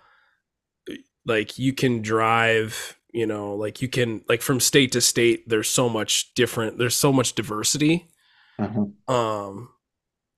like 1.25 1.57
you 1.57 1.73
can 1.73 2.01
drive, 2.01 2.97
you 3.13 3.25
know, 3.25 3.55
like 3.55 3.81
you 3.81 3.87
can 3.87 4.23
like 4.27 4.41
from 4.41 4.59
state 4.59 4.91
to 4.93 5.01
state. 5.01 5.47
There's 5.47 5.69
so 5.69 5.87
much 5.87 6.33
different. 6.33 6.77
There's 6.77 6.95
so 6.97 7.13
much 7.13 7.33
diversity. 7.33 8.09
Uh-huh. 8.57 9.13
Um, 9.13 9.69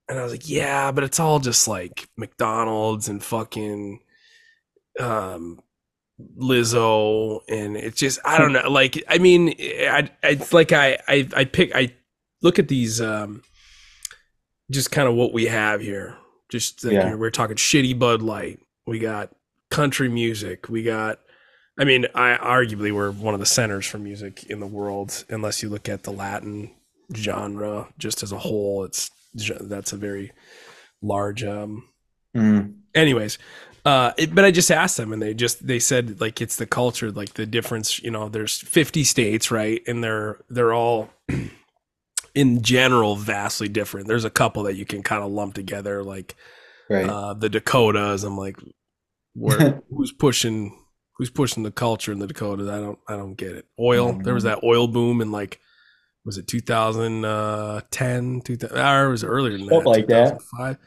and 0.08 0.20
I 0.20 0.24
was 0.24 0.32
like, 0.32 0.48
yeah, 0.48 0.92
but 0.92 1.04
it's 1.04 1.20
all 1.20 1.40
just 1.40 1.68
like 1.68 2.08
McDonald's 2.18 3.08
and 3.10 3.24
fucking 3.24 4.00
um 5.00 5.60
Lizzo 6.38 7.40
and 7.50 7.76
it's 7.78 8.00
just 8.00 8.20
I 8.26 8.38
don't 8.38 8.54
know 8.54 8.70
like 8.70 9.04
I 9.08 9.18
mean 9.18 9.56
I 9.60 10.10
I 10.22 10.28
it's 10.30 10.54
like 10.54 10.72
I 10.72 11.00
I 11.08 11.28
I 11.36 11.46
pick 11.46 11.74
I 11.74 11.94
look 12.42 12.60
at 12.60 12.68
these 12.68 13.00
um 13.02 13.44
just 14.70 14.92
kind 14.92 15.08
of 15.08 15.16
what 15.16 15.34
we 15.34 15.46
have 15.48 15.82
here. 15.82 16.18
Just 16.50 16.84
Yeah. 16.84 17.16
we're 17.16 17.30
talking 17.30 17.58
shitty 17.58 17.98
Bud 17.98 18.22
Light. 18.22 18.60
We 18.88 19.00
got 19.00 19.32
country 19.70 20.10
music. 20.10 20.70
We 20.70 20.84
got 20.84 21.20
I 21.80 21.84
mean 21.86 22.08
I 22.16 22.38
arguably 22.38 22.94
we're 22.94 23.12
one 23.12 23.34
of 23.34 23.39
the 23.39 23.46
centers 23.46 23.86
for 23.86 23.98
music 23.98 24.44
in 24.46 24.60
the 24.60 24.68
world 24.68 25.24
unless 25.30 25.62
you 25.64 25.70
look 25.70 25.88
at 25.89 26.04
the 26.04 26.12
Latin 26.12 26.72
genre 27.16 27.88
just 27.98 28.24
as 28.24 28.32
a 28.32 28.38
whole. 28.39 28.84
It's 28.84 29.10
that's 29.62 29.94
a 29.94 29.98
very 29.98 30.32
large 31.02 31.44
um 31.44 31.88
Mm. 32.36 32.76
anyways 32.96 33.38
uh 33.84 34.14
it, 34.18 34.34
but 34.34 34.46
i 34.46 34.52
just 34.52 34.72
asked 34.72 34.96
them 34.96 35.12
and 35.12 35.22
they 35.22 35.34
just 35.34 35.68
they 35.68 35.80
said 35.80 36.22
like 36.22 36.39
it's 36.39 36.56
the 36.56 36.66
culture 36.66 37.12
like 37.12 37.34
the 37.34 37.46
difference 37.46 38.02
you 38.02 38.10
know 38.10 38.30
there's 38.30 38.58
50 38.60 39.04
states 39.04 39.52
right? 39.52 39.82
And 39.86 40.02
they're 40.02 40.39
they're 40.50 40.72
all 40.74 41.10
in 42.36 42.62
general 42.62 43.16
vastly 43.16 43.68
different. 43.68 44.08
There's 44.08 44.26
a 44.26 44.30
couple 44.30 44.64
that 44.64 44.76
you 44.76 44.86
can 44.86 45.04
kind 45.04 45.24
of 45.24 45.32
lump 45.32 45.54
together 45.56 46.04
like 46.04 46.36
Right. 46.90 47.08
uh 47.08 47.34
the 47.34 47.50
dakotas. 47.50 48.24
I'm 48.24 48.38
like 48.38 48.58
where 49.34 49.82
who's 49.90 50.12
pushing 50.12 50.78
who's 51.18 51.30
pushing 51.30 51.64
the 51.64 51.72
culture 51.72 52.12
in 52.12 52.20
the 52.20 52.28
dakotas? 52.28 52.68
I 52.70 52.80
don't 52.80 53.00
i 53.08 53.16
don't 53.16 53.36
get 53.36 53.52
it. 53.54 53.66
Oil 53.80 54.14
there 54.14 54.34
was 54.34 54.44
that 54.44 54.64
oil 54.64 54.88
boom 54.88 55.22
in 55.22 55.32
like 55.32 55.60
was 56.26 56.38
it 56.38 56.48
2010 56.48 58.42
2000 58.42 58.78
or 58.78 59.10
was 59.10 59.24
it 59.24 59.28
earlier 59.28 59.58
than 59.58 59.68
that 59.68 59.86
like 59.86 60.08
that. 60.08 60.38
2005 60.40 60.78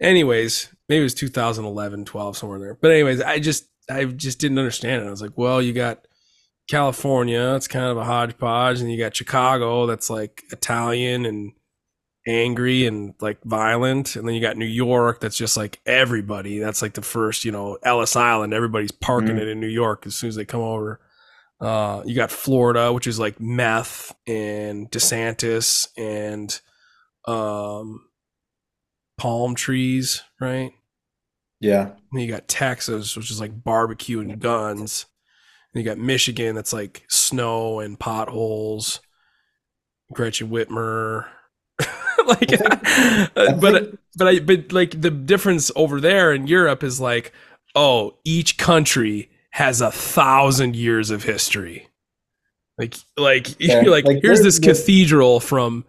anyways 0.00 0.68
maybe 0.88 1.00
it 1.00 1.04
was 1.04 1.14
2011 1.14 2.04
12 2.04 2.36
somewhere 2.36 2.58
there. 2.58 2.74
But 2.74 2.90
anyways 2.92 3.20
i 3.20 3.38
just 3.38 3.66
i 3.90 4.04
just 4.04 4.38
didn't 4.38 4.58
understand 4.58 5.02
it. 5.02 5.06
I 5.06 5.10
was 5.10 5.22
like 5.22 5.36
well 5.36 5.60
you 5.60 5.72
got 5.72 6.06
california 6.68 7.54
it's 7.54 7.68
kind 7.68 7.84
of 7.86 7.96
a 7.96 8.04
hodgepodge 8.04 8.80
and 8.80 8.90
you 8.90 8.98
got 8.98 9.14
chicago 9.14 9.86
that's 9.86 10.08
like 10.08 10.42
italian 10.50 11.26
and 11.26 11.52
angry 12.26 12.86
and 12.86 13.12
like 13.20 13.38
violent 13.44 14.16
and 14.16 14.26
then 14.26 14.34
you 14.34 14.40
got 14.40 14.56
new 14.56 14.64
york 14.64 15.20
that's 15.20 15.36
just 15.36 15.56
like 15.58 15.78
everybody 15.84 16.58
that's 16.58 16.80
like 16.80 16.94
the 16.94 17.02
first 17.02 17.44
you 17.44 17.52
know 17.52 17.76
ellis 17.82 18.16
island 18.16 18.54
everybody's 18.54 18.90
parking 18.92 19.36
Mhm. 19.36 19.40
it 19.42 19.48
in 19.48 19.60
new 19.60 19.66
york 19.68 20.06
as 20.06 20.14
soon 20.14 20.28
as 20.28 20.36
they 20.36 20.46
come 20.46 20.62
over 20.62 21.00
uh 21.60 22.02
you 22.06 22.14
got 22.14 22.30
florida 22.30 22.92
which 22.94 23.06
is 23.06 23.18
like 23.18 23.38
meth 23.40 24.14
and 24.26 24.90
desantis 24.90 25.86
and 25.98 26.60
um 27.26 28.00
palm 29.18 29.54
trees 29.54 30.22
right 30.40 30.72
Yeah. 31.60 31.82
and 31.88 31.92
then 32.12 32.22
you 32.22 32.28
got 32.32 32.48
Texas, 32.48 33.16
which 33.16 33.30
is 33.30 33.38
like 33.40 33.62
barbecue 33.62 34.20
and 34.20 34.38
guns. 34.40 35.06
You 35.74 35.82
got 35.82 35.98
Michigan, 35.98 36.54
that's 36.54 36.72
like 36.72 37.04
snow 37.08 37.80
and 37.80 37.98
potholes. 37.98 39.00
Gretchen 40.12 40.48
Whitmer. 40.48 41.26
like, 42.26 42.50
I 43.36 43.52
but 43.60 43.74
think- 43.82 43.98
but 44.16 44.28
I 44.28 44.38
but 44.38 44.72
like 44.72 45.00
the 45.00 45.10
difference 45.10 45.72
over 45.74 46.00
there 46.00 46.32
in 46.32 46.46
Europe 46.46 46.84
is 46.84 47.00
like, 47.00 47.32
oh, 47.74 48.16
each 48.24 48.56
country 48.56 49.30
has 49.50 49.80
a 49.80 49.90
thousand 49.90 50.76
years 50.76 51.10
of 51.10 51.24
history. 51.24 51.88
Like 52.78 52.94
like 53.16 53.56
Yeah, 53.60 53.80
like, 53.82 54.04
like, 54.04 54.18
here's 54.22 54.42
this 54.42 54.58
cathedral 54.60 55.40
from 55.40 55.84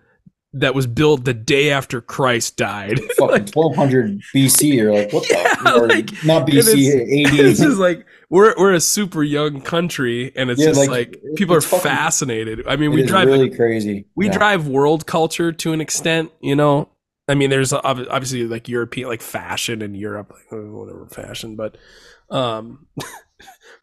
that 0.57 0.73
was 0.73 0.87
built 0.87 1.25
the 1.25 1.33
day 1.33 1.69
after 1.71 1.99
Christ 2.01 2.57
died. 2.57 2.99
Fucking 3.17 3.47
1200 3.53 4.21
BC 4.33 4.81
or 4.81 4.91
like 4.93 5.11
what 5.13 5.23
the 5.27 5.33
Yeah, 5.65 5.71
like, 5.73 6.23
not 6.23 6.47
BC 6.47 6.53
this 6.63 7.59
AD. 7.61 7.67
is 7.67 7.77
like 7.77 8.05
we're 8.29 8.55
we're 8.57 8.73
a 8.73 8.79
super 8.79 9.21
young 9.23 9.61
country, 9.61 10.31
and 10.35 10.49
it's 10.49 10.59
Yeah, 10.61 10.67
just 10.67 10.79
like, 10.79 10.89
like, 10.89 11.21
people 11.35 11.55
are 11.55 11.61
fucking- 11.61 11.83
fascinated. 11.83 12.65
I 12.67 12.75
mean, 12.77 12.91
we 12.91 13.03
drive 13.03 13.27
really 13.27 13.49
crazy. 13.49 14.05
we 14.15 14.27
Yeah. 14.27 14.31
drive 14.37 14.67
world 14.67 15.05
culture 15.05 15.51
to 15.51 15.73
an 15.73 15.81
extent, 15.81 16.31
you 16.41 16.55
know. 16.55 16.89
I 17.27 17.33
mean, 17.35 17.49
there's 17.49 17.73
obviously 17.73 18.45
like 18.45 18.67
European 18.69 19.09
like 19.09 19.21
fashion 19.21 19.81
in 19.81 19.93
Europe, 19.95 20.31
like 20.31 20.53
uh, 20.53 20.63
whatever 20.71 21.07
fashion, 21.07 21.55
but 21.55 21.77
um, 22.29 22.87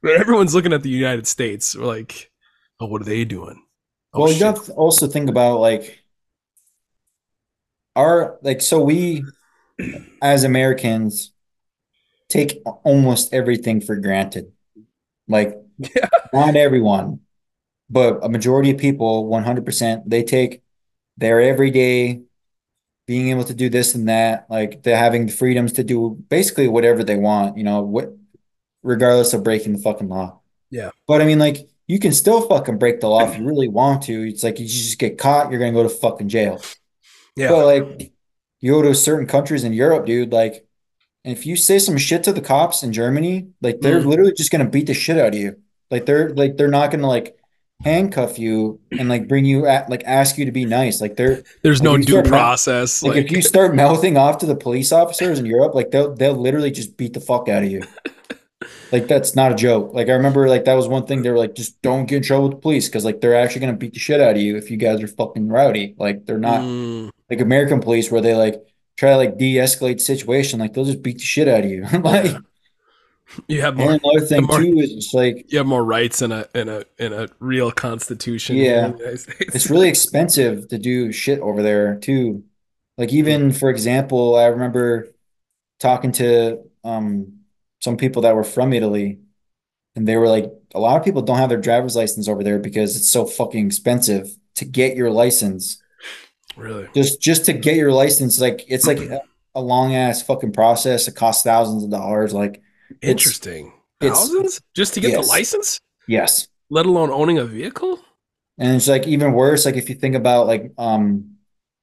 but 0.03 0.13
everyone's 0.13 0.55
looking 0.55 0.73
at 0.73 0.83
the 0.83 0.89
United 0.91 1.27
States. 1.27 1.77
We're 1.77 1.87
like, 1.87 2.31
oh, 2.81 2.87
what 2.87 3.03
are 3.03 3.05
they 3.05 3.25
doing? 3.25 3.63
Oh, 4.15 4.21
Well, 4.23 4.29
you 4.31 4.39
shit. 4.39 4.47
have 4.47 4.65
to 4.67 4.73
also 4.73 5.07
think 5.07 5.29
about 5.29 5.59
like 5.61 6.02
our 7.97 8.39
like 8.43 8.61
so 8.61 8.83
we 8.83 9.25
as 10.21 10.45
Americans 10.45 11.33
take 12.29 12.63
almost 12.85 13.33
everything 13.35 13.81
for 13.81 13.97
granted. 13.97 14.53
Like 15.29 15.57
Yeah. 15.79 16.09
not 16.33 16.57
everyone, 16.57 17.21
but 17.91 18.25
a 18.25 18.29
majority 18.29 18.71
of 18.71 18.79
people, 18.79 19.27
100%, 19.29 20.09
they 20.09 20.23
take 20.23 20.63
their 21.17 21.41
everyday 21.41 22.23
being 23.07 23.29
able 23.31 23.45
to 23.45 23.55
do 23.55 23.69
this 23.69 23.95
and 23.95 24.09
that, 24.09 24.47
like 24.49 24.83
they're 24.83 24.97
having 24.97 25.27
the 25.27 25.33
freedoms 25.33 25.73
to 25.75 25.85
do 25.85 26.17
basically 26.31 26.69
whatever 26.69 27.03
they 27.05 27.17
want, 27.17 27.57
you 27.59 27.65
know, 27.65 27.83
what 27.83 28.13
regardless 28.83 29.35
of 29.35 29.43
breaking 29.43 29.73
the 29.73 29.79
fucking 29.83 30.09
law. 30.09 30.41
Yeah. 30.71 30.91
But 31.07 31.21
I 31.21 31.27
mean, 31.27 31.39
like, 31.39 31.69
you 31.87 31.99
can 31.99 32.13
still 32.13 32.43
fucking 32.49 32.79
break 32.79 33.01
the 33.01 33.09
law 33.09 33.29
if 33.29 33.37
you 33.37 33.45
really 33.45 33.69
want 33.69 34.05
to. 34.05 34.29
It's 34.29 34.43
like 34.43 34.59
you 34.61 34.67
just 34.67 34.99
get 34.99 35.19
caught, 35.19 35.51
you're 35.51 35.61
gonna 35.61 35.73
go 35.73 35.83
to 35.83 35.89
fucking 35.89 36.29
jail. 36.29 36.63
Yeah. 37.37 37.49
But 37.51 37.67
like, 37.67 38.13
you 38.61 38.73
go 38.73 38.83
to 38.83 38.95
certain 38.95 39.27
countries 39.27 39.65
in 39.65 39.73
Europe, 39.73 40.07
dude, 40.07 40.33
like, 40.33 40.67
and 41.25 41.37
if 41.37 41.47
you 41.47 41.57
say 41.57 41.79
some 41.79 41.97
shit 41.99 42.25
to 42.25 42.33
the 42.33 42.41
cops 42.41 42.83
in 42.83 42.93
Germany, 42.93 43.49
like 43.61 43.81
they're 43.81 44.01
Mm. 44.01 44.07
literally 44.07 44.33
just 44.35 44.51
gonna 44.51 44.69
beat 44.69 44.87
the 44.87 44.95
shit 44.95 45.19
out 45.19 45.35
of 45.35 45.41
you. 45.41 45.57
Like 45.91 46.07
they're 46.07 46.31
like 46.31 46.57
they're 46.57 46.69
not 46.69 46.91
gonna 46.91 47.07
like 47.09 47.37
handcuff 47.85 48.39
you 48.39 48.81
and 48.97 49.09
like 49.09 49.27
bring 49.29 49.45
you 49.45 49.67
at 49.67 49.89
like 49.91 50.03
ask 50.05 50.39
you 50.39 50.45
to 50.45 50.53
be 50.53 50.65
nice. 50.65 51.01
Like 51.01 51.17
they're 51.17 51.43
There's 51.63 51.83
no 51.83 51.93
like, 51.93 52.01
you 52.09 52.23
due 52.23 52.29
process. 52.29 53.03
like, 53.03 53.15
Like, 53.15 53.25
if 53.27 53.31
you 53.33 53.43
start 53.43 53.75
mouthing 53.75 54.17
off 54.17 54.39
to 54.39 54.47
the 54.47 54.55
police 54.57 54.93
officers 54.93 55.39
in 55.39 55.47
Europe, 55.47 55.75
like 55.75 55.91
they'll 55.91 56.15
they'll 56.15 56.35
literally 56.37 56.71
just 56.71 56.97
beat 56.97 57.13
the 57.15 57.21
fuck 57.21 57.49
out 57.49 57.63
of 57.65 57.71
you. 57.71 57.83
Like 58.93 59.09
that's 59.09 59.35
not 59.35 59.53
a 59.53 59.55
joke. 59.55 59.93
Like 59.95 60.09
I 60.09 60.13
remember 60.13 60.49
like 60.49 60.65
that 60.67 60.75
was 60.75 60.89
one 60.89 61.07
thing 61.07 61.23
they 61.23 61.31
were 61.31 61.39
like, 61.39 61.55
just 61.55 61.81
don't 61.83 62.07
get 62.07 62.17
in 62.19 62.23
trouble 62.23 62.45
with 62.49 62.57
the 62.57 62.61
police 62.61 62.89
because 62.89 63.05
like 63.05 63.21
they're 63.21 63.35
actually 63.37 63.61
gonna 63.63 63.73
beat 63.75 63.95
the 63.95 63.99
shit 64.01 64.21
out 64.21 64.37
of 64.37 64.43
you 64.43 64.57
if 64.57 64.71
you 64.71 64.77
guys 64.77 65.03
are 65.03 65.09
fucking 65.09 65.49
rowdy. 65.49 65.95
Like 65.99 66.27
they're 66.27 66.39
not 66.39 66.61
Mm, 66.61 67.11
like 67.31 67.41
American 67.41 67.81
police 67.81 68.11
where 68.11 68.21
they 68.21 68.35
like 68.35 68.63
try 68.97 69.11
to 69.11 69.17
like 69.17 69.39
de-escalate 69.39 69.95
the 69.95 69.99
situation, 70.01 70.61
like 70.61 70.75
they'll 70.75 70.85
just 70.85 71.03
beat 71.03 71.19
the 71.19 71.25
shit 71.25 71.49
out 71.49 71.65
of 71.65 71.71
you. 71.71 71.85
like 72.03 72.37
you 73.49 73.63
have 73.63 73.79
and 73.79 73.89
more. 74.03 74.13
another 74.13 74.27
thing 74.27 74.45
more- 74.45 74.61
too 74.61 74.79
is 74.79 74.93
it's 74.93 75.15
like 75.15 75.51
You 75.51 75.59
have 75.59 75.67
more 75.67 75.85
rights 75.85 76.21
in 76.21 76.33
a 76.33 76.47
in 76.55 76.69
a 76.69 76.85
in 76.99 77.13
a 77.15 77.29
real 77.41 77.71
constitution. 77.73 78.57
Yeah. 78.57 78.87
in 78.89 78.99
the 78.99 79.17
States. 79.17 79.55
it's 79.55 79.71
really 79.71 79.89
expensive 79.89 80.69
to 80.69 80.79
do 80.79 81.13
shit 81.13 81.41
over 81.41 81.63
there 81.63 81.97
too. 81.97 82.45
Like 82.99 83.11
even 83.13 83.51
for 83.53 83.71
example, 83.71 84.37
I 84.37 84.47
remember 84.47 85.09
talking 85.81 86.13
to 86.13 86.59
um 86.85 87.39
some 87.85 87.97
people 87.97 88.23
that 88.23 88.35
were 88.37 88.45
from 88.45 88.73
Italy 88.73 89.19
and 89.97 90.07
they 90.09 90.17
were 90.17 90.29
like 90.29 90.47
a 90.75 90.81
lot 90.81 90.97
of 90.99 91.05
people 91.05 91.23
don't 91.23 91.39
have 91.43 91.49
their 91.51 91.61
driver's 91.69 91.97
license 91.97 92.29
over 92.29 92.43
there 92.45 92.59
because 92.59 92.97
it's 92.97 93.09
so 93.09 93.27
fucking 93.27 93.67
expensive 93.67 94.29
to 94.55 94.65
get 94.65 94.97
your 94.97 95.11
license. 95.11 95.83
really 96.57 96.87
Just 96.95 97.21
just 97.21 97.45
to 97.47 97.53
get 97.53 97.77
your 97.77 97.93
license 97.93 98.41
like 98.41 98.65
it's 98.69 98.87
like 98.87 99.01
a, 99.01 99.21
a 99.55 99.61
long 99.61 99.95
ass 99.95 100.23
fucking 100.23 100.53
process. 100.53 101.09
It 101.09 101.15
costs 101.17 101.43
thousands 101.43 101.85
of 101.85 101.91
dollars 101.91 102.33
like 102.33 102.63
interesting. 103.03 103.67
it's- 104.01 104.19
Thousands 104.19 104.61
just 104.75 104.95
to 104.95 105.01
get 105.01 105.13
the 105.13 105.27
license, 105.27 105.79
yes. 106.09 106.49
let 106.71 106.87
alone 106.87 107.11
owning 107.11 107.39
a 107.39 107.45
vehicle. 107.45 107.99
And 108.59 108.77
it's 108.77 108.89
like 108.89 109.07
even 109.09 109.33
worse, 109.33 109.65
like 109.67 109.77
if 109.77 109.89
you 109.89 109.95
think 109.97 110.15
about 110.15 110.47
like 110.47 110.73
um 110.79 111.37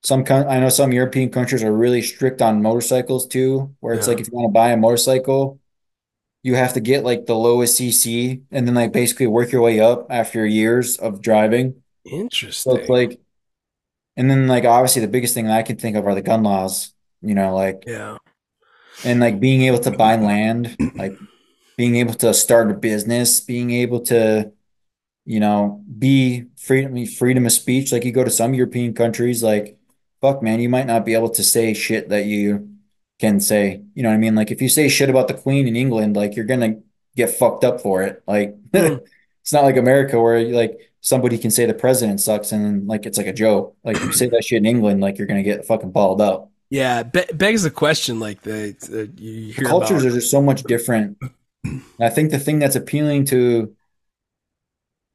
some 0.04 0.24
I 0.30 0.60
know 0.62 0.70
some 0.70 0.94
European 0.94 1.30
countries 1.30 1.64
are 1.64 1.74
really 1.74 2.02
strict 2.02 2.42
on 2.42 2.62
motorcycles 2.62 3.28
too, 3.28 3.76
where 3.82 3.94
it's 3.96 4.08
Yeah. 4.08 4.14
like 4.14 4.22
if 4.22 4.28
you 4.28 4.34
want 4.38 4.48
to 4.50 4.54
buy 4.54 4.70
a 4.72 4.78
motorcycle, 4.78 5.60
you 6.44 6.56
have 6.56 6.74
to 6.74 6.80
get 6.80 7.04
like 7.04 7.26
the 7.26 7.36
lowest 7.36 7.80
CC 7.80 8.42
and 8.52 8.68
then 8.68 8.76
like 8.76 8.94
basically 8.94 9.28
work 9.28 9.52
your 9.52 9.62
way 9.62 9.80
up 9.80 10.08
after 10.10 10.46
years 10.46 10.98
of 10.98 11.22
driving. 11.22 11.82
Interesting. 12.06 12.72
So 12.72 12.78
it's 12.78 12.90
like 12.90 13.20
and 14.16 14.30
then 14.30 14.48
like 14.48 14.66
obviously 14.66 15.02
the 15.02 15.08
biggest 15.08 15.34
thing 15.34 15.46
that 15.46 15.58
I 15.58 15.64
can 15.64 15.78
think 15.78 15.96
of 15.96 16.06
are 16.06 16.16
the 16.16 16.22
gun 16.22 16.44
laws, 16.44 16.94
you 17.22 17.36
know, 17.36 17.56
like 17.56 17.84
yeah. 17.86 18.18
and 19.04 19.20
like 19.20 19.40
being 19.40 19.64
able 19.64 19.80
to 19.80 19.92
buy 19.92 20.16
land, 20.16 20.76
like 20.96 21.18
being 21.78 21.96
able 21.96 22.14
to 22.16 22.34
start 22.34 22.72
a 22.72 22.74
business, 22.74 23.40
being 23.40 23.72
able 23.72 24.02
to, 24.02 24.52
you 25.26 25.40
know, 25.40 25.84
be 25.98 26.46
freedom 26.58 27.06
freedom 27.06 27.46
of 27.46 27.52
speech. 27.52 27.92
Like 27.92 28.06
you 28.06 28.12
go 28.12 28.24
to 28.24 28.30
some 28.30 28.54
European 28.54 28.94
countries, 28.94 29.44
like 29.44 29.78
fuck 30.22 30.42
man, 30.42 30.60
you 30.60 30.70
might 30.70 30.88
not 30.88 31.06
be 31.06 31.14
able 31.14 31.30
to 31.32 31.44
say 31.44 31.74
shit 31.74 32.10
that 32.10 32.26
you 32.26 32.70
can 33.20 33.40
say. 33.40 33.82
You 33.94 34.04
know 34.04 34.10
what 34.10 34.16
I 34.16 34.20
mean? 34.20 34.36
Like 34.36 34.52
if 34.52 34.62
you 34.62 34.70
say 34.70 34.90
shit 34.90 35.10
about 35.10 35.28
the 35.28 35.34
Queen 35.34 35.68
in 35.68 35.76
England, 35.76 36.16
like 36.16 36.36
you're 36.36 36.46
gonna 36.46 36.78
get 37.16 37.32
fucked 37.32 37.64
up 37.64 37.82
for 37.82 38.04
it. 38.04 38.24
Like 38.28 38.56
Hmm. 38.76 38.98
it's 39.42 39.54
not 39.54 39.64
like 39.64 39.78
America 39.78 40.20
where 40.20 40.42
like 40.44 40.92
somebody 41.02 41.38
can 41.38 41.52
say 41.52 41.66
the 41.66 41.74
president 41.74 42.22
sucks 42.22 42.52
and 42.52 42.88
like 42.88 43.06
it's 43.06 43.18
like 43.18 43.28
a 43.28 43.34
joke. 43.34 43.76
Like 43.84 44.00
you 44.00 44.12
say 44.12 44.28
that 44.30 44.44
shit 44.44 44.58
in 44.58 44.66
England, 44.66 45.02
like 45.02 45.18
you're 45.18 45.28
gonna 45.28 45.44
get 45.44 45.66
fucking 45.66 45.92
balled 45.92 46.22
up. 46.22 46.52
Yeah, 46.70 47.04
be- 47.04 47.26
begs 47.34 47.64
the 47.64 47.72
question. 47.72 48.20
Like 48.20 48.42
the, 48.42 48.76
the 48.80 49.12
you 49.22 49.54
the 49.54 49.66
cultures 49.66 50.04
about, 50.04 50.12
are 50.12 50.16
just 50.16 50.32
so 50.32 50.42
much 50.42 50.64
different. 50.64 51.18
I 52.00 52.10
think 52.10 52.32
the 52.32 52.40
thing 52.40 52.60
that's 52.60 52.76
appealing 52.76 53.26
to 53.26 53.76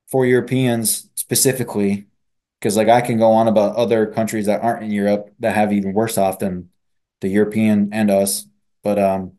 for 0.08 0.26
Europeans 0.26 1.08
specifically, 1.14 2.06
because 2.60 2.76
like 2.76 2.88
I 2.88 3.00
can 3.00 3.18
go 3.18 3.30
on 3.32 3.48
about 3.48 3.76
other 3.76 4.06
countries 4.06 4.46
that 4.46 4.62
aren't 4.62 4.82
in 4.82 4.90
Europe 4.90 5.32
that 5.38 5.54
have 5.54 5.72
even 5.72 5.94
worse 5.94 6.18
off 6.18 6.38
than 6.40 6.70
the 7.24 7.30
European 7.30 7.90
and 7.92 8.10
us, 8.10 8.46
but 8.84 8.98
um, 9.00 9.34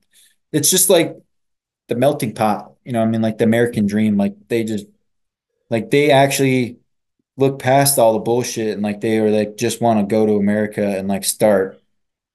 it's 0.53 0.71
just 0.71 0.89
like 0.89 1.17
the 1.89 1.95
melting 1.95 2.35
pot. 2.35 2.73
You 2.85 2.93
know, 2.93 3.01
I 3.03 3.05
mean, 3.05 3.21
like 3.21 3.37
the 3.39 3.45
American 3.45 3.87
dream. 3.87 4.17
Like 4.17 4.35
they 4.49 4.63
just 4.63 4.87
like 5.69 5.89
they 5.91 6.11
actually 6.11 6.77
look 7.37 7.59
past 7.59 7.99
all 7.99 8.13
the 8.13 8.19
bullshit 8.19 8.73
and 8.73 8.83
like 8.83 9.01
they 9.01 9.19
are 9.19 9.31
like 9.31 9.57
just 9.57 9.81
want 9.81 9.99
to 9.99 10.05
go 10.05 10.25
to 10.25 10.33
America 10.35 10.85
and 10.97 11.07
like 11.07 11.23
start 11.25 11.81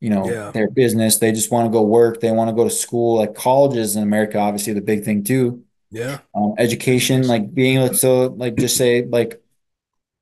you 0.00 0.10
know 0.10 0.30
Yeah. 0.30 0.50
their 0.52 0.70
business 0.70 1.18
they 1.18 1.32
just 1.32 1.50
want 1.52 1.66
to 1.66 1.72
go 1.72 1.82
work 1.82 2.20
they 2.20 2.32
want 2.32 2.48
to 2.50 2.56
go 2.56 2.64
to 2.64 2.70
school 2.70 3.18
like 3.18 3.34
colleges 3.34 3.96
in 3.96 4.02
America 4.02 4.38
obviously 4.38 4.72
the 4.74 4.80
big 4.82 5.04
thing 5.04 5.24
too 5.24 5.64
yeah, 5.90 6.20
um, 6.34 6.54
education 6.58 7.26
like 7.28 7.54
being 7.54 7.78
able 7.78 7.94
to 7.94 8.08
like 8.28 8.56
just 8.56 8.76
say 8.76 9.04
like 9.06 9.42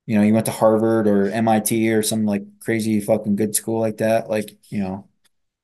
you 0.06 0.16
know 0.16 0.22
you 0.24 0.34
went 0.34 0.46
to 0.46 0.52
Harvard 0.52 1.06
or 1.08 1.30
MIT 1.30 1.90
or 1.92 2.02
some 2.02 2.24
like 2.26 2.44
crazy 2.60 3.00
fucking 3.00 3.36
good 3.36 3.54
school 3.56 3.80
like 3.80 3.98
that 3.98 4.30
like 4.30 4.56
you 4.70 4.80
know 4.80 5.07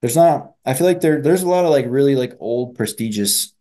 there's 0.04 0.16
not 0.16 0.52
I 0.64 0.74
feel 0.74 0.86
like 0.86 1.00
there 1.00 1.22
there's 1.22 1.42
a 1.42 1.48
lot 1.48 1.64
of 1.64 1.70
like 1.70 1.86
really 1.88 2.14
like 2.14 2.36
old 2.38 2.74
prestigious 2.74 3.54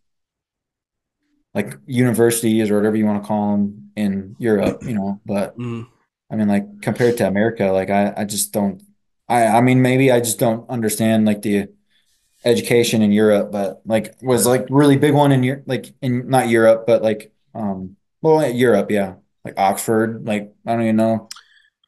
like 1.53 1.77
universities 1.85 2.69
or 2.69 2.75
whatever 2.75 2.97
you 2.97 3.05
want 3.05 3.23
to 3.23 3.27
call 3.27 3.51
them 3.53 3.91
in 3.95 4.35
Europe 4.39 4.83
you 4.83 4.93
know 4.93 5.21
but 5.25 5.57
Mm. 5.63 5.87
I 6.33 6.35
mean, 6.35 6.47
like 6.47 6.81
compared 6.81 7.17
to 7.17 7.27
America, 7.27 7.65
like 7.65 7.91
I, 7.91 8.11
I 8.17 8.25
just 8.25 8.51
don't. 8.51 8.81
I, 9.29 9.45
I 9.45 9.61
mean, 9.61 9.83
maybe 9.83 10.11
I 10.11 10.19
just 10.19 10.39
don't 10.39 10.67
understand 10.67 11.25
like 11.25 11.43
the 11.43 11.67
education 12.43 13.03
in 13.03 13.11
Europe, 13.11 13.51
but 13.51 13.83
like 13.85 14.15
was 14.19 14.47
like 14.47 14.65
really 14.71 14.97
big 14.97 15.13
one 15.13 15.31
in 15.31 15.43
Europe, 15.43 15.65
like 15.67 15.93
in 16.01 16.27
not 16.29 16.49
Europe, 16.49 16.85
but 16.87 17.03
like 17.03 17.31
um, 17.53 17.97
well, 18.23 18.49
Europe, 18.49 18.89
yeah, 18.89 19.15
like 19.45 19.59
Oxford, 19.59 20.25
like 20.25 20.51
I 20.65 20.71
don't 20.73 20.81
even 20.81 20.95
know. 20.95 21.29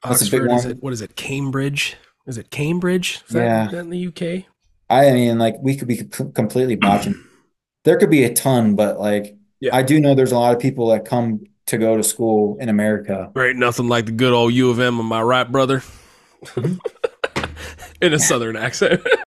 That's 0.03 0.27
a 0.27 0.29
big 0.29 0.41
Oxford. 0.41 0.55
Is 0.55 0.63
one. 0.65 0.71
it 0.73 0.83
what 0.83 0.93
is 0.93 1.01
it? 1.01 1.15
Cambridge. 1.15 1.97
Is 2.27 2.37
it 2.37 2.49
Cambridge? 2.49 3.21
Is 3.29 3.35
Yeah. 3.35 3.65
is 3.65 3.71
that 3.71 3.79
in 3.79 3.89
the 3.89 4.07
UK? 4.07 4.45
I 4.89 5.11
mean, 5.11 5.37
like 5.39 5.55
we 5.61 5.75
could 5.75 5.87
be 5.87 5.97
completely 6.33 6.75
botching. 6.75 7.15
There 7.85 7.97
could 7.99 8.09
be 8.09 8.23
a 8.23 8.33
ton, 8.33 8.75
but 8.75 8.99
like 8.99 9.37
Yeah. 9.59 9.75
I 9.75 9.83
do 9.83 9.99
know 9.99 10.15
there's 10.15 10.31
a 10.31 10.39
lot 10.39 10.55
of 10.55 10.59
people 10.59 10.87
that 10.89 11.05
come 11.05 11.41
to 11.67 11.77
go 11.77 11.95
to 11.97 12.03
school 12.03 12.57
in 12.59 12.67
America. 12.69 13.31
Right, 13.35 13.55
nothing 13.55 13.87
like 13.87 14.07
the 14.07 14.11
good 14.11 14.33
old 14.33 14.53
U 14.55 14.71
of 14.71 14.79
M. 14.79 14.99
Am 14.99 15.13
I 15.13 15.21
right, 15.21 15.51
brother? 15.51 15.83
Mhm. 16.43 16.79
in 18.01 18.13
a 18.13 18.19
southern 18.19 18.55
accent. 18.55 19.01